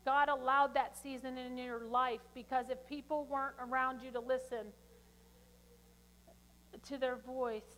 God 0.07 0.29
allowed 0.29 0.73
that 0.75 0.95
season 0.97 1.37
in 1.37 1.57
your 1.57 1.83
life 1.83 2.21
because 2.33 2.69
if 2.69 2.77
people 2.87 3.25
weren't 3.29 3.55
around 3.59 3.99
you 4.01 4.09
to 4.11 4.21
listen 4.21 4.67
to 6.87 6.97
their 6.97 7.17
voice, 7.17 7.75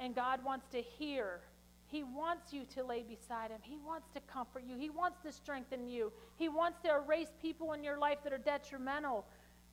and 0.00 0.12
God 0.12 0.44
wants 0.44 0.66
to 0.72 0.82
hear. 0.82 1.38
He 1.86 2.02
wants 2.02 2.52
you 2.52 2.64
to 2.74 2.82
lay 2.82 3.04
beside 3.04 3.52
Him. 3.52 3.60
He 3.62 3.76
wants 3.76 4.08
to 4.14 4.20
comfort 4.22 4.64
you. 4.68 4.76
He 4.76 4.90
wants 4.90 5.20
to 5.22 5.30
strengthen 5.30 5.86
you. 5.86 6.12
He 6.34 6.48
wants 6.48 6.80
to 6.80 6.92
erase 6.92 7.28
people 7.40 7.74
in 7.74 7.84
your 7.84 7.96
life 7.96 8.18
that 8.24 8.32
are 8.32 8.38
detrimental. 8.38 9.24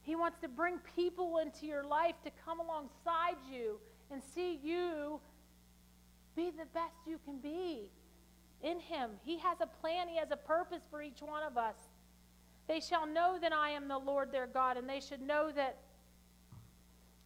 He 0.03 0.15
wants 0.15 0.37
to 0.41 0.47
bring 0.47 0.77
people 0.95 1.39
into 1.39 1.65
your 1.65 1.83
life 1.83 2.13
to 2.23 2.29
come 2.45 2.59
alongside 2.59 3.37
you 3.51 3.79
and 4.11 4.21
see 4.21 4.59
you 4.61 5.19
be 6.35 6.51
the 6.51 6.67
best 6.71 6.93
you 7.07 7.19
can 7.25 7.39
be 7.39 7.89
in 8.63 8.79
Him. 8.79 9.11
He 9.23 9.37
has 9.39 9.57
a 9.61 9.67
plan, 9.67 10.07
He 10.07 10.17
has 10.17 10.31
a 10.31 10.37
purpose 10.37 10.81
for 10.89 11.01
each 11.01 11.21
one 11.21 11.43
of 11.43 11.57
us. 11.57 11.75
They 12.67 12.79
shall 12.79 13.05
know 13.05 13.37
that 13.41 13.51
I 13.53 13.71
am 13.71 13.87
the 13.87 13.97
Lord 13.97 14.31
their 14.31 14.47
God, 14.47 14.77
and 14.77 14.87
they 14.87 14.99
should 14.99 15.21
know 15.21 15.51
that. 15.51 15.77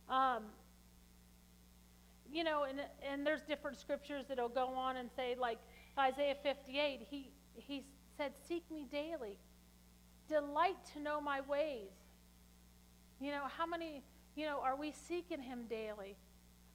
Um, 0.09 0.43
you 2.31 2.43
know, 2.43 2.63
and, 2.63 2.81
and 3.01 3.25
there's 3.25 3.43
different 3.43 3.77
scriptures 3.77 4.25
that'll 4.27 4.49
go 4.49 4.67
on 4.67 4.97
and 4.97 5.09
say, 5.15 5.35
like 5.39 5.57
Isaiah 5.97 6.35
58, 6.43 7.07
he, 7.09 7.31
he 7.53 7.85
said, 8.17 8.33
Seek 8.47 8.69
me 8.71 8.85
daily, 8.91 9.37
delight 10.27 10.77
to 10.93 10.99
know 10.99 11.21
my 11.21 11.41
ways. 11.41 11.91
You 13.21 13.31
know, 13.31 13.43
how 13.57 13.65
many, 13.65 14.03
you 14.35 14.45
know, 14.45 14.59
are 14.61 14.75
we 14.75 14.91
seeking 15.07 15.41
him 15.41 15.65
daily? 15.69 16.17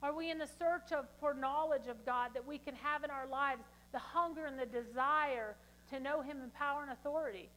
Are 0.02 0.14
we 0.14 0.30
in 0.30 0.38
the 0.38 0.46
search 0.46 0.92
of 0.92 1.06
for 1.20 1.34
knowledge 1.34 1.86
of 1.88 2.06
God 2.06 2.30
that 2.34 2.46
we 2.46 2.56
can 2.56 2.74
have 2.76 3.04
in 3.04 3.10
our 3.10 3.26
lives, 3.26 3.62
the 3.92 3.98
hunger 3.98 4.46
and 4.46 4.58
the 4.58 4.66
desire 4.66 5.56
to 5.90 6.00
know 6.00 6.22
him 6.22 6.38
in 6.42 6.50
power 6.50 6.82
and 6.82 6.92
authority? 6.92 7.48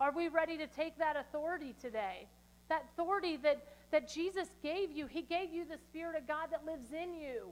Are 0.00 0.12
we 0.12 0.28
ready 0.28 0.56
to 0.58 0.66
take 0.66 0.98
that 0.98 1.16
authority 1.16 1.74
today? 1.80 2.26
That 2.68 2.84
authority 2.94 3.36
that 3.38 3.62
that 3.90 4.08
Jesus 4.08 4.48
gave 4.62 4.90
you. 4.90 5.06
He 5.06 5.22
gave 5.22 5.52
you 5.52 5.64
the 5.64 5.78
Spirit 5.88 6.16
of 6.16 6.26
God 6.26 6.48
that 6.52 6.64
lives 6.64 6.92
in 6.92 7.14
you. 7.14 7.50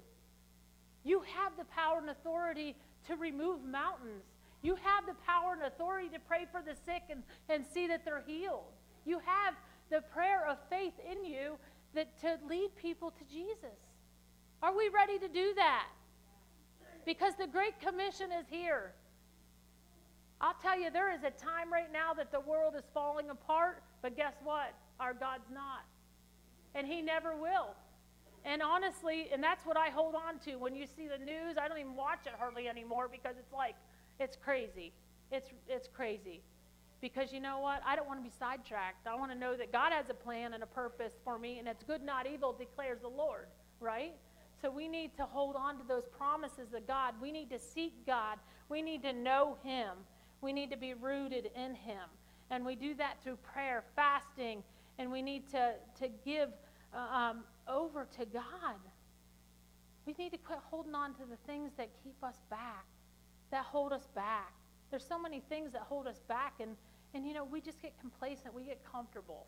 You 1.05 1.21
have 1.21 1.53
the 1.57 1.65
power 1.65 1.99
and 1.99 2.11
authority 2.11 2.77
to 3.07 3.17
remove 3.17 3.65
mountains. 3.65 4.25
You 4.63 4.77
have 4.77 5.07
the 5.07 5.15
power 5.27 5.53
and 5.53 5.63
authority 5.63 6.09
to 6.11 6.19
pray 6.21 6.47
for 6.51 6.61
the 6.63 6.75
sick 6.85 7.03
and, 7.11 7.23
and 7.49 7.65
see 7.73 7.87
that 7.89 8.05
they're 8.05 8.25
healed. 8.27 8.73
You 9.05 9.21
have 9.25 9.55
the 9.91 10.03
prayer 10.13 10.47
of 10.49 10.59
faith 10.69 10.95
in 11.11 11.25
you 11.25 11.57
that 11.95 12.21
to 12.21 12.39
lead 12.49 12.75
people 12.77 13.11
to 13.11 13.25
Jesus. 13.33 13.79
Are 14.63 14.77
we 14.77 14.89
ready 14.89 15.19
to 15.19 15.29
do 15.29 15.55
that? 15.55 15.87
Because 17.05 17.35
the 17.37 17.47
Great 17.47 17.81
Commission 17.81 18.31
is 18.33 18.47
here. 18.51 18.93
I'll 20.41 20.57
tell 20.63 20.79
you, 20.79 20.91
there 20.91 21.13
is 21.13 21.23
a 21.25 21.31
time 21.31 21.73
right 21.73 21.93
now 21.93 22.15
that 22.15 22.31
the 22.31 22.41
world 22.41 22.75
is 22.77 22.85
falling 22.95 23.31
apart, 23.31 23.83
but 24.03 24.17
guess 24.17 24.35
what? 24.45 24.75
Our 25.01 25.15
God's 25.15 25.51
not 25.53 25.85
and 26.75 26.87
He 26.87 27.03
never 27.03 27.37
will. 27.37 27.75
And 28.45 28.63
honestly, 28.63 29.29
and 29.33 29.43
that's 29.43 29.67
what 29.67 29.77
I 29.77 29.89
hold 29.89 30.15
on 30.15 30.39
to 30.47 30.57
when 30.57 30.75
you 30.75 30.87
see 30.87 31.09
the 31.09 31.23
news. 31.23 31.57
I 31.61 31.69
don't 31.69 31.79
even 31.79 31.97
watch 31.97 32.21
it 32.27 32.33
hardly 32.39 32.69
anymore 32.69 33.09
because 33.11 33.37
it's 33.39 33.53
like, 33.53 33.75
it's 34.21 34.37
crazy. 34.37 34.93
It's, 35.33 35.51
it's 35.69 35.89
crazy. 35.89 36.41
Because 37.01 37.33
you 37.33 37.41
know 37.41 37.59
what? 37.59 37.83
I 37.85 37.97
don't 37.97 38.07
want 38.07 38.21
to 38.21 38.25
be 38.25 38.35
sidetracked. 38.39 39.07
I 39.07 39.17
want 39.17 39.33
to 39.33 39.39
know 39.39 39.57
that 39.57 39.73
God 39.73 39.93
has 39.93 40.07
a 40.09 40.15
plan 40.15 40.55
and 40.55 40.63
a 40.63 40.67
purpose 40.67 41.13
for 41.25 41.39
me, 41.39 41.59
and 41.59 41.69
it's 41.69 41.83
good, 41.83 42.03
not 42.03 42.27
evil, 42.27 42.53
declares 42.53 43.01
the 43.01 43.09
Lord, 43.09 43.49
right? 43.81 44.15
So 44.61 44.71
we 44.71 44.89
need 44.89 45.17
to 45.17 45.25
hold 45.25 45.57
on 45.57 45.79
to 45.79 45.85
those 45.87 46.05
promises 46.07 46.75
of 46.75 46.87
God. 46.87 47.15
We 47.23 47.31
need 47.31 47.51
to 47.51 47.59
seek 47.59 48.07
God. 48.07 48.39
We 48.69 48.83
need 48.83 49.03
to 49.03 49.13
know 49.13 49.57
Him. 49.63 49.91
We 50.41 50.53
need 50.53 50.71
to 50.71 50.77
be 50.77 50.95
rooted 50.95 51.51
in 51.55 51.75
Him. 51.75 52.03
And 52.51 52.65
we 52.65 52.75
do 52.75 52.95
that 52.95 53.23
through 53.23 53.37
prayer, 53.37 53.85
fasting, 53.95 54.63
and 54.99 55.13
we 55.13 55.23
need 55.23 55.49
to, 55.51 55.75
to 56.01 56.09
give 56.25 56.49
uh, 56.95 56.99
um, 56.99 57.45
over 57.69 58.07
to 58.19 58.25
God. 58.25 58.81
We 60.07 60.15
need 60.19 60.33
to 60.33 60.39
quit 60.39 60.59
holding 60.71 60.95
on 60.95 61.15
to 61.15 61.23
the 61.29 61.37
things 61.47 61.73
that 61.77 61.91
keep 62.03 62.17
us 62.25 62.41
back, 62.51 62.87
that 63.51 63.65
hold 63.65 63.93
us 63.93 64.09
back. 64.15 64.53
There's 64.91 65.05
so 65.05 65.19
many 65.19 65.41
things 65.49 65.73
that 65.73 65.83
hold 65.83 66.07
us 66.07 66.21
back, 66.29 66.55
and, 66.61 66.77
and 67.15 67.27
you 67.27 67.35
know, 67.35 67.45
we 67.45 67.61
just 67.61 67.83
get 67.83 67.93
complacent, 68.01 68.55
we 68.55 68.65
get 68.65 68.81
comfortable. 68.91 69.47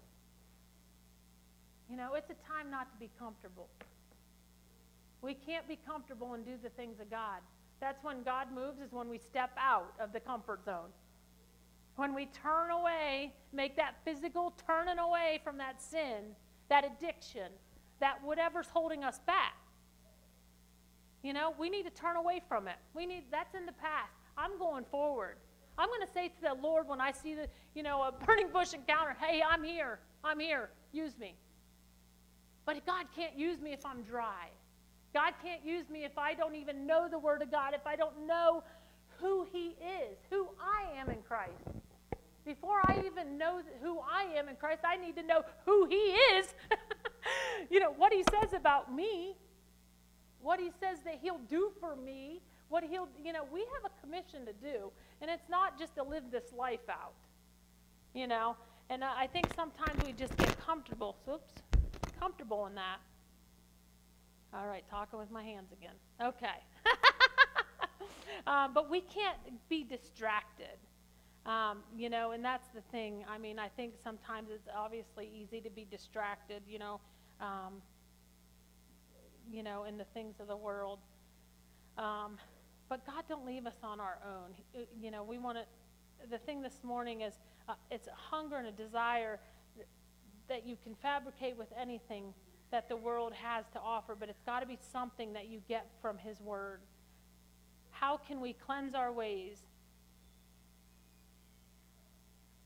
You 1.89 1.97
know, 1.97 2.15
it's 2.15 2.31
a 2.31 2.35
time 2.47 2.71
not 2.71 2.93
to 2.93 2.99
be 2.99 3.11
comfortable. 3.19 3.69
We 5.23 5.35
can't 5.35 5.67
be 5.69 5.79
comfortable 5.87 6.35
and 6.35 6.45
do 6.45 6.53
the 6.63 6.71
things 6.71 7.01
of 7.01 7.11
God. 7.11 7.41
That's 7.81 8.03
when 8.05 8.23
God 8.23 8.49
moves, 8.55 8.81
is 8.81 8.93
when 8.93 9.09
we 9.09 9.19
step 9.19 9.51
out 9.59 9.95
of 9.99 10.13
the 10.13 10.21
comfort 10.21 10.65
zone. 10.65 10.91
When 11.97 12.15
we 12.15 12.27
turn 12.27 12.71
away, 12.71 13.33
make 13.53 13.77
that 13.77 13.97
physical 14.05 14.55
turning 14.67 14.99
away 14.99 15.41
from 15.45 15.59
that 15.59 15.83
sin, 15.83 16.35
that 16.69 16.85
addiction, 16.85 17.53
that 18.01 18.23
whatever's 18.23 18.69
holding 18.69 19.05
us 19.05 19.19
back. 19.27 19.57
You 21.23 21.35
know, 21.35 21.55
we 21.59 21.69
need 21.69 21.85
to 21.85 21.91
turn 21.91 22.17
away 22.17 22.41
from 22.49 22.69
it. 22.69 22.77
We 22.95 23.05
need 23.05 23.25
that's 23.31 23.55
in 23.55 23.67
the 23.67 23.73
past. 23.73 24.13
I'm 24.39 24.59
going 24.59 24.85
forward. 24.85 25.37
I'm 25.77 25.89
going 25.89 26.07
to 26.07 26.13
say 26.13 26.29
to 26.29 26.41
the 26.43 26.55
Lord 26.55 26.89
when 26.89 27.01
I 27.01 27.13
see 27.13 27.35
the, 27.35 27.49
you 27.75 27.83
know, 27.83 28.03
a 28.03 28.13
burning 28.13 28.49
bush 28.53 28.73
encounter, 28.73 29.17
hey, 29.21 29.43
I'm 29.47 29.63
here. 29.63 29.99
I'm 30.25 30.39
here. 30.39 30.71
Use 30.93 31.19
me. 31.19 31.35
But 32.65 32.85
God 32.87 33.07
can't 33.15 33.37
use 33.37 33.61
me 33.61 33.73
if 33.73 33.85
I'm 33.85 34.03
dry. 34.03 34.49
God 35.13 35.35
can't 35.43 35.65
use 35.65 35.89
me 35.91 36.05
if 36.05 36.17
I 36.17 36.35
don't 36.35 36.55
even 36.55 36.87
know 36.87 37.09
the 37.09 37.19
Word 37.19 37.43
of 37.43 37.51
God, 37.51 37.75
if 37.75 37.87
I 37.87 37.97
don't 37.97 38.27
know 38.27 38.63
who 39.19 39.47
He 39.53 39.69
is, 39.69 40.19
who 40.31 40.49
I 40.61 40.99
am 40.99 41.11
in 41.11 41.23
Christ. 41.27 41.53
Before 42.45 42.81
I 42.87 43.03
even 43.07 43.37
know 43.37 43.61
who 43.83 44.01
I 44.01 44.25
am 44.37 44.49
in 44.49 44.57
Christ, 44.57 44.81
I 44.85 44.97
need 44.97 45.17
to 45.17 45.23
know 45.23 45.43
who 45.67 45.87
He 45.87 45.97
is. 45.97 46.55
you 47.71 47.81
know, 47.81 47.93
what 47.93 48.13
He 48.13 48.25
says 48.31 48.53
about 48.55 48.95
me, 48.95 49.37
what 50.41 50.61
He 50.61 50.71
says 50.81 50.99
that 51.05 51.19
He'll 51.21 51.41
do 51.51 51.73
for 51.81 51.97
me, 51.97 52.41
what 52.69 52.85
He'll, 52.85 53.09
you 53.23 53.33
know, 53.33 53.45
we 53.53 53.61
have 53.61 53.91
a 53.91 54.07
commission 54.07 54.47
to 54.47 54.53
do, 54.53 54.91
and 55.21 55.31
it's 55.31 55.49
not 55.51 55.79
just 55.79 55.95
to 55.97 56.03
live 56.03 56.25
this 56.31 56.53
life 56.57 56.89
out, 56.89 57.15
you 58.15 58.27
know. 58.27 58.57
And 58.89 59.05
I 59.05 59.29
think 59.29 59.47
sometimes 59.55 60.05
we 60.05 60.13
just 60.13 60.37
get 60.37 60.59
comfortable. 60.59 61.17
Oops, 61.29 61.53
comfortable 62.19 62.67
in 62.67 62.75
that. 62.75 62.99
All 64.53 64.67
right, 64.67 64.85
talking 64.91 65.19
with 65.19 65.31
my 65.31 65.45
hands 65.45 65.73
again. 65.73 65.95
Okay. 66.21 66.49
um, 68.47 68.73
but 68.75 68.91
we 68.91 69.01
can't 69.01 69.39
be 69.69 69.85
distracted. 69.85 70.79
Um, 71.47 71.79
you 71.97 72.11
know, 72.11 72.33
and 72.33 72.45
that's 72.45 72.69
the 72.75 72.81
thing. 72.91 73.25
I 73.29 73.39
mean, 73.39 73.59
I 73.59 73.69
think 73.69 73.95
sometimes 74.03 74.51
it's 74.51 74.69
obviously 74.77 75.31
easy 75.33 75.61
to 75.61 75.71
be 75.71 75.87
distracted, 75.89 76.63
you 76.69 76.79
know, 76.79 77.01
um, 77.41 77.81
you 79.51 79.63
know, 79.63 79.85
in 79.85 79.97
the 79.97 80.05
things 80.13 80.35
of 80.41 80.49
the 80.49 80.57
world. 80.57 80.99
Um, 81.97 82.37
but 82.89 83.07
God 83.07 83.25
don't 83.29 83.47
leave 83.47 83.67
us 83.67 83.79
on 83.85 84.01
our 84.01 84.19
own. 84.27 84.55
Uh, 84.75 84.85
you 85.01 85.11
know, 85.11 85.23
we 85.23 85.39
want 85.39 85.59
to. 85.59 85.65
The 86.29 86.39
thing 86.39 86.61
this 86.61 86.81
morning 86.83 87.23
is 87.23 87.35
uh, 87.69 87.75
it's 87.91 88.09
a 88.09 88.15
hunger 88.15 88.57
and 88.57 88.67
a 88.67 88.73
desire 88.73 89.39
that 90.49 90.67
you 90.67 90.77
can 90.83 90.97
fabricate 90.97 91.57
with 91.57 91.69
anything 91.81 92.35
that 92.71 92.89
the 92.89 92.97
world 92.97 93.33
has 93.33 93.65
to 93.73 93.81
offer, 93.81 94.15
but 94.19 94.29
it's 94.29 94.43
got 94.43 94.61
to 94.61 94.67
be 94.67 94.79
something 94.93 95.33
that 95.33 95.49
you 95.49 95.61
get 95.69 95.87
from 96.01 96.19
His 96.19 96.41
Word. 96.41 96.81
How 97.91 98.17
can 98.17 98.41
we 98.41 98.53
cleanse 98.53 98.95
our 98.95 99.13
ways? 99.13 99.59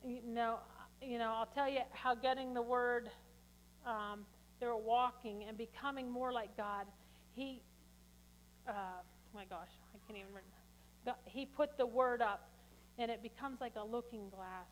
You 0.07 0.21
know, 0.27 0.59
you 1.03 1.19
know 1.19 1.33
I'll 1.35 1.49
tell 1.55 1.69
you 1.69 1.81
how 1.93 2.15
getting 2.15 2.53
the 2.53 2.63
Word, 2.63 3.11
um, 3.87 4.27
they're 4.61 4.77
walking 4.77 5.45
and 5.49 5.57
becoming 5.57 6.11
more 6.11 6.33
like 6.33 6.55
God. 6.57 6.87
He, 7.33 7.63
uh, 8.69 8.73
my 9.35 9.45
gosh, 9.45 9.71
I 9.95 9.99
can't 10.07 10.19
even 10.19 10.29
remember. 10.29 11.21
He 11.25 11.47
put 11.47 11.77
the 11.79 11.87
Word 11.87 12.21
up, 12.21 12.49
and 12.99 13.11
it 13.11 13.23
becomes 13.23 13.61
like 13.61 13.75
a 13.77 13.85
looking 13.85 14.29
glass. 14.29 14.69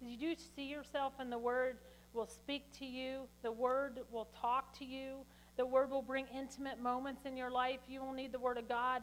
Did 0.00 0.10
you 0.10 0.34
do 0.34 0.42
see 0.56 0.64
yourself 0.64 1.12
in 1.20 1.30
the 1.30 1.38
Word? 1.38 1.76
Will 2.14 2.26
speak 2.26 2.64
to 2.78 2.84
you, 2.84 3.22
the 3.42 3.52
Word 3.52 4.00
will 4.10 4.28
talk 4.40 4.76
to 4.78 4.84
you, 4.84 5.24
the 5.56 5.66
Word 5.66 5.90
will 5.90 6.02
bring 6.02 6.26
intimate 6.36 6.80
moments 6.80 7.26
in 7.26 7.36
your 7.36 7.50
life. 7.50 7.80
You 7.88 8.00
will 8.00 8.12
need 8.12 8.32
the 8.32 8.38
Word 8.38 8.58
of 8.58 8.68
God. 8.68 9.02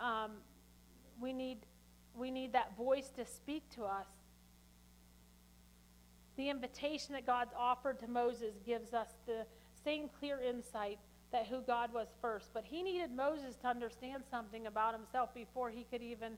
Um, 0.00 0.32
we, 1.20 1.32
need, 1.32 1.58
we 2.14 2.30
need 2.30 2.52
that 2.52 2.76
voice 2.76 3.08
to 3.16 3.24
speak 3.24 3.68
to 3.70 3.84
us. 3.84 4.06
The 6.36 6.50
invitation 6.50 7.14
that 7.14 7.26
God's 7.26 7.52
offered 7.58 7.98
to 8.00 8.06
Moses 8.06 8.54
gives 8.64 8.94
us 8.94 9.08
the 9.26 9.46
same 9.84 10.08
clear 10.18 10.40
insight 10.40 10.98
that 11.32 11.46
who 11.46 11.60
God 11.62 11.92
was 11.92 12.08
first. 12.20 12.50
But 12.54 12.64
he 12.64 12.82
needed 12.82 13.10
Moses 13.10 13.56
to 13.56 13.68
understand 13.68 14.22
something 14.30 14.66
about 14.66 14.94
himself 14.94 15.34
before 15.34 15.70
he 15.70 15.84
could 15.90 16.02
even 16.02 16.34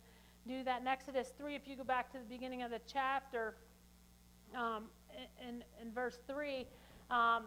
do 0.46 0.64
that. 0.64 0.80
In 0.80 0.86
Exodus 0.86 1.32
3, 1.36 1.54
if 1.54 1.68
you 1.68 1.76
go 1.76 1.84
back 1.84 2.10
to 2.12 2.18
the 2.18 2.24
beginning 2.24 2.62
of 2.62 2.70
the 2.70 2.80
chapter, 2.86 3.56
um, 4.56 4.84
in, 5.46 5.62
in 5.80 5.92
verse 5.92 6.18
3. 6.26 6.66
Um, 7.10 7.44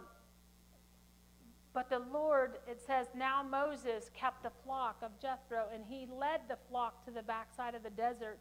but 1.74 1.90
the 1.90 2.00
Lord, 2.12 2.60
it 2.68 2.80
says, 2.86 3.08
now 3.16 3.42
Moses 3.42 4.12
kept 4.14 4.44
the 4.44 4.52
flock 4.64 4.98
of 5.02 5.12
Jethro, 5.20 5.66
and 5.74 5.84
he 5.88 6.08
led 6.20 6.42
the 6.48 6.58
flock 6.70 7.04
to 7.06 7.12
the 7.12 7.24
backside 7.24 7.74
of 7.74 7.82
the 7.82 7.90
desert. 7.90 8.38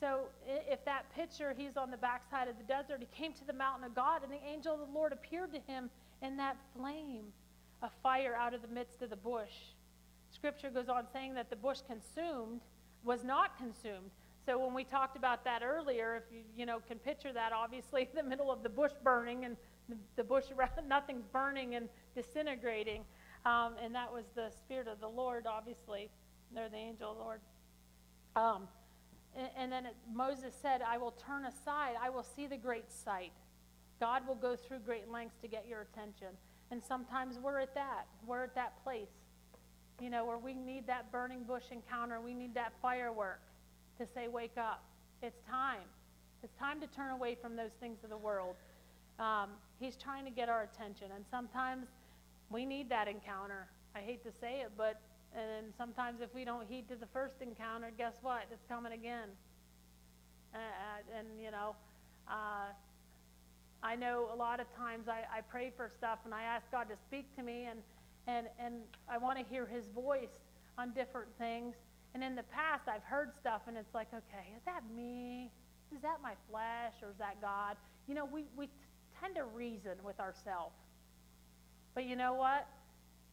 So 0.00 0.24
if 0.44 0.84
that 0.84 1.04
picture, 1.14 1.54
he's 1.56 1.76
on 1.76 1.90
the 1.90 1.96
backside 1.96 2.48
of 2.48 2.58
the 2.58 2.64
desert, 2.64 2.98
he 2.98 3.08
came 3.16 3.32
to 3.34 3.46
the 3.46 3.52
mountain 3.52 3.84
of 3.84 3.94
God, 3.94 4.22
and 4.24 4.32
the 4.32 4.44
angel 4.44 4.74
of 4.74 4.80
the 4.80 4.92
Lord 4.92 5.12
appeared 5.12 5.52
to 5.52 5.60
him 5.72 5.88
in 6.20 6.36
that 6.38 6.56
flame 6.76 7.26
of 7.80 7.90
fire 8.02 8.34
out 8.34 8.54
of 8.54 8.62
the 8.62 8.68
midst 8.68 9.02
of 9.02 9.10
the 9.10 9.16
bush. 9.16 9.54
Scripture 10.30 10.70
goes 10.70 10.88
on 10.88 11.04
saying 11.12 11.34
that 11.34 11.50
the 11.50 11.56
bush 11.56 11.78
consumed 11.86 12.60
was 13.04 13.22
not 13.22 13.56
consumed. 13.56 14.10
So 14.46 14.58
when 14.58 14.74
we 14.74 14.84
talked 14.84 15.16
about 15.16 15.42
that 15.44 15.62
earlier, 15.62 16.16
if 16.16 16.24
you 16.34 16.42
you 16.56 16.66
know 16.66 16.78
can 16.86 16.98
picture 16.98 17.32
that, 17.32 17.52
obviously 17.52 18.08
the 18.14 18.22
middle 18.22 18.50
of 18.50 18.62
the 18.62 18.68
bush 18.68 18.92
burning 19.02 19.44
and 19.44 19.56
the, 20.16 20.24
bush 20.24 20.44
around 20.56 20.70
nothing's 20.88 21.24
burning 21.32 21.74
and 21.74 21.88
disintegrating, 22.14 23.04
um, 23.46 23.74
and 23.82 23.94
that 23.94 24.12
was 24.12 24.24
the 24.34 24.50
spirit 24.50 24.88
of 24.88 25.00
the 25.00 25.08
Lord, 25.08 25.46
obviously, 25.46 26.10
they're 26.54 26.68
the 26.68 26.76
angel 26.76 27.10
of 27.10 27.16
the 27.16 27.22
Lord. 27.22 27.40
Um, 28.36 28.68
and, 29.36 29.48
and, 29.56 29.72
then 29.72 29.86
it, 29.86 29.96
Moses 30.12 30.54
said, 30.60 30.82
"I 30.82 30.98
will 30.98 31.12
turn 31.12 31.46
aside. 31.46 31.94
I 32.00 32.10
will 32.10 32.22
see 32.22 32.46
the 32.46 32.58
great 32.58 32.90
sight." 32.92 33.32
God 34.00 34.26
will 34.26 34.34
go 34.34 34.56
through 34.56 34.80
great 34.80 35.08
lengths 35.08 35.36
to 35.40 35.48
get 35.48 35.66
your 35.66 35.80
attention, 35.80 36.36
and 36.70 36.82
sometimes 36.82 37.38
we're 37.38 37.60
at 37.60 37.74
that. 37.74 38.06
We're 38.26 38.44
at 38.44 38.54
that 38.56 38.82
place, 38.84 39.08
you 40.00 40.10
know, 40.10 40.26
where 40.26 40.38
we 40.38 40.52
need 40.52 40.86
that 40.88 41.10
burning 41.10 41.44
bush 41.44 41.64
encounter. 41.70 42.20
We 42.20 42.34
need 42.34 42.54
that 42.54 42.74
firework 42.82 43.40
to 43.98 44.06
say, 44.14 44.28
Wake 44.28 44.56
up. 44.58 44.82
It's 45.22 45.40
time. 45.48 45.86
It's 46.42 46.54
time 46.58 46.80
to 46.80 46.86
turn 46.88 47.10
away 47.10 47.36
from 47.40 47.56
those 47.56 47.70
things 47.80 47.98
of 48.04 48.10
the 48.10 48.16
world. 48.16 48.56
Um, 49.18 49.50
he's 49.80 49.96
trying 49.96 50.24
to 50.24 50.30
get 50.30 50.48
our 50.48 50.62
attention. 50.62 51.08
And 51.14 51.24
sometimes 51.30 51.86
we 52.50 52.66
need 52.66 52.90
that 52.90 53.08
encounter. 53.08 53.66
I 53.94 54.00
hate 54.00 54.22
to 54.24 54.32
say 54.32 54.60
it, 54.60 54.72
but 54.76 55.00
and 55.34 55.72
sometimes 55.76 56.20
if 56.20 56.32
we 56.32 56.44
don't 56.44 56.66
heed 56.68 56.88
to 56.88 56.96
the 56.96 57.06
first 57.06 57.34
encounter, 57.40 57.90
guess 57.98 58.14
what? 58.22 58.44
It's 58.52 58.64
coming 58.68 58.92
again. 58.92 59.28
Uh, 60.54 60.58
and, 61.18 61.26
you 61.42 61.50
know, 61.50 61.74
uh, 62.28 62.70
I 63.82 63.96
know 63.96 64.28
a 64.32 64.36
lot 64.36 64.60
of 64.60 64.66
times 64.76 65.08
I, 65.08 65.24
I 65.36 65.40
pray 65.40 65.72
for 65.76 65.90
stuff 65.98 66.20
and 66.24 66.32
I 66.32 66.44
ask 66.44 66.70
God 66.70 66.88
to 66.88 66.96
speak 67.08 67.26
to 67.36 67.42
me, 67.42 67.66
and, 67.68 67.80
and, 68.28 68.46
and 68.64 68.74
I 69.08 69.18
want 69.18 69.38
to 69.38 69.44
hear 69.44 69.66
his 69.66 69.88
voice 69.88 70.38
on 70.78 70.92
different 70.92 71.28
things. 71.36 71.74
And 72.14 72.22
in 72.22 72.36
the 72.36 72.44
past, 72.44 72.88
I've 72.88 73.02
heard 73.02 73.34
stuff, 73.34 73.62
and 73.66 73.76
it's 73.76 73.92
like, 73.92 74.08
okay, 74.14 74.54
is 74.56 74.62
that 74.66 74.82
me? 74.96 75.50
Is 75.94 76.00
that 76.02 76.18
my 76.22 76.34
flesh, 76.48 76.94
or 77.02 77.10
is 77.10 77.18
that 77.18 77.40
God? 77.40 77.76
You 78.06 78.14
know, 78.14 78.24
we, 78.24 78.44
we 78.56 78.68
tend 79.20 79.34
to 79.34 79.44
reason 79.44 79.92
with 80.04 80.20
ourselves. 80.20 80.76
But 81.94 82.06
you 82.06 82.14
know 82.14 82.34
what? 82.34 82.68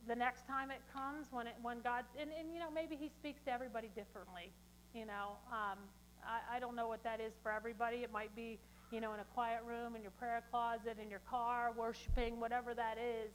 The 0.07 0.15
next 0.15 0.47
time 0.47 0.71
it 0.71 0.81
comes, 0.91 1.27
when, 1.31 1.45
it, 1.45 1.53
when 1.61 1.81
God, 1.81 2.05
and, 2.19 2.31
and, 2.37 2.51
you 2.51 2.59
know, 2.59 2.71
maybe 2.73 2.95
He 2.95 3.09
speaks 3.09 3.41
to 3.43 3.51
everybody 3.51 3.89
differently. 3.95 4.51
You 4.95 5.05
know, 5.05 5.37
um, 5.51 5.77
I, 6.25 6.57
I 6.57 6.59
don't 6.59 6.75
know 6.75 6.87
what 6.87 7.03
that 7.03 7.19
is 7.21 7.33
for 7.43 7.51
everybody. 7.51 7.97
It 7.97 8.11
might 8.11 8.35
be, 8.35 8.59
you 8.91 8.99
know, 8.99 9.13
in 9.13 9.19
a 9.19 9.25
quiet 9.35 9.61
room, 9.65 9.95
in 9.95 10.01
your 10.01 10.11
prayer 10.11 10.43
closet, 10.49 10.97
in 11.01 11.09
your 11.09 11.21
car, 11.29 11.71
worshiping, 11.77 12.39
whatever 12.39 12.73
that 12.73 12.97
is. 12.97 13.31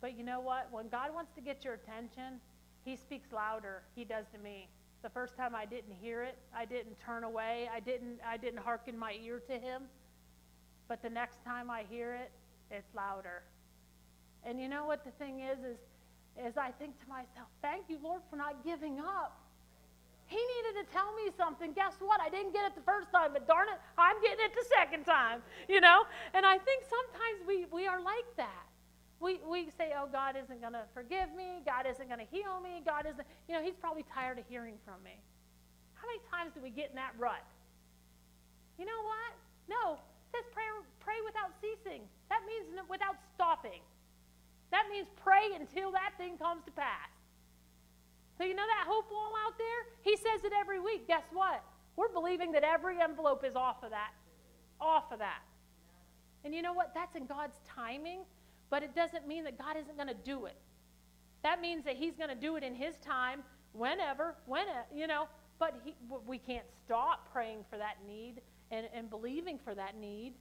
But 0.00 0.16
you 0.16 0.24
know 0.24 0.40
what? 0.40 0.68
When 0.70 0.88
God 0.88 1.12
wants 1.14 1.32
to 1.34 1.42
get 1.42 1.62
your 1.62 1.74
attention, 1.74 2.40
He 2.84 2.96
speaks 2.96 3.32
louder. 3.32 3.82
He 3.94 4.04
does 4.04 4.24
to 4.32 4.38
me. 4.38 4.68
The 5.02 5.10
first 5.10 5.36
time 5.36 5.54
I 5.54 5.64
didn't 5.64 5.94
hear 6.00 6.22
it, 6.22 6.36
I 6.54 6.64
didn't 6.64 6.98
turn 6.98 7.22
away, 7.24 7.68
I 7.72 7.80
didn't, 7.80 8.18
I 8.26 8.36
didn't 8.36 8.58
hearken 8.58 8.98
my 8.98 9.16
ear 9.24 9.40
to 9.48 9.52
him. 9.52 9.82
But 10.88 11.02
the 11.02 11.10
next 11.10 11.44
time 11.44 11.70
I 11.70 11.84
hear 11.88 12.14
it, 12.14 12.30
it's 12.70 12.94
louder. 12.94 13.42
And 14.44 14.60
you 14.60 14.68
know 14.68 14.86
what 14.86 15.04
the 15.04 15.10
thing 15.12 15.40
is, 15.40 15.58
is, 15.58 15.78
is 16.44 16.56
I 16.56 16.70
think 16.72 16.98
to 17.00 17.08
myself, 17.08 17.48
thank 17.62 17.84
you, 17.88 17.98
Lord, 18.02 18.22
for 18.30 18.36
not 18.36 18.64
giving 18.64 18.98
up. 18.98 19.40
He 20.26 20.36
needed 20.36 20.84
to 20.84 20.92
tell 20.92 21.14
me 21.14 21.30
something. 21.36 21.72
Guess 21.72 21.94
what? 22.00 22.20
I 22.20 22.28
didn't 22.28 22.52
get 22.52 22.66
it 22.66 22.74
the 22.74 22.82
first 22.82 23.10
time, 23.10 23.30
but 23.32 23.46
darn 23.46 23.68
it, 23.68 23.80
I'm 23.96 24.20
getting 24.20 24.44
it 24.44 24.52
the 24.54 24.66
second 24.76 25.04
time, 25.04 25.42
you 25.68 25.80
know? 25.80 26.04
And 26.34 26.44
I 26.44 26.58
think 26.58 26.84
sometimes 26.84 27.46
we, 27.46 27.66
we 27.72 27.86
are 27.86 28.00
like 28.00 28.26
that. 28.36 28.67
We, 29.20 29.40
we 29.50 29.70
say, 29.76 29.92
oh, 29.98 30.06
God 30.06 30.36
isn't 30.38 30.60
going 30.60 30.74
to 30.74 30.86
forgive 30.94 31.34
me. 31.34 31.62
God 31.66 31.86
isn't 31.90 32.06
going 32.06 32.22
to 32.22 32.30
heal 32.30 32.60
me. 32.62 32.82
God 32.86 33.02
isn't, 33.02 33.26
you 33.48 33.54
know, 33.54 33.62
he's 33.62 33.74
probably 33.74 34.06
tired 34.14 34.38
of 34.38 34.44
hearing 34.48 34.78
from 34.84 35.02
me. 35.02 35.18
How 35.94 36.06
many 36.06 36.22
times 36.30 36.54
do 36.54 36.62
we 36.62 36.70
get 36.70 36.90
in 36.90 36.96
that 36.96 37.18
rut? 37.18 37.42
You 38.78 38.86
know 38.86 39.02
what? 39.02 39.34
No, 39.66 39.98
says 40.30 40.46
pray, 40.54 40.64
pray 41.02 41.18
without 41.26 41.50
ceasing. 41.58 42.06
That 42.30 42.46
means 42.46 42.70
without 42.88 43.18
stopping. 43.34 43.82
That 44.70 44.86
means 44.90 45.08
pray 45.18 45.50
until 45.58 45.90
that 45.92 46.14
thing 46.16 46.38
comes 46.38 46.62
to 46.64 46.70
pass. 46.70 47.10
So, 48.38 48.44
you 48.44 48.54
know 48.54 48.66
that 48.66 48.86
hope 48.86 49.10
wall 49.10 49.32
out 49.44 49.58
there? 49.58 49.80
He 50.02 50.16
says 50.16 50.44
it 50.44 50.52
every 50.54 50.78
week. 50.78 51.08
Guess 51.08 51.24
what? 51.32 51.64
We're 51.96 52.12
believing 52.12 52.52
that 52.52 52.62
every 52.62 53.00
envelope 53.00 53.44
is 53.44 53.56
off 53.56 53.82
of 53.82 53.90
that. 53.90 54.12
Off 54.80 55.10
of 55.10 55.18
that. 55.18 55.42
And 56.44 56.54
you 56.54 56.62
know 56.62 56.72
what? 56.72 56.94
That's 56.94 57.16
in 57.16 57.26
God's 57.26 57.56
timing, 57.66 58.20
but 58.70 58.82
it 58.82 58.94
doesn't 58.94 59.26
mean 59.26 59.44
that 59.44 59.58
God 59.58 59.76
isn't 59.76 59.96
going 59.96 60.08
to 60.08 60.14
do 60.14 60.46
it. 60.46 60.56
That 61.42 61.60
means 61.60 61.84
that 61.84 61.96
He's 61.96 62.16
going 62.16 62.30
to 62.30 62.34
do 62.34 62.56
it 62.56 62.62
in 62.62 62.74
His 62.74 62.96
time, 62.96 63.42
whenever, 63.72 64.34
when, 64.46 64.66
you 64.94 65.06
know, 65.06 65.28
but 65.58 65.80
he, 65.84 65.94
we 66.26 66.38
can't 66.38 66.66
stop 66.84 67.32
praying 67.32 67.64
for 67.70 67.78
that 67.78 67.96
need 68.06 68.40
and, 68.70 68.88
and 68.94 69.10
believing 69.10 69.58
for 69.58 69.74
that 69.74 69.96
need. 69.96 70.34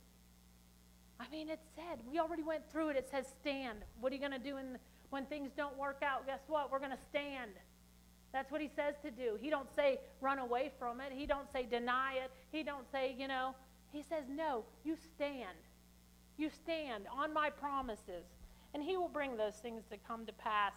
I 1.20 1.28
mean, 1.32 1.50
it 1.50 1.60
said, 1.76 2.00
we 2.10 2.20
already 2.20 2.44
went 2.44 2.70
through 2.72 2.90
it. 2.90 2.98
It 2.98 3.10
says 3.10 3.26
stand. 3.42 3.80
What 4.00 4.12
are 4.12 4.16
you 4.16 4.22
going 4.22 4.40
to 4.40 4.40
do 4.40 4.58
in, 4.58 4.78
when 5.10 5.26
things 5.26 5.52
don't 5.58 5.76
work 5.78 6.04
out? 6.04 6.28
Guess 6.28 6.42
what? 6.48 6.72
We're 6.72 6.80
going 6.80 6.92
to 6.92 7.04
stand. 7.10 7.52
That's 8.34 8.52
what 8.52 8.62
he 8.62 8.70
says 8.76 8.96
to 9.04 9.10
do. 9.10 9.38
He 9.42 9.50
don't 9.50 9.70
say 9.76 10.00
run 10.22 10.38
away 10.38 10.72
from 10.78 11.02
it. 11.02 11.12
He 11.12 11.26
don't 11.26 11.52
say 11.52 11.66
deny 11.66 12.14
it. 12.24 12.32
He 12.52 12.62
don't 12.62 12.86
say, 12.92 13.16
you 13.18 13.28
know, 13.28 13.56
he 13.92 14.04
says 14.04 14.26
no, 14.30 14.64
you 14.84 14.96
stand. 15.16 15.58
You 16.38 16.50
stand 16.50 17.06
on 17.12 17.34
my 17.34 17.50
promises. 17.50 18.26
And 18.74 18.84
he 18.84 18.98
will 18.98 19.08
bring 19.08 19.38
those 19.38 19.56
things 19.56 19.84
to 19.92 19.98
come 20.08 20.26
to 20.26 20.34
pass. 20.34 20.74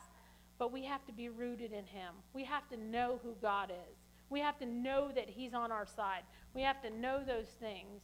But 0.58 0.72
we 0.72 0.84
have 0.84 1.04
to 1.06 1.12
be 1.12 1.28
rooted 1.28 1.72
in 1.72 1.84
him. 1.84 2.14
We 2.32 2.44
have 2.44 2.68
to 2.70 2.76
know 2.76 3.20
who 3.22 3.34
God 3.42 3.70
is. 3.70 3.96
We 4.30 4.40
have 4.40 4.58
to 4.60 4.66
know 4.66 5.10
that 5.14 5.28
he's 5.28 5.54
on 5.54 5.72
our 5.72 5.86
side. 5.86 6.22
We 6.54 6.62
have 6.62 6.80
to 6.82 6.90
know 6.90 7.22
those 7.26 7.48
things. 7.60 8.00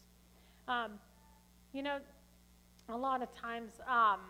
Um, 0.66 0.92
you 1.72 1.82
know, 1.82 1.98
a 2.88 2.96
lot 2.96 3.22
of 3.22 3.32
times, 3.34 3.72
um, 3.88 4.20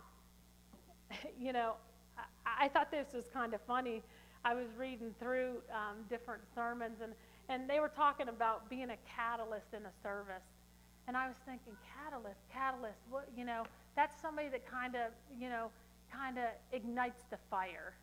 you 1.38 1.52
know, 1.52 1.74
I, 2.18 2.66
I, 2.66 2.68
thought 2.68 2.90
this 2.90 3.08
was 3.14 3.24
kind 3.32 3.54
of 3.54 3.60
funny. 3.66 4.02
I 4.44 4.54
was 4.54 4.66
reading 4.78 5.14
through 5.18 5.62
um, 5.72 6.04
different 6.10 6.42
sermons, 6.54 6.98
and, 7.02 7.12
and 7.48 7.68
they 7.68 7.80
were 7.80 7.88
talking 7.88 8.28
about 8.28 8.68
being 8.68 8.90
a 8.90 8.96
catalyst 9.08 9.72
in 9.72 9.86
a 9.86 9.92
service. 10.02 10.44
And 11.09 11.16
I 11.16 11.28
was 11.28 11.36
thinking, 11.46 11.72
catalyst, 11.94 12.40
catalyst, 12.52 12.98
what, 13.11 13.28
you 13.36 13.44
know, 13.44 13.64
that's 13.94 14.20
somebody 14.20 14.48
that 14.48 14.68
kind 14.68 14.94
of, 14.94 15.12
you 15.38 15.48
know, 15.48 15.70
kind 16.12 16.38
of 16.38 16.44
ignites 16.72 17.22
the 17.30 17.38
fire. 17.50 17.94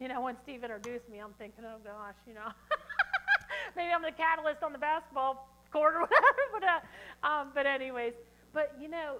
You 0.00 0.08
know, 0.08 0.20
when 0.20 0.36
Steve 0.42 0.62
introduced 0.64 1.08
me, 1.08 1.18
I'm 1.18 1.34
thinking, 1.38 1.64
oh 1.64 1.78
gosh, 1.82 2.18
you 2.26 2.34
know, 2.34 2.50
maybe 3.76 3.92
I'm 3.92 4.02
the 4.02 4.12
catalyst 4.12 4.62
on 4.62 4.72
the 4.72 4.78
basketball 4.78 5.48
court 5.72 5.94
or 5.94 6.00
whatever. 6.06 6.42
but, 6.52 6.64
uh, 6.64 7.26
um, 7.26 7.50
but 7.54 7.66
anyways, 7.66 8.14
but 8.52 8.74
you 8.80 8.88
know, 8.88 9.16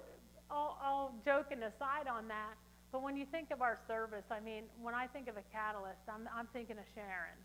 all, 0.51 0.79
all 0.83 1.13
joking 1.23 1.63
aside 1.63 2.07
on 2.11 2.27
that, 2.27 2.55
but 2.91 3.03
when 3.03 3.15
you 3.15 3.25
think 3.25 3.51
of 3.51 3.61
our 3.61 3.77
service, 3.87 4.25
I 4.31 4.39
mean, 4.39 4.63
when 4.81 4.95
I 4.95 5.07
think 5.07 5.27
of 5.27 5.37
a 5.37 5.43
catalyst, 5.53 6.01
I'm, 6.07 6.27
I'm 6.35 6.47
thinking 6.51 6.77
of 6.77 6.85
Sharon. 6.95 7.37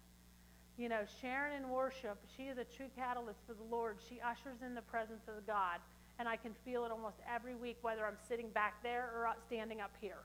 You 0.76 0.88
know, 0.88 1.02
Sharon 1.20 1.62
in 1.62 1.68
worship, 1.68 2.18
she 2.36 2.44
is 2.44 2.58
a 2.58 2.64
true 2.64 2.88
catalyst 2.96 3.38
for 3.46 3.54
the 3.54 3.62
Lord. 3.70 3.98
She 4.08 4.20
ushers 4.20 4.62
in 4.64 4.74
the 4.74 4.82
presence 4.82 5.22
of 5.28 5.46
God. 5.46 5.78
And 6.18 6.28
I 6.28 6.36
can 6.36 6.52
feel 6.64 6.84
it 6.84 6.90
almost 6.90 7.16
every 7.32 7.54
week, 7.54 7.78
whether 7.82 8.04
I'm 8.04 8.16
sitting 8.28 8.48
back 8.50 8.82
there 8.82 9.10
or 9.14 9.28
standing 9.46 9.80
up 9.80 9.92
here. 10.00 10.22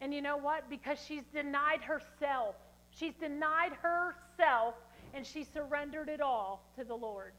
And 0.00 0.14
you 0.14 0.22
know 0.22 0.36
what? 0.36 0.68
Because 0.70 0.98
she's 1.06 1.24
denied 1.32 1.80
herself. 1.82 2.54
She's 2.90 3.14
denied 3.14 3.72
herself 3.82 4.74
and 5.14 5.26
she 5.26 5.44
surrendered 5.44 6.08
it 6.08 6.20
all 6.20 6.64
to 6.78 6.84
the 6.84 6.94
Lord. 6.94 7.32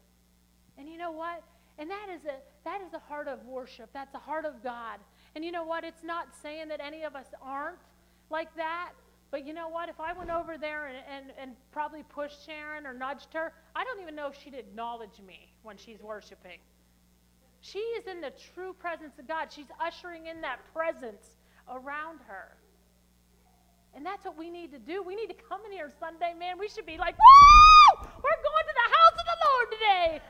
And 0.78 0.88
you 0.88 0.98
know 0.98 1.10
what? 1.10 1.42
And 1.78 1.90
that 1.90 2.08
is 2.14 2.24
a 2.24 2.34
that 2.64 2.80
is 2.82 2.92
a 2.92 2.98
heart 2.98 3.28
of 3.28 3.44
worship. 3.46 3.90
That's 3.92 4.14
a 4.14 4.18
heart 4.18 4.44
of 4.44 4.62
God. 4.62 4.98
And 5.34 5.44
you 5.44 5.50
know 5.50 5.64
what? 5.64 5.84
It's 5.84 6.04
not 6.04 6.28
saying 6.42 6.68
that 6.68 6.80
any 6.80 7.02
of 7.02 7.16
us 7.16 7.26
aren't 7.42 7.78
like 8.30 8.54
that. 8.56 8.92
But 9.32 9.46
you 9.46 9.54
know 9.54 9.68
what? 9.68 9.88
If 9.88 9.98
I 9.98 10.12
went 10.12 10.28
over 10.28 10.58
there 10.58 10.88
and, 10.88 10.98
and, 11.10 11.32
and 11.40 11.56
probably 11.72 12.02
pushed 12.02 12.44
Sharon 12.44 12.86
or 12.86 12.92
nudged 12.92 13.32
her, 13.32 13.54
I 13.74 13.82
don't 13.82 13.98
even 14.00 14.14
know 14.14 14.28
if 14.28 14.38
she'd 14.38 14.52
acknowledge 14.52 15.18
me 15.26 15.50
when 15.62 15.78
she's 15.78 16.02
worshiping. 16.02 16.60
She 17.62 17.78
is 17.78 18.06
in 18.06 18.20
the 18.20 18.32
true 18.52 18.74
presence 18.74 19.18
of 19.18 19.26
God. 19.26 19.48
She's 19.50 19.72
ushering 19.80 20.26
in 20.26 20.42
that 20.42 20.60
presence 20.74 21.40
around 21.66 22.20
her. 22.28 22.52
And 23.96 24.04
that's 24.04 24.24
what 24.26 24.36
we 24.36 24.50
need 24.50 24.70
to 24.72 24.78
do. 24.78 25.02
We 25.02 25.16
need 25.16 25.28
to 25.28 25.40
come 25.48 25.64
in 25.64 25.72
here 25.72 25.88
Sunday, 25.98 26.34
man. 26.38 26.58
We 26.58 26.68
should 26.68 26.84
be 26.84 26.98
like, 26.98 27.16
woo! 27.16 28.04
We're 28.04 28.42
going 28.44 28.64
to 28.68 28.76
the 28.84 28.90
house 28.92 29.16
of 29.16 29.26
the 29.32 29.38
Lord 29.48 29.66
today. 29.72 30.20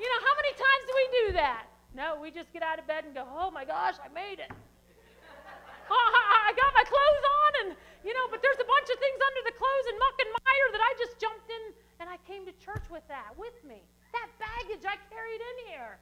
You 0.00 0.06
know, 0.08 0.20
how 0.24 0.34
many 0.36 0.52
times 0.56 0.82
do 0.88 0.92
we 0.96 1.06
do 1.12 1.32
that? 1.44 1.64
No, 1.94 2.18
we 2.20 2.30
just 2.30 2.52
get 2.54 2.62
out 2.62 2.78
of 2.78 2.86
bed 2.86 3.04
and 3.04 3.12
go, 3.12 3.26
oh 3.28 3.50
my 3.50 3.66
gosh, 3.66 3.96
I 4.00 4.08
made 4.12 4.40
it. 4.40 4.48
I 5.90 6.52
got 6.56 6.72
my 6.72 6.84
clothes 6.84 7.24
on, 7.24 7.52
and, 7.66 7.76
you 8.06 8.14
know, 8.14 8.30
but 8.30 8.38
there's 8.38 8.62
a 8.62 8.68
bunch 8.70 8.86
of 8.86 8.98
things 9.02 9.18
under 9.18 9.42
the 9.50 9.54
clothes 9.58 9.86
and 9.90 9.98
muck 9.98 10.16
and 10.22 10.30
mire 10.30 10.68
that 10.78 10.84
I 10.86 10.92
just 10.94 11.18
jumped 11.18 11.50
in 11.50 11.64
and 11.98 12.06
I 12.06 12.22
came 12.22 12.46
to 12.46 12.54
church 12.62 12.86
with 12.86 13.02
that 13.10 13.34
with 13.34 13.58
me. 13.66 13.82
That 14.14 14.30
baggage 14.38 14.86
I 14.86 14.94
carried 15.10 15.42
in 15.42 15.56
here. 15.74 15.98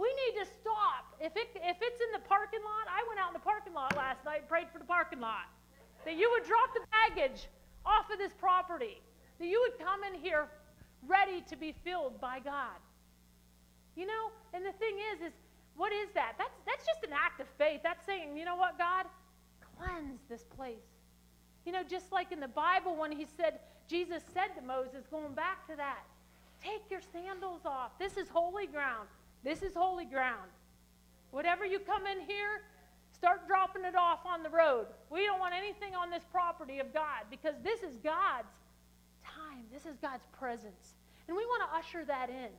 We 0.00 0.08
need 0.08 0.40
to 0.40 0.46
stop. 0.48 1.12
If, 1.20 1.36
it, 1.36 1.52
if 1.60 1.76
it's 1.78 2.00
in 2.00 2.10
the 2.16 2.24
parking 2.24 2.64
lot, 2.64 2.88
I 2.88 3.04
went 3.04 3.20
out 3.20 3.30
in 3.30 3.36
the 3.36 3.44
parking 3.44 3.76
lot 3.76 3.92
last 4.00 4.24
night 4.24 4.42
and 4.42 4.48
prayed 4.48 4.72
for 4.72 4.80
the 4.80 4.88
parking 4.88 5.20
lot. 5.20 5.52
That 6.08 6.16
you 6.16 6.32
would 6.32 6.48
drop 6.48 6.72
the 6.72 6.88
baggage 6.88 7.52
off 7.84 8.08
of 8.08 8.16
this 8.16 8.32
property. 8.32 9.04
That 9.38 9.46
you 9.46 9.60
would 9.60 9.76
come 9.76 10.02
in 10.08 10.16
here 10.16 10.48
ready 11.04 11.44
to 11.52 11.54
be 11.54 11.76
filled 11.84 12.16
by 12.16 12.40
God. 12.40 12.80
You 13.92 14.08
know, 14.08 14.32
and 14.56 14.64
the 14.64 14.72
thing 14.80 14.96
is, 15.12 15.20
is 15.20 15.36
what 15.76 15.92
is 15.92 16.08
that? 16.16 16.34
That's, 16.40 16.56
that's 16.64 16.84
just 16.88 17.04
an 17.04 17.12
act 17.12 17.44
of 17.44 17.46
faith. 17.60 17.84
That's 17.84 18.04
saying, 18.08 18.36
you 18.36 18.48
know 18.48 18.56
what, 18.56 18.78
God? 18.78 19.06
This 20.34 20.42
place. 20.56 20.90
You 21.64 21.70
know, 21.70 21.84
just 21.88 22.10
like 22.10 22.32
in 22.32 22.40
the 22.40 22.48
Bible 22.48 22.96
when 22.96 23.12
he 23.12 23.24
said, 23.36 23.60
Jesus 23.86 24.20
said 24.34 24.48
to 24.58 24.66
Moses, 24.66 25.06
going 25.08 25.32
back 25.32 25.64
to 25.68 25.76
that, 25.76 26.02
take 26.60 26.90
your 26.90 27.02
sandals 27.12 27.60
off. 27.64 27.92
This 28.00 28.16
is 28.16 28.28
holy 28.28 28.66
ground. 28.66 29.06
This 29.44 29.62
is 29.62 29.74
holy 29.76 30.04
ground. 30.04 30.50
Whatever 31.30 31.64
you 31.64 31.78
come 31.78 32.04
in 32.08 32.18
here, 32.26 32.62
start 33.12 33.46
dropping 33.46 33.84
it 33.84 33.94
off 33.94 34.26
on 34.26 34.42
the 34.42 34.50
road. 34.50 34.86
We 35.08 35.24
don't 35.24 35.38
want 35.38 35.54
anything 35.54 35.94
on 35.94 36.10
this 36.10 36.24
property 36.32 36.80
of 36.80 36.92
God 36.92 37.30
because 37.30 37.54
this 37.62 37.84
is 37.84 37.96
God's 37.98 38.50
time. 39.24 39.62
This 39.72 39.86
is 39.86 39.96
God's 40.02 40.26
presence. 40.36 40.94
And 41.28 41.36
we 41.36 41.44
want 41.44 41.62
to 41.70 41.78
usher 41.78 42.04
that 42.06 42.28
in. 42.28 42.50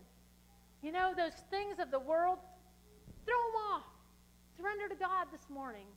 You 0.82 0.94
know, 0.94 1.14
those 1.14 1.36
things 1.52 1.80
of 1.80 1.92
the 1.92 2.00
world, 2.00 2.40
throw 3.26 3.36
them 3.36 3.62
off. 3.74 3.84
Surrender 4.56 4.88
to 4.88 4.96
God 4.96 5.28
this 5.34 5.50
morning. 5.50 5.88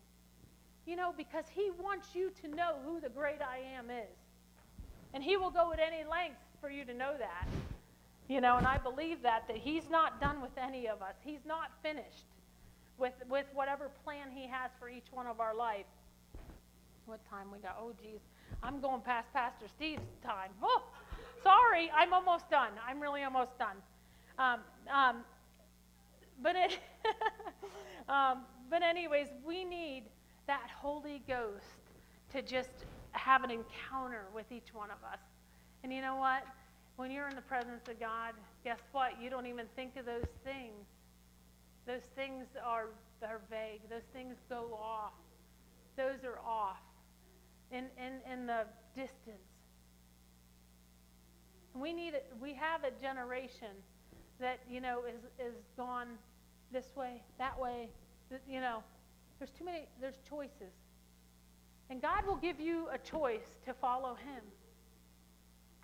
You 0.89 0.97
know, 0.97 1.13
because 1.15 1.45
He 1.55 1.71
wants 1.83 2.15
you 2.15 2.31
to 2.41 2.49
know 2.49 2.77
who 2.83 2.99
the 2.99 3.11
great 3.11 3.43
I 3.43 3.59
am 3.77 3.91
is. 3.91 4.17
And 5.13 5.23
He 5.23 5.37
will 5.37 5.51
go 5.51 5.71
at 5.71 5.79
any 5.79 6.03
length 6.09 6.41
for 6.63 6.71
you 6.71 6.87
to 6.87 6.95
know 6.95 7.13
that. 7.19 7.47
You 8.27 8.41
know, 8.41 8.57
and 8.57 8.67
I 8.67 8.79
believe 8.79 9.21
that, 9.23 9.47
that 9.49 9.59
He's 9.59 9.91
not 9.91 10.19
done 10.19 10.41
with 10.41 10.57
any 10.57 10.89
of 10.89 11.03
us. 11.03 11.15
He's 11.23 11.45
not 11.47 11.73
finished 11.83 12.25
with, 12.97 13.13
with 13.29 13.45
whatever 13.53 13.91
plan 14.03 14.31
He 14.35 14.49
has 14.49 14.71
for 14.81 14.89
each 14.89 15.05
one 15.13 15.27
of 15.27 15.41
our 15.41 15.55
life. 15.55 15.85
What 17.05 17.21
time 17.29 17.49
we 17.53 17.59
got? 17.59 17.77
Oh, 17.79 17.93
geez. 18.03 18.21
I'm 18.63 18.81
going 18.81 19.03
past 19.03 19.31
Pastor 19.35 19.69
Steve's 19.69 20.01
time. 20.25 20.53
Oh, 20.63 20.83
sorry. 21.43 21.93
I'm 21.95 22.15
almost 22.15 22.49
done. 22.49 22.71
I'm 22.89 22.99
really 22.99 23.25
almost 23.25 23.59
done. 23.59 23.77
Um, 24.39 24.61
um, 24.91 25.17
but 26.43 26.57
it, 26.57 26.79
um, 28.09 28.39
but 28.71 28.83
anyways, 28.83 29.29
we 29.47 29.67
need 29.67 30.05
that 30.49 30.69
Holy 30.81 31.23
Ghost 31.29 31.79
to 32.33 32.43
just 32.43 32.71
have 33.13 33.45
an 33.45 33.51
encounter 33.51 34.25
with 34.35 34.51
each 34.51 34.75
one 34.75 34.91
of 34.91 34.97
us. 35.05 35.21
And 35.85 35.93
you 35.93 36.01
know 36.01 36.17
what? 36.17 36.43
When 36.97 37.13
you're 37.13 37.29
in 37.29 37.37
the 37.37 37.43
presence 37.43 37.87
of 37.89 38.01
God, 38.01 38.33
guess 38.65 38.81
what? 38.91 39.23
You 39.23 39.31
don't 39.31 39.47
even 39.47 39.67
think 39.77 39.97
of 39.97 40.05
those 40.05 40.27
things. 40.43 40.87
Those 41.87 42.03
things 42.17 42.47
are, 42.65 42.87
are 43.23 43.41
vague. 43.49 43.83
Those 43.89 44.03
things 44.13 44.35
go 44.49 44.77
off. 44.83 45.13
Those 45.97 46.25
are 46.25 46.39
off 46.45 46.81
in, 47.71 47.85
in, 47.97 48.33
in 48.33 48.47
the 48.47 48.65
distance. 48.97 49.39
We 51.75 51.93
need 51.93 52.15
it. 52.15 52.33
We 52.43 52.55
have 52.55 52.83
a 52.85 52.91
generation 53.01 53.69
that, 54.41 54.61
you 54.69 54.81
know, 54.81 55.03
is, 55.09 55.47
is 55.47 55.55
gone 55.77 56.09
this 56.73 56.87
way, 56.97 57.23
that 57.39 57.59
way. 57.59 57.91
You 58.49 58.61
know, 58.61 58.83
there's 59.39 59.51
too 59.51 59.65
many, 59.65 59.87
there's 60.01 60.19
choices. 60.29 60.73
And 61.91 62.03
God 62.03 62.27
will 62.27 62.37
give 62.37 62.61
you 62.61 62.89
a 62.93 62.99
choice 62.99 63.49
to 63.65 63.73
follow 63.73 64.15
Him, 64.15 64.43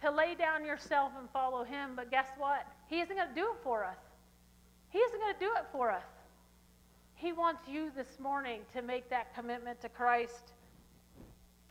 to 0.02 0.10
lay 0.10 0.34
down 0.34 0.64
yourself 0.64 1.12
and 1.18 1.28
follow 1.30 1.64
Him. 1.64 1.92
But 1.96 2.10
guess 2.10 2.28
what? 2.36 2.66
He 2.88 3.00
isn't 3.00 3.16
going 3.16 3.28
to 3.28 3.34
do 3.34 3.46
it 3.52 3.58
for 3.62 3.84
us. 3.84 3.96
He 4.90 4.98
isn't 4.98 5.18
going 5.18 5.34
to 5.34 5.40
do 5.40 5.50
it 5.56 5.66
for 5.72 5.90
us. 5.90 6.04
He 7.14 7.32
wants 7.32 7.68
you 7.68 7.90
this 7.96 8.18
morning 8.20 8.60
to 8.74 8.82
make 8.82 9.08
that 9.10 9.34
commitment 9.34 9.80
to 9.80 9.88
Christ. 9.88 10.52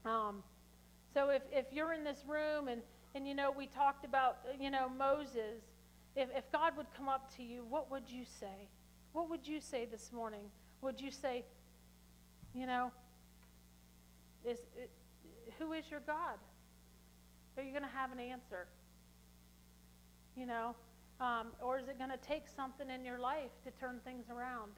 Um, 0.06 0.42
so 1.14 1.30
if, 1.30 1.44
if 1.52 1.66
you're 1.72 1.94
in 1.94 2.04
this 2.04 2.24
room 2.28 2.68
and, 2.68 2.82
and, 3.14 3.28
you 3.28 3.36
know, 3.36 3.52
we 3.52 3.68
talked 3.68 4.04
about, 4.04 4.38
you 4.60 4.72
know, 4.72 4.90
Moses, 4.90 5.62
if, 6.16 6.30
if 6.36 6.52
God 6.52 6.76
would 6.76 6.88
come 6.98 7.08
up 7.08 7.36
to 7.38 7.44
you, 7.44 7.64
what 7.70 7.92
would 7.92 8.10
you 8.10 8.24
say? 8.40 8.68
What 9.12 9.30
would 9.30 9.48
you 9.48 9.62
say 9.62 9.86
this 9.86 10.12
morning? 10.12 10.46
Would 10.82 11.00
you 11.00 11.12
say, 11.12 11.44
you 12.54 12.66
know, 12.66 12.92
is, 14.46 14.60
it, 14.78 14.90
who 15.58 15.74
is 15.74 15.86
your 15.90 16.02
God? 16.02 16.38
Are 17.58 17.64
you 17.64 17.72
going 17.72 17.84
to 17.84 17.90
have 17.96 18.12
an 18.12 18.20
answer? 18.20 18.68
You 20.36 20.46
know, 20.46 20.76
um, 21.20 21.48
or 21.62 21.80
is 21.80 21.88
it 21.88 21.98
going 21.98 22.10
to 22.10 22.18
take 22.18 22.48
something 22.48 22.90
in 22.90 23.06
your 23.06 23.20
life 23.20 23.52
to 23.64 23.72
turn 23.72 24.00
things 24.04 24.26
around, 24.30 24.72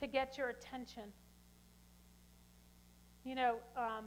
to 0.00 0.06
get 0.06 0.36
your 0.36 0.50
attention? 0.50 1.04
You 3.24 3.34
know, 3.34 3.56
um, 3.76 4.06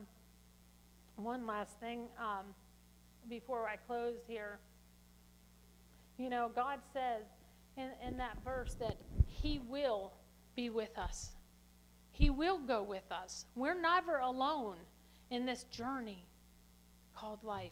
one 1.16 1.45
last 1.45 1.80
thing 1.80 2.07
um, 2.20 2.45
before 3.30 3.68
I 3.68 3.76
close 3.76 4.18
here. 4.28 4.59
You 6.18 6.30
know, 6.30 6.51
God 6.55 6.80
says 6.93 7.24
in, 7.78 7.89
in 8.07 8.18
that 8.18 8.38
verse 8.43 8.76
that 8.76 8.97
He 9.28 9.59
will 9.68 10.14
be 10.55 10.70
with 10.70 10.97
us. 10.97 11.32
He 12.14 12.30
will 12.30 12.59
go 12.59 12.84
with 12.84 13.11
us. 13.11 13.45
We're 13.55 13.80
never 13.80 14.20
alone 14.20 14.78
in 15.32 15.45
this 15.45 15.64
journey 15.66 16.26
called 17.16 17.43
life. 17.43 17.72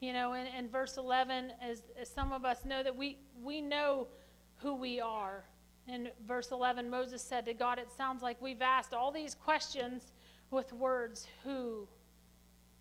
You 0.00 0.14
know, 0.14 0.32
in, 0.32 0.46
in 0.46 0.68
verse 0.68 0.96
11, 0.96 1.52
as, 1.60 1.82
as 2.00 2.08
some 2.08 2.32
of 2.32 2.44
us 2.44 2.64
know 2.64 2.82
that 2.82 2.96
we, 2.96 3.18
we 3.42 3.60
know 3.60 4.08
who 4.56 4.74
we 4.74 5.00
are. 5.00 5.44
In 5.86 6.08
verse 6.26 6.50
11, 6.50 6.88
Moses 6.88 7.22
said 7.22 7.44
to 7.44 7.54
God, 7.54 7.78
It 7.78 7.88
sounds 7.94 8.22
like 8.22 8.40
we've 8.40 8.62
asked 8.62 8.94
all 8.94 9.12
these 9.12 9.34
questions 9.34 10.12
with 10.50 10.72
words 10.72 11.26
who 11.44 11.86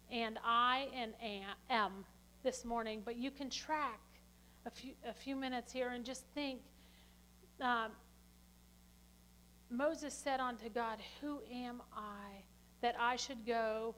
and 0.10 0.40
I 0.44 0.88
and 0.96 1.14
am 1.70 2.06
this 2.44 2.64
morning, 2.64 3.02
but 3.04 3.18
you 3.18 3.30
can 3.30 3.50
track 3.50 4.00
a 4.66 4.70
few, 4.70 4.94
a 5.06 5.14
few 5.14 5.36
minutes 5.36 5.74
here 5.74 5.90
and 5.90 6.06
just 6.06 6.24
think. 6.34 6.62
Um, 7.60 7.92
Moses 9.70 10.14
said 10.14 10.40
unto 10.40 10.70
God, 10.70 11.00
Who 11.22 11.40
am 11.52 11.82
I 11.96 12.44
that 12.82 12.96
I 13.00 13.16
should 13.16 13.46
go 13.46 13.96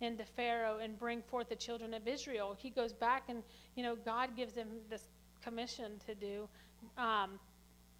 into 0.00 0.24
Pharaoh 0.24 0.78
and 0.82 0.98
bring 0.98 1.22
forth 1.22 1.48
the 1.48 1.56
children 1.56 1.94
of 1.94 2.08
Israel? 2.08 2.56
He 2.58 2.70
goes 2.70 2.92
back 2.92 3.24
and, 3.28 3.42
you 3.76 3.82
know, 3.82 3.96
God 3.96 4.36
gives 4.36 4.54
him 4.54 4.68
this 4.90 5.04
commission 5.42 5.92
to 6.06 6.14
do. 6.14 6.48
Um, 6.98 7.38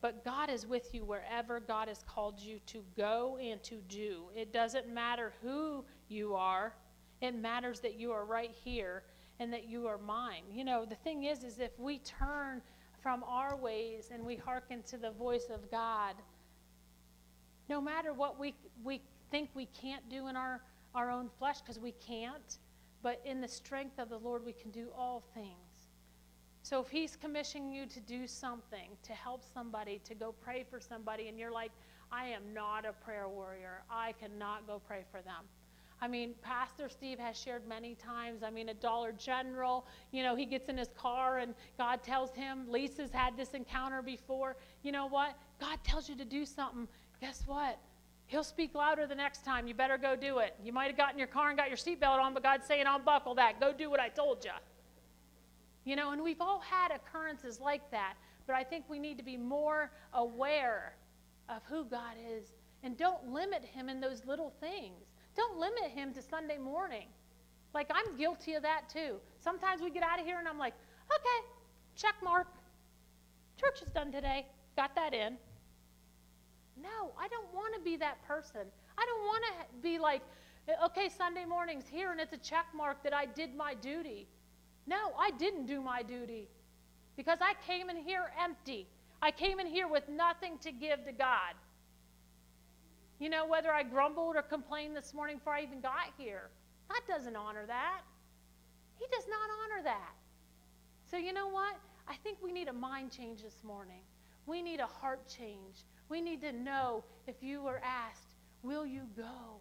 but 0.00 0.24
God 0.24 0.50
is 0.50 0.66
with 0.66 0.92
you 0.92 1.04
wherever 1.04 1.60
God 1.60 1.86
has 1.86 2.02
called 2.08 2.40
you 2.40 2.58
to 2.66 2.82
go 2.96 3.38
and 3.40 3.62
to 3.62 3.76
do. 3.88 4.24
It 4.34 4.52
doesn't 4.52 4.92
matter 4.92 5.32
who 5.42 5.84
you 6.08 6.34
are, 6.34 6.74
it 7.20 7.36
matters 7.36 7.78
that 7.80 7.94
you 7.94 8.10
are 8.10 8.24
right 8.24 8.50
here 8.64 9.04
and 9.38 9.52
that 9.52 9.68
you 9.68 9.86
are 9.86 9.98
mine. 9.98 10.42
You 10.50 10.64
know, 10.64 10.84
the 10.84 10.96
thing 10.96 11.24
is, 11.24 11.44
is 11.44 11.60
if 11.60 11.78
we 11.78 11.98
turn 11.98 12.60
from 13.00 13.22
our 13.24 13.56
ways 13.56 14.10
and 14.12 14.24
we 14.24 14.34
hearken 14.34 14.82
to 14.84 14.96
the 14.96 15.12
voice 15.12 15.46
of 15.52 15.70
God, 15.70 16.16
no 17.68 17.80
matter 17.80 18.12
what 18.12 18.38
we, 18.38 18.54
we 18.82 19.00
think 19.30 19.50
we 19.54 19.66
can't 19.66 20.08
do 20.08 20.28
in 20.28 20.36
our, 20.36 20.60
our 20.94 21.10
own 21.10 21.28
flesh, 21.38 21.60
because 21.60 21.78
we 21.78 21.92
can't, 21.92 22.58
but 23.02 23.20
in 23.24 23.40
the 23.40 23.48
strength 23.48 23.98
of 23.98 24.08
the 24.08 24.18
Lord, 24.18 24.44
we 24.44 24.52
can 24.52 24.70
do 24.70 24.88
all 24.96 25.22
things. 25.34 25.88
So 26.62 26.80
if 26.80 26.88
he's 26.88 27.16
commissioning 27.16 27.72
you 27.72 27.86
to 27.86 28.00
do 28.00 28.26
something, 28.26 28.90
to 29.02 29.12
help 29.12 29.42
somebody, 29.52 30.00
to 30.04 30.14
go 30.14 30.32
pray 30.44 30.64
for 30.68 30.80
somebody, 30.80 31.28
and 31.28 31.38
you're 31.38 31.50
like, 31.50 31.72
I 32.12 32.26
am 32.26 32.42
not 32.54 32.84
a 32.84 32.92
prayer 32.92 33.28
warrior, 33.28 33.82
I 33.90 34.12
cannot 34.12 34.66
go 34.66 34.80
pray 34.86 35.02
for 35.10 35.20
them. 35.22 35.44
I 36.02 36.08
mean, 36.08 36.34
Pastor 36.42 36.88
Steve 36.88 37.20
has 37.20 37.38
shared 37.38 37.62
many 37.68 37.94
times. 37.94 38.42
I 38.42 38.50
mean, 38.50 38.70
a 38.70 38.74
Dollar 38.74 39.12
General, 39.12 39.86
you 40.10 40.24
know, 40.24 40.34
he 40.34 40.46
gets 40.46 40.68
in 40.68 40.76
his 40.76 40.88
car 40.98 41.38
and 41.38 41.54
God 41.78 42.02
tells 42.02 42.34
him, 42.34 42.66
Lisa's 42.68 43.12
had 43.12 43.36
this 43.36 43.50
encounter 43.50 44.02
before. 44.02 44.56
You 44.82 44.90
know 44.90 45.06
what? 45.06 45.36
God 45.60 45.78
tells 45.84 46.08
you 46.08 46.16
to 46.16 46.24
do 46.24 46.44
something. 46.44 46.88
Guess 47.22 47.44
what? 47.46 47.78
He'll 48.26 48.42
speak 48.42 48.74
louder 48.74 49.06
the 49.06 49.14
next 49.14 49.44
time. 49.44 49.68
You 49.68 49.74
better 49.74 49.96
go 49.96 50.16
do 50.16 50.38
it. 50.38 50.56
You 50.62 50.72
might 50.72 50.88
have 50.88 50.96
gotten 50.96 51.18
your 51.18 51.28
car 51.28 51.50
and 51.50 51.56
got 51.56 51.68
your 51.68 51.76
seatbelt 51.76 52.18
on, 52.20 52.34
but 52.34 52.42
God's 52.42 52.66
saying, 52.66 52.84
unbuckle 52.84 53.36
that. 53.36 53.60
Go 53.60 53.72
do 53.72 53.88
what 53.88 54.00
I 54.00 54.08
told 54.08 54.44
you. 54.44 54.50
You 55.84 55.94
know, 55.94 56.10
and 56.10 56.20
we've 56.20 56.40
all 56.40 56.58
had 56.58 56.90
occurrences 56.90 57.60
like 57.60 57.88
that, 57.92 58.14
but 58.48 58.56
I 58.56 58.64
think 58.64 58.86
we 58.88 58.98
need 58.98 59.18
to 59.18 59.22
be 59.22 59.36
more 59.36 59.92
aware 60.14 60.96
of 61.48 61.62
who 61.66 61.84
God 61.84 62.16
is 62.28 62.54
and 62.82 62.96
don't 62.96 63.28
limit 63.28 63.64
Him 63.64 63.88
in 63.88 64.00
those 64.00 64.24
little 64.26 64.52
things. 64.58 65.04
Don't 65.36 65.58
limit 65.58 65.92
Him 65.94 66.12
to 66.14 66.22
Sunday 66.22 66.58
morning. 66.58 67.06
Like, 67.72 67.88
I'm 67.94 68.16
guilty 68.16 68.54
of 68.54 68.64
that 68.64 68.88
too. 68.88 69.20
Sometimes 69.38 69.80
we 69.80 69.90
get 69.90 70.02
out 70.02 70.18
of 70.18 70.26
here 70.26 70.40
and 70.40 70.48
I'm 70.48 70.58
like, 70.58 70.74
okay, 71.08 71.46
check 71.94 72.16
mark. 72.20 72.48
Church 73.60 73.80
is 73.80 73.92
done 73.92 74.10
today. 74.10 74.46
Got 74.74 74.96
that 74.96 75.14
in. 75.14 75.36
No, 76.82 77.12
I 77.18 77.28
don't 77.28 77.52
want 77.54 77.74
to 77.74 77.80
be 77.80 77.96
that 77.96 78.22
person. 78.26 78.62
I 78.98 79.06
don't 79.06 79.24
want 79.24 79.44
to 79.44 79.82
be 79.82 79.98
like, 79.98 80.22
okay, 80.84 81.08
Sunday 81.08 81.44
morning's 81.44 81.86
here 81.86 82.10
and 82.12 82.20
it's 82.20 82.32
a 82.32 82.38
check 82.38 82.66
mark 82.74 83.02
that 83.04 83.14
I 83.14 83.26
did 83.26 83.54
my 83.54 83.74
duty. 83.74 84.28
No, 84.86 85.12
I 85.18 85.30
didn't 85.30 85.66
do 85.66 85.80
my 85.80 86.02
duty 86.02 86.48
because 87.16 87.38
I 87.40 87.54
came 87.66 87.88
in 87.88 87.96
here 87.96 88.32
empty. 88.42 88.88
I 89.20 89.30
came 89.30 89.60
in 89.60 89.66
here 89.66 89.86
with 89.86 90.08
nothing 90.08 90.58
to 90.58 90.72
give 90.72 91.04
to 91.04 91.12
God. 91.12 91.54
You 93.20 93.30
know, 93.30 93.46
whether 93.46 93.72
I 93.72 93.84
grumbled 93.84 94.34
or 94.34 94.42
complained 94.42 94.96
this 94.96 95.14
morning 95.14 95.36
before 95.36 95.54
I 95.54 95.62
even 95.62 95.80
got 95.80 96.10
here, 96.18 96.50
God 96.88 97.00
doesn't 97.06 97.36
honor 97.36 97.64
that. 97.66 98.00
He 98.98 99.06
does 99.12 99.26
not 99.28 99.48
honor 99.62 99.84
that. 99.84 100.14
So, 101.08 101.16
you 101.16 101.32
know 101.32 101.48
what? 101.48 101.76
I 102.08 102.16
think 102.16 102.38
we 102.42 102.50
need 102.50 102.66
a 102.66 102.72
mind 102.72 103.12
change 103.12 103.42
this 103.42 103.62
morning. 103.62 104.00
We 104.46 104.60
need 104.60 104.80
a 104.80 104.86
heart 104.86 105.28
change. 105.28 105.84
We 106.12 106.20
need 106.20 106.40
to 106.42 106.52
know 106.52 107.02
if 107.26 107.36
you 107.40 107.62
were 107.62 107.80
asked, 107.82 108.36
Will 108.62 108.86
you 108.86 109.02
go? 109.16 109.60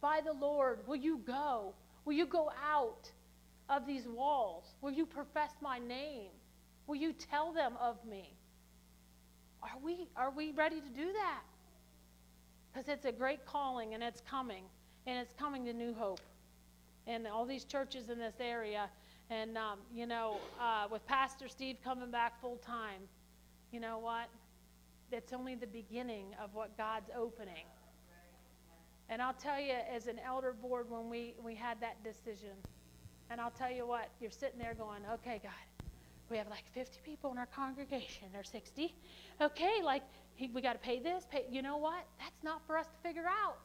By 0.00 0.20
the 0.24 0.32
Lord, 0.32 0.78
will 0.86 0.96
you 0.96 1.18
go? 1.26 1.74
Will 2.06 2.14
you 2.14 2.26
go 2.26 2.50
out? 2.64 3.10
of 3.72 3.86
these 3.86 4.06
walls? 4.06 4.64
Will 4.80 4.90
you 4.90 5.06
profess 5.06 5.50
my 5.60 5.78
name? 5.78 6.30
Will 6.86 6.96
you 6.96 7.12
tell 7.12 7.52
them 7.52 7.74
of 7.80 7.96
me? 8.04 8.34
Are 9.62 9.78
we, 9.82 10.08
are 10.16 10.30
we 10.30 10.52
ready 10.52 10.80
to 10.80 10.88
do 10.88 11.12
that? 11.12 11.42
Because 12.72 12.88
it's 12.88 13.04
a 13.04 13.12
great 13.12 13.46
calling 13.46 13.94
and 13.94 14.02
it's 14.02 14.20
coming. 14.20 14.64
And 15.06 15.18
it's 15.18 15.32
coming 15.32 15.64
to 15.64 15.72
New 15.72 15.94
Hope. 15.94 16.20
And 17.06 17.26
all 17.26 17.46
these 17.46 17.64
churches 17.64 18.10
in 18.10 18.18
this 18.18 18.34
area. 18.40 18.88
And, 19.30 19.56
um, 19.56 19.78
you 19.94 20.06
know, 20.06 20.36
uh, 20.60 20.86
with 20.90 21.06
Pastor 21.06 21.48
Steve 21.48 21.76
coming 21.82 22.10
back 22.10 22.40
full 22.40 22.56
time, 22.56 23.00
you 23.72 23.80
know 23.80 23.98
what? 23.98 24.28
It's 25.12 25.32
only 25.32 25.54
the 25.54 25.66
beginning 25.66 26.26
of 26.42 26.54
what 26.54 26.76
God's 26.76 27.10
opening. 27.16 27.66
And 29.08 29.20
I'll 29.20 29.34
tell 29.34 29.60
you, 29.60 29.74
as 29.94 30.06
an 30.06 30.18
elder 30.24 30.54
board, 30.54 30.90
when 30.90 31.10
we, 31.10 31.34
we 31.44 31.54
had 31.54 31.80
that 31.80 32.02
decision, 32.02 32.56
and 33.30 33.40
I'll 33.40 33.50
tell 33.50 33.70
you 33.70 33.86
what, 33.86 34.08
you're 34.20 34.30
sitting 34.30 34.58
there 34.58 34.74
going, 34.74 35.02
okay, 35.14 35.40
God, 35.42 35.52
we 36.30 36.38
have 36.38 36.48
like 36.48 36.64
50 36.72 37.00
people 37.04 37.30
in 37.30 37.38
our 37.38 37.46
congregation, 37.46 38.28
or 38.34 38.42
60. 38.42 38.94
Okay, 39.40 39.82
like 39.82 40.02
we 40.54 40.62
got 40.62 40.72
to 40.72 40.78
pay 40.78 40.98
this, 40.98 41.26
pay. 41.30 41.44
You 41.50 41.62
know 41.62 41.76
what? 41.76 42.04
That's 42.18 42.42
not 42.42 42.62
for 42.66 42.78
us 42.78 42.86
to 42.86 43.08
figure 43.08 43.26
out. 43.26 43.58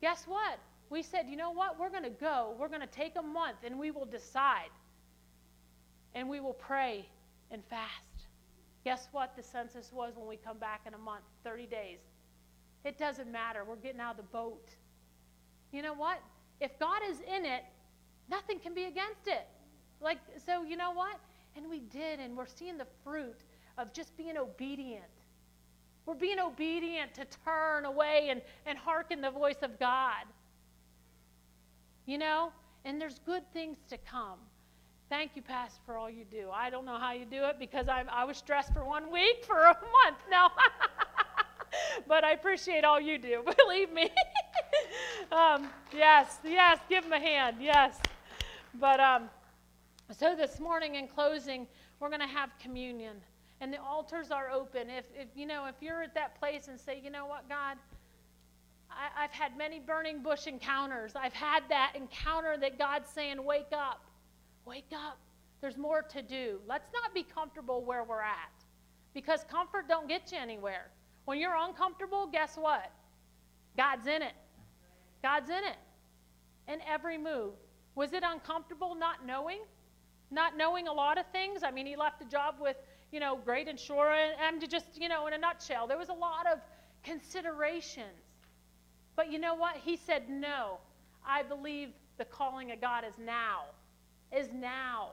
Guess 0.00 0.24
what? 0.26 0.58
We 0.88 1.02
said, 1.02 1.26
you 1.28 1.36
know 1.36 1.50
what? 1.50 1.78
We're 1.80 1.90
going 1.90 2.04
to 2.04 2.10
go. 2.10 2.54
We're 2.58 2.68
going 2.68 2.80
to 2.80 2.86
take 2.86 3.16
a 3.16 3.22
month 3.22 3.56
and 3.64 3.78
we 3.78 3.90
will 3.90 4.04
decide. 4.04 4.70
And 6.14 6.28
we 6.28 6.40
will 6.40 6.52
pray 6.52 7.08
and 7.50 7.62
fast. 7.64 8.11
Guess 8.84 9.08
what 9.12 9.36
the 9.36 9.42
census 9.42 9.92
was 9.92 10.14
when 10.16 10.26
we 10.26 10.36
come 10.36 10.58
back 10.58 10.82
in 10.86 10.94
a 10.94 10.98
month? 10.98 11.24
30 11.44 11.66
days. 11.66 11.98
It 12.84 12.98
doesn't 12.98 13.30
matter. 13.30 13.64
We're 13.64 13.76
getting 13.76 14.00
out 14.00 14.12
of 14.12 14.16
the 14.16 14.32
boat. 14.32 14.68
You 15.72 15.82
know 15.82 15.94
what? 15.94 16.20
If 16.60 16.78
God 16.78 17.00
is 17.08 17.20
in 17.20 17.44
it, 17.44 17.62
Nothing 18.32 18.58
can 18.58 18.74
be 18.74 18.84
against 18.84 19.26
it. 19.26 19.46
Like, 20.00 20.18
so 20.46 20.62
you 20.62 20.76
know 20.76 20.92
what? 20.92 21.18
And 21.56 21.68
we 21.68 21.80
did, 21.80 22.18
and 22.18 22.36
we're 22.36 22.46
seeing 22.46 22.78
the 22.78 22.86
fruit 23.04 23.40
of 23.78 23.92
just 23.92 24.16
being 24.16 24.36
obedient. 24.36 25.04
We're 26.06 26.14
being 26.14 26.38
obedient 26.38 27.14
to 27.14 27.26
turn 27.44 27.84
away 27.84 28.28
and, 28.30 28.42
and 28.66 28.78
hearken 28.78 29.20
the 29.20 29.30
voice 29.30 29.62
of 29.62 29.78
God. 29.78 30.24
You 32.06 32.18
know? 32.18 32.52
And 32.84 33.00
there's 33.00 33.18
good 33.20 33.44
things 33.52 33.76
to 33.90 33.98
come. 33.98 34.38
Thank 35.12 35.36
you, 35.36 35.42
Pastor, 35.42 35.78
for 35.84 35.98
all 35.98 36.08
you 36.08 36.24
do. 36.24 36.48
I 36.50 36.70
don't 36.70 36.86
know 36.86 36.96
how 36.96 37.12
you 37.12 37.26
do 37.26 37.44
it 37.44 37.58
because 37.58 37.86
I, 37.86 38.02
I 38.10 38.24
was 38.24 38.38
stressed 38.38 38.72
for 38.72 38.82
one 38.82 39.12
week, 39.12 39.44
for 39.44 39.58
a 39.58 39.74
month 39.74 40.16
now. 40.30 40.50
but 42.08 42.24
I 42.24 42.30
appreciate 42.30 42.82
all 42.82 42.98
you 42.98 43.18
do. 43.18 43.44
Believe 43.58 43.92
me. 43.92 44.08
um, 45.32 45.68
yes, 45.94 46.38
yes, 46.42 46.78
give 46.88 47.04
him 47.04 47.12
a 47.12 47.20
hand. 47.20 47.58
Yes. 47.60 48.00
But 48.80 49.00
um, 49.00 49.28
so 50.18 50.34
this 50.34 50.58
morning 50.58 50.94
in 50.94 51.08
closing, 51.08 51.66
we're 52.00 52.08
going 52.08 52.20
to 52.20 52.26
have 52.26 52.48
communion. 52.58 53.16
And 53.60 53.70
the 53.70 53.82
altars 53.82 54.30
are 54.30 54.50
open. 54.50 54.88
If, 54.88 55.04
if, 55.14 55.28
you 55.36 55.44
know, 55.44 55.66
if 55.66 55.74
you're 55.82 56.02
at 56.02 56.14
that 56.14 56.38
place 56.40 56.68
and 56.68 56.80
say, 56.80 56.98
you 57.04 57.10
know 57.10 57.26
what, 57.26 57.46
God, 57.50 57.76
I, 58.90 59.24
I've 59.24 59.32
had 59.32 59.58
many 59.58 59.78
burning 59.78 60.22
bush 60.22 60.46
encounters. 60.46 61.12
I've 61.14 61.34
had 61.34 61.64
that 61.68 61.92
encounter 61.96 62.56
that 62.56 62.78
God's 62.78 63.10
saying, 63.10 63.44
wake 63.44 63.72
up, 63.72 64.00
wake 64.64 64.92
up. 64.92 65.18
There's 65.60 65.76
more 65.76 66.02
to 66.02 66.22
do. 66.22 66.58
Let's 66.68 66.90
not 66.92 67.14
be 67.14 67.22
comfortable 67.22 67.84
where 67.84 68.04
we're 68.04 68.22
at 68.22 68.52
because 69.14 69.44
comfort 69.50 69.88
don't 69.88 70.08
get 70.08 70.32
you 70.32 70.38
anywhere. 70.38 70.90
When 71.24 71.38
you're 71.38 71.56
uncomfortable, 71.56 72.26
guess 72.26 72.56
what? 72.56 72.90
God's 73.76 74.06
in 74.06 74.22
it. 74.22 74.34
God's 75.22 75.50
in 75.50 75.56
it. 75.64 75.76
In 76.68 76.80
every 76.82 77.16
move. 77.16 77.52
Was 77.94 78.12
it 78.12 78.22
uncomfortable 78.26 78.94
not 78.94 79.24
knowing? 79.26 79.60
Not 80.30 80.56
knowing 80.56 80.88
a 80.88 80.92
lot 80.92 81.18
of 81.18 81.26
things? 81.32 81.62
I 81.62 81.70
mean, 81.70 81.86
he 81.86 81.94
left 81.94 82.22
a 82.22 82.24
job 82.24 82.56
with, 82.60 82.76
you 83.12 83.20
know, 83.20 83.38
great 83.44 83.68
insurance. 83.68 84.34
I'm 84.40 84.58
just, 84.60 84.86
you 84.98 85.08
know, 85.08 85.26
in 85.26 85.34
a 85.34 85.38
nutshell, 85.38 85.86
there 85.86 85.98
was 85.98 86.08
a 86.08 86.14
lot 86.14 86.46
of 86.50 86.58
considerations. 87.04 88.06
But 89.14 89.30
you 89.30 89.38
know 89.38 89.54
what? 89.54 89.76
He 89.76 89.96
said, 89.96 90.28
no. 90.28 90.78
I 91.26 91.42
believe 91.42 91.90
the 92.18 92.24
calling 92.24 92.72
of 92.72 92.80
God 92.80 93.04
is 93.04 93.14
now. 93.18 93.64
Is 94.32 94.48
now. 94.52 95.10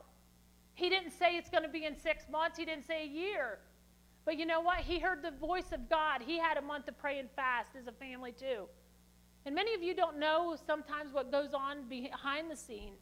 He 0.73 0.89
didn't 0.89 1.11
say 1.11 1.35
it's 1.35 1.49
going 1.49 1.63
to 1.63 1.69
be 1.69 1.85
in 1.85 1.95
six 1.97 2.23
months. 2.31 2.57
He 2.57 2.63
didn't 2.63 2.87
say 2.87 3.03
a 3.03 3.07
year. 3.07 3.59
But 4.25 4.37
you 4.37 4.45
know 4.45 4.61
what? 4.61 4.79
He 4.79 4.99
heard 4.99 5.21
the 5.21 5.31
voice 5.31 5.71
of 5.73 5.89
God. 5.89 6.21
He 6.25 6.37
had 6.37 6.57
a 6.57 6.61
month 6.61 6.85
to 6.85 6.91
pray 6.91 7.19
and 7.19 7.29
fast 7.35 7.71
as 7.77 7.87
a 7.87 7.91
family, 7.91 8.31
too. 8.31 8.65
And 9.45 9.55
many 9.55 9.73
of 9.73 9.81
you 9.81 9.93
don't 9.93 10.19
know 10.19 10.55
sometimes 10.65 11.13
what 11.13 11.31
goes 11.31 11.53
on 11.53 11.89
behind 11.89 12.51
the 12.51 12.55
scenes. 12.55 13.01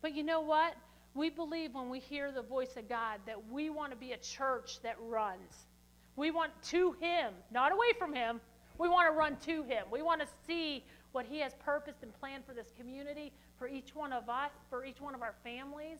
But 0.00 0.14
you 0.14 0.22
know 0.22 0.40
what? 0.40 0.74
We 1.14 1.30
believe 1.30 1.74
when 1.74 1.88
we 1.88 1.98
hear 1.98 2.30
the 2.30 2.42
voice 2.42 2.76
of 2.76 2.88
God 2.88 3.20
that 3.26 3.50
we 3.50 3.70
want 3.70 3.90
to 3.90 3.96
be 3.96 4.12
a 4.12 4.18
church 4.18 4.80
that 4.82 4.96
runs. 5.00 5.66
We 6.14 6.30
want 6.30 6.52
to 6.70 6.92
Him, 7.00 7.32
not 7.50 7.72
away 7.72 7.92
from 7.98 8.14
Him. 8.14 8.40
We 8.78 8.88
want 8.88 9.12
to 9.12 9.18
run 9.18 9.36
to 9.46 9.62
Him. 9.62 9.86
We 9.90 10.02
want 10.02 10.20
to 10.20 10.26
see 10.46 10.84
what 11.16 11.24
He 11.24 11.38
has 11.40 11.54
purposed 11.54 12.02
and 12.02 12.12
planned 12.20 12.44
for 12.44 12.52
this 12.52 12.70
community, 12.78 13.32
for 13.58 13.66
each 13.66 13.94
one 13.94 14.12
of 14.12 14.28
us, 14.28 14.50
for 14.68 14.84
each 14.84 15.00
one 15.00 15.14
of 15.14 15.22
our 15.22 15.34
families. 15.42 15.96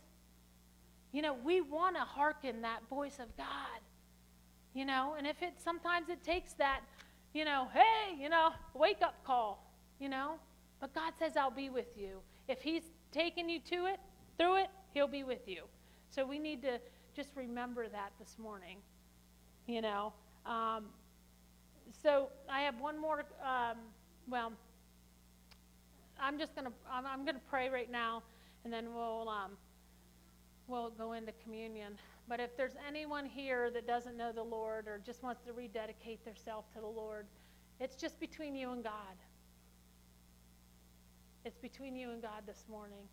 You 1.11 1.23
know, 1.23 1.33
we 1.43 1.62
want 1.62 1.97
to 1.97 2.03
hearken 2.03 2.61
that 2.61 2.87
voice 2.91 3.19
of 3.19 3.35
God. 3.35 3.81
You 4.75 4.85
know, 4.85 5.14
and 5.17 5.27
if 5.27 5.41
it 5.41 5.55
sometimes 5.57 6.11
it 6.11 6.23
takes 6.23 6.53
that, 6.55 6.81
you 7.33 7.47
know, 7.47 7.69
hey, 7.73 8.14
you 8.21 8.29
know, 8.29 8.51
wake 8.75 9.01
up 9.01 9.14
call, 9.25 9.73
you 9.99 10.11
know. 10.11 10.35
But 10.83 10.95
God 10.95 11.14
says, 11.19 11.35
I'll 11.35 11.51
be 11.51 11.71
with 11.71 11.97
you. 11.97 12.19
If 12.47 12.61
He's 12.61 12.83
taking 13.11 13.49
you 13.49 13.59
to 13.71 13.87
it, 13.87 13.99
through 14.37 14.57
it, 14.59 14.69
He'll 14.93 15.09
be 15.09 15.25
with 15.25 15.49
you. 15.49 15.62
So 16.11 16.27
we 16.27 16.39
need 16.39 16.61
to 16.61 16.79
just 17.14 17.31
remember 17.35 17.89
that 17.89 18.12
this 18.21 18.37
morning, 18.39 18.77
you 19.67 19.81
know. 19.81 20.12
Um, 20.45 20.85
so 22.03 22.29
I 22.51 22.61
have 22.61 22.79
one 22.79 23.01
more, 23.01 23.25
um, 23.43 23.79
well, 24.29 24.53
I'm 26.21 26.39
just 26.39 26.55
going 26.55 26.67
to, 26.67 26.73
I'm, 26.91 27.07
I'm 27.07 27.25
going 27.25 27.35
to 27.35 27.49
pray 27.51 27.69
right 27.69 27.91
now, 27.91 28.23
and 28.64 28.73
then 28.73 28.95
we'll, 28.95 29.29
um, 29.29 29.53
we'll 30.67 30.91
go 30.91 31.12
into 31.12 31.33
communion. 31.43 31.95
But 32.29 32.41
if 32.41 32.57
there's 32.57 32.75
anyone 32.87 33.25
here 33.25 33.71
that 33.71 33.87
doesn't 33.87 34.17
know 34.17 34.33
the 34.33 34.43
Lord 34.43 34.89
or 34.89 35.01
just 35.05 35.23
wants 35.23 35.43
to 35.47 35.53
rededicate 35.53 36.25
themselves 36.25 36.69
to 36.75 36.81
the 36.81 36.87
Lord, 36.87 37.27
it's 37.79 37.97
just 37.97 38.19
between 38.19 38.55
you 38.55 38.73
and 38.73 38.83
God. 38.83 39.17
It's 41.45 41.59
between 41.59 41.95
you 41.95 42.11
and 42.11 42.21
God 42.21 42.43
this 42.47 42.64
morning. 42.69 43.07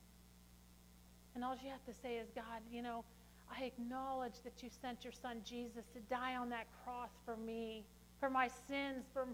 And 1.35 1.43
all 1.43 1.55
you 1.63 1.69
have 1.69 1.85
to 1.85 1.93
say 1.93 2.15
is, 2.15 2.29
God, 2.33 2.61
you 2.71 2.81
know, 2.81 3.03
I 3.51 3.65
acknowledge 3.65 4.41
that 4.43 4.63
you 4.63 4.69
sent 4.81 5.03
your 5.03 5.13
son 5.13 5.41
Jesus 5.43 5.85
to 5.93 5.99
die 6.09 6.35
on 6.35 6.49
that 6.49 6.65
cross 6.83 7.11
for 7.25 7.37
me, 7.37 7.83
for 8.19 8.29
my 8.29 8.47
sins, 8.47 9.05
for, 9.13 9.27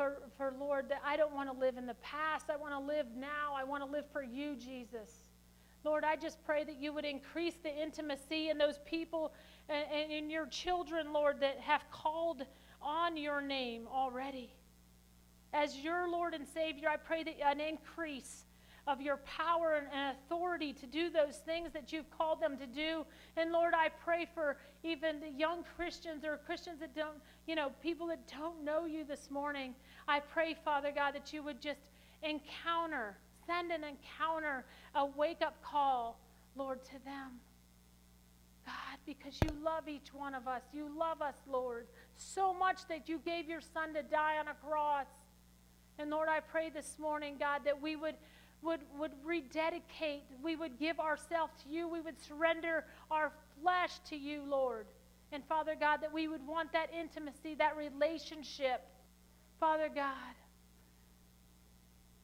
for, 0.00 0.22
for 0.38 0.54
Lord, 0.58 0.88
that 0.88 1.02
I 1.04 1.18
don't 1.18 1.34
want 1.34 1.52
to 1.52 1.58
live 1.58 1.76
in 1.76 1.84
the 1.84 1.94
past. 1.94 2.48
I 2.48 2.56
want 2.56 2.72
to 2.72 2.78
live 2.78 3.06
now. 3.14 3.52
I 3.54 3.64
want 3.64 3.84
to 3.84 3.90
live 3.90 4.06
for 4.10 4.22
you, 4.22 4.56
Jesus. 4.56 5.10
Lord, 5.84 6.04
I 6.04 6.16
just 6.16 6.42
pray 6.46 6.64
that 6.64 6.80
you 6.80 6.94
would 6.94 7.04
increase 7.04 7.56
the 7.62 7.70
intimacy 7.70 8.48
in 8.48 8.56
those 8.56 8.78
people 8.86 9.34
and 9.68 10.10
in 10.10 10.30
your 10.30 10.46
children, 10.46 11.12
Lord, 11.12 11.40
that 11.40 11.58
have 11.60 11.82
called 11.90 12.46
on 12.80 13.18
your 13.18 13.42
name 13.42 13.86
already. 13.92 14.54
As 15.52 15.76
your 15.76 16.08
Lord 16.08 16.32
and 16.32 16.48
Savior, 16.48 16.88
I 16.88 16.96
pray 16.96 17.22
that 17.22 17.34
an 17.44 17.60
increase 17.60 18.44
of 18.86 19.00
your 19.00 19.18
power 19.18 19.82
and 19.92 20.16
authority 20.16 20.72
to 20.72 20.86
do 20.86 21.10
those 21.10 21.36
things 21.36 21.72
that 21.72 21.92
you've 21.92 22.10
called 22.10 22.40
them 22.40 22.56
to 22.58 22.66
do. 22.66 23.04
And 23.36 23.52
Lord, 23.52 23.74
I 23.74 23.88
pray 23.88 24.26
for 24.34 24.56
even 24.82 25.20
the 25.20 25.30
young 25.30 25.64
Christians 25.76 26.24
or 26.24 26.38
Christians 26.46 26.80
that 26.80 26.94
don't, 26.94 27.18
you 27.46 27.54
know, 27.54 27.70
people 27.82 28.06
that 28.08 28.26
don't 28.26 28.64
know 28.64 28.86
you 28.86 29.04
this 29.04 29.30
morning. 29.30 29.74
I 30.08 30.20
pray, 30.20 30.56
Father 30.64 30.92
God, 30.94 31.14
that 31.14 31.32
you 31.32 31.42
would 31.42 31.60
just 31.60 31.80
encounter 32.22 33.16
send 33.50 33.72
an 33.72 33.82
encounter, 33.84 34.64
a 34.94 35.04
wake 35.04 35.42
up 35.42 35.62
call, 35.62 36.18
Lord, 36.56 36.84
to 36.84 37.04
them. 37.04 37.40
God, 38.64 38.98
because 39.06 39.34
you 39.42 39.50
love 39.62 39.88
each 39.88 40.12
one 40.12 40.34
of 40.34 40.46
us. 40.46 40.62
You 40.72 40.88
love 40.96 41.22
us, 41.22 41.34
Lord, 41.50 41.86
so 42.16 42.52
much 42.54 42.86
that 42.88 43.08
you 43.08 43.20
gave 43.24 43.48
your 43.48 43.60
son 43.60 43.94
to 43.94 44.02
die 44.02 44.38
on 44.38 44.48
a 44.48 44.54
cross. 44.54 45.06
And 45.98 46.10
Lord, 46.10 46.28
I 46.28 46.40
pray 46.40 46.70
this 46.70 46.96
morning, 46.98 47.36
God, 47.38 47.62
that 47.64 47.80
we 47.80 47.96
would, 47.96 48.14
would, 48.62 48.80
would 48.98 49.12
rededicate, 49.24 50.24
we 50.42 50.56
would 50.56 50.78
give 50.78 51.00
ourselves 51.00 51.52
to 51.62 51.68
you, 51.70 51.88
we 51.88 52.00
would 52.00 52.20
surrender 52.20 52.84
our 53.10 53.32
flesh 53.60 53.98
to 54.08 54.16
you, 54.16 54.42
Lord. 54.46 54.86
And 55.32 55.44
Father 55.44 55.74
God, 55.78 55.98
that 56.02 56.12
we 56.12 56.28
would 56.28 56.46
want 56.46 56.72
that 56.72 56.90
intimacy, 56.98 57.54
that 57.56 57.76
relationship. 57.76 58.82
Father 59.58 59.90
God, 59.94 60.34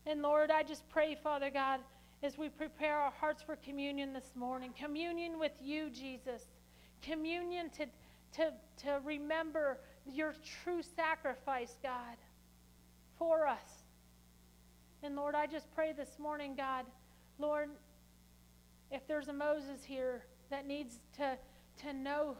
and 0.06 0.22
Lord, 0.22 0.52
I 0.52 0.62
just 0.62 0.88
pray, 0.88 1.16
Father 1.20 1.50
God, 1.50 1.80
as 2.22 2.38
we 2.38 2.48
prepare 2.48 2.96
our 2.96 3.10
hearts 3.10 3.42
for 3.42 3.56
communion 3.56 4.12
this 4.12 4.32
morning, 4.36 4.72
communion 4.78 5.38
with 5.38 5.52
you, 5.60 5.90
Jesus, 5.90 6.42
communion 7.02 7.70
to, 7.70 7.86
to, 8.36 8.52
to 8.84 9.00
remember 9.04 9.78
your 10.08 10.34
true 10.62 10.80
sacrifice, 10.94 11.76
God, 11.82 12.16
for 13.18 13.48
us. 13.48 13.75
And 15.02 15.16
Lord, 15.16 15.34
I 15.34 15.46
just 15.46 15.72
pray 15.74 15.92
this 15.92 16.18
morning, 16.18 16.54
God, 16.56 16.86
Lord, 17.38 17.68
if 18.90 19.06
there's 19.06 19.28
a 19.28 19.32
Moses 19.32 19.84
here 19.84 20.24
that 20.50 20.66
needs 20.66 20.98
to, 21.16 21.36
to 21.82 21.92
know 21.92 22.36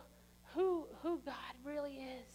who, 0.54 0.86
who 1.02 1.20
God 1.24 1.34
really 1.64 1.96
is, 1.96 2.32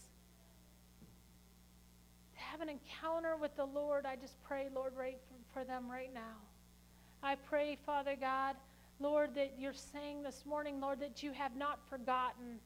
to 2.33 2.39
have 2.39 2.61
an 2.61 2.69
encounter 2.69 3.35
with 3.35 3.55
the 3.55 3.65
Lord, 3.65 4.05
I 4.05 4.15
just 4.15 4.41
pray, 4.43 4.67
Lord, 4.73 4.93
right 4.95 5.17
for, 5.27 5.61
for 5.61 5.65
them 5.65 5.89
right 5.89 6.13
now. 6.13 6.37
I 7.23 7.35
pray, 7.35 7.77
Father 7.85 8.15
God, 8.19 8.55
Lord, 8.99 9.35
that 9.35 9.53
you're 9.57 9.73
saying 9.73 10.23
this 10.23 10.45
morning, 10.45 10.79
Lord, 10.79 10.99
that 10.99 11.23
you 11.23 11.31
have 11.31 11.55
not 11.55 11.79
forgotten. 11.89 12.59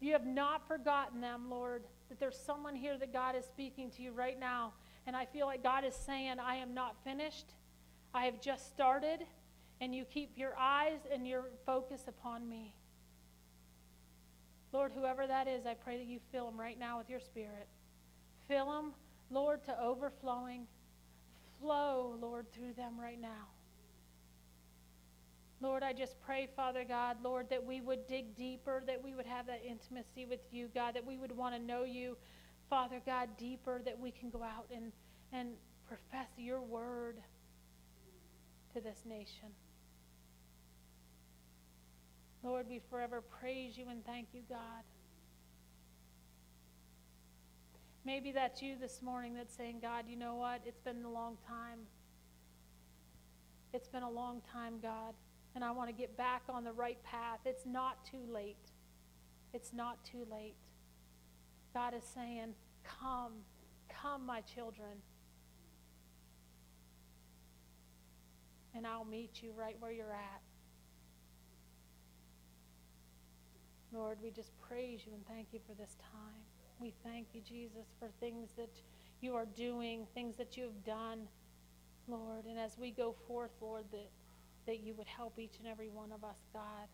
You 0.00 0.12
have 0.12 0.26
not 0.26 0.66
forgotten 0.66 1.20
them, 1.20 1.48
Lord, 1.48 1.84
that 2.08 2.18
there's 2.18 2.36
someone 2.36 2.74
here 2.74 2.98
that 2.98 3.12
God 3.12 3.36
is 3.36 3.44
speaking 3.44 3.90
to 3.92 4.02
you 4.02 4.12
right 4.12 4.38
now. 4.38 4.72
And 5.06 5.16
I 5.16 5.26
feel 5.26 5.46
like 5.46 5.62
God 5.62 5.84
is 5.84 5.94
saying, 5.94 6.38
I 6.38 6.56
am 6.56 6.74
not 6.74 6.96
finished. 7.04 7.54
I 8.14 8.24
have 8.24 8.40
just 8.40 8.70
started. 8.70 9.24
And 9.80 9.94
you 9.94 10.04
keep 10.04 10.32
your 10.36 10.56
eyes 10.58 11.00
and 11.12 11.26
your 11.26 11.46
focus 11.66 12.04
upon 12.06 12.48
me. 12.48 12.72
Lord, 14.72 14.92
whoever 14.94 15.26
that 15.26 15.48
is, 15.48 15.66
I 15.66 15.74
pray 15.74 15.98
that 15.98 16.06
you 16.06 16.20
fill 16.30 16.46
them 16.46 16.58
right 16.58 16.78
now 16.78 16.98
with 16.98 17.10
your 17.10 17.20
spirit. 17.20 17.66
Fill 18.48 18.70
them, 18.70 18.92
Lord, 19.30 19.64
to 19.64 19.80
overflowing. 19.80 20.66
Flow, 21.60 22.16
Lord, 22.20 22.50
through 22.52 22.72
them 22.74 22.98
right 22.98 23.20
now. 23.20 23.48
Lord, 25.60 25.84
I 25.84 25.92
just 25.92 26.20
pray, 26.20 26.48
Father 26.56 26.84
God, 26.84 27.18
Lord, 27.22 27.48
that 27.50 27.64
we 27.64 27.80
would 27.80 28.08
dig 28.08 28.34
deeper, 28.34 28.82
that 28.86 29.02
we 29.02 29.14
would 29.14 29.26
have 29.26 29.46
that 29.46 29.62
intimacy 29.64 30.26
with 30.26 30.40
you, 30.50 30.68
God, 30.74 30.94
that 30.94 31.06
we 31.06 31.16
would 31.16 31.36
want 31.36 31.54
to 31.54 31.60
know 31.60 31.84
you, 31.84 32.16
Father 32.72 33.02
God, 33.04 33.28
deeper, 33.36 33.82
that 33.84 34.00
we 34.00 34.10
can 34.10 34.30
go 34.30 34.42
out 34.42 34.64
and, 34.74 34.92
and 35.30 35.50
profess 35.86 36.28
your 36.38 36.62
word 36.62 37.18
to 38.72 38.80
this 38.80 39.02
nation. 39.04 39.50
Lord, 42.42 42.64
we 42.70 42.80
forever 42.88 43.20
praise 43.20 43.76
you 43.76 43.90
and 43.90 44.02
thank 44.06 44.28
you, 44.32 44.40
God. 44.48 44.84
Maybe 48.06 48.32
that's 48.32 48.62
you 48.62 48.76
this 48.80 49.02
morning 49.02 49.34
that's 49.34 49.54
saying, 49.54 49.80
God, 49.82 50.06
you 50.08 50.16
know 50.16 50.36
what? 50.36 50.62
It's 50.64 50.80
been 50.80 51.04
a 51.04 51.10
long 51.10 51.36
time. 51.46 51.80
It's 53.74 53.88
been 53.88 54.02
a 54.02 54.10
long 54.10 54.40
time, 54.50 54.76
God, 54.80 55.12
and 55.54 55.62
I 55.62 55.72
want 55.72 55.90
to 55.90 55.94
get 55.94 56.16
back 56.16 56.40
on 56.48 56.64
the 56.64 56.72
right 56.72 56.96
path. 57.04 57.40
It's 57.44 57.66
not 57.66 58.02
too 58.06 58.24
late. 58.32 58.56
It's 59.52 59.74
not 59.74 60.02
too 60.06 60.26
late. 60.30 60.56
God 61.74 61.94
is 61.94 62.04
saying, 62.14 62.54
Come, 63.00 63.32
come, 63.88 64.26
my 64.26 64.40
children, 64.40 64.98
and 68.74 68.86
I'll 68.86 69.04
meet 69.04 69.42
you 69.42 69.52
right 69.56 69.76
where 69.80 69.92
you're 69.92 70.12
at. 70.12 70.40
Lord, 73.92 74.18
we 74.22 74.30
just 74.30 74.50
praise 74.60 75.00
you 75.06 75.12
and 75.12 75.26
thank 75.26 75.48
you 75.52 75.60
for 75.66 75.74
this 75.74 75.96
time. 76.00 76.40
We 76.80 76.94
thank 77.04 77.28
you, 77.34 77.42
Jesus, 77.42 77.86
for 77.98 78.08
things 78.20 78.50
that 78.56 78.70
you 79.20 79.34
are 79.34 79.46
doing, 79.46 80.06
things 80.14 80.36
that 80.36 80.56
you 80.56 80.64
have 80.64 80.84
done, 80.84 81.28
Lord. 82.08 82.46
And 82.46 82.58
as 82.58 82.78
we 82.78 82.90
go 82.90 83.14
forth, 83.28 83.50
Lord, 83.60 83.84
that 83.92 84.08
that 84.66 84.80
you 84.80 84.94
would 84.94 85.06
help 85.06 85.38
each 85.38 85.58
and 85.58 85.66
every 85.66 85.88
one 85.88 86.12
of 86.12 86.24
us, 86.24 86.38
God. 86.52 86.88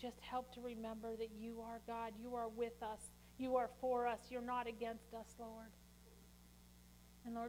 Just 0.00 0.18
help 0.20 0.52
to 0.54 0.60
remember 0.60 1.16
that 1.16 1.30
you 1.38 1.60
are 1.60 1.80
God. 1.86 2.12
You 2.20 2.34
are 2.34 2.48
with 2.48 2.82
us. 2.82 3.00
You 3.42 3.56
are 3.56 3.70
for 3.80 4.06
us. 4.06 4.20
You're 4.30 4.40
not 4.40 4.68
against 4.68 5.12
us, 5.14 5.26
Lord. 5.40 5.66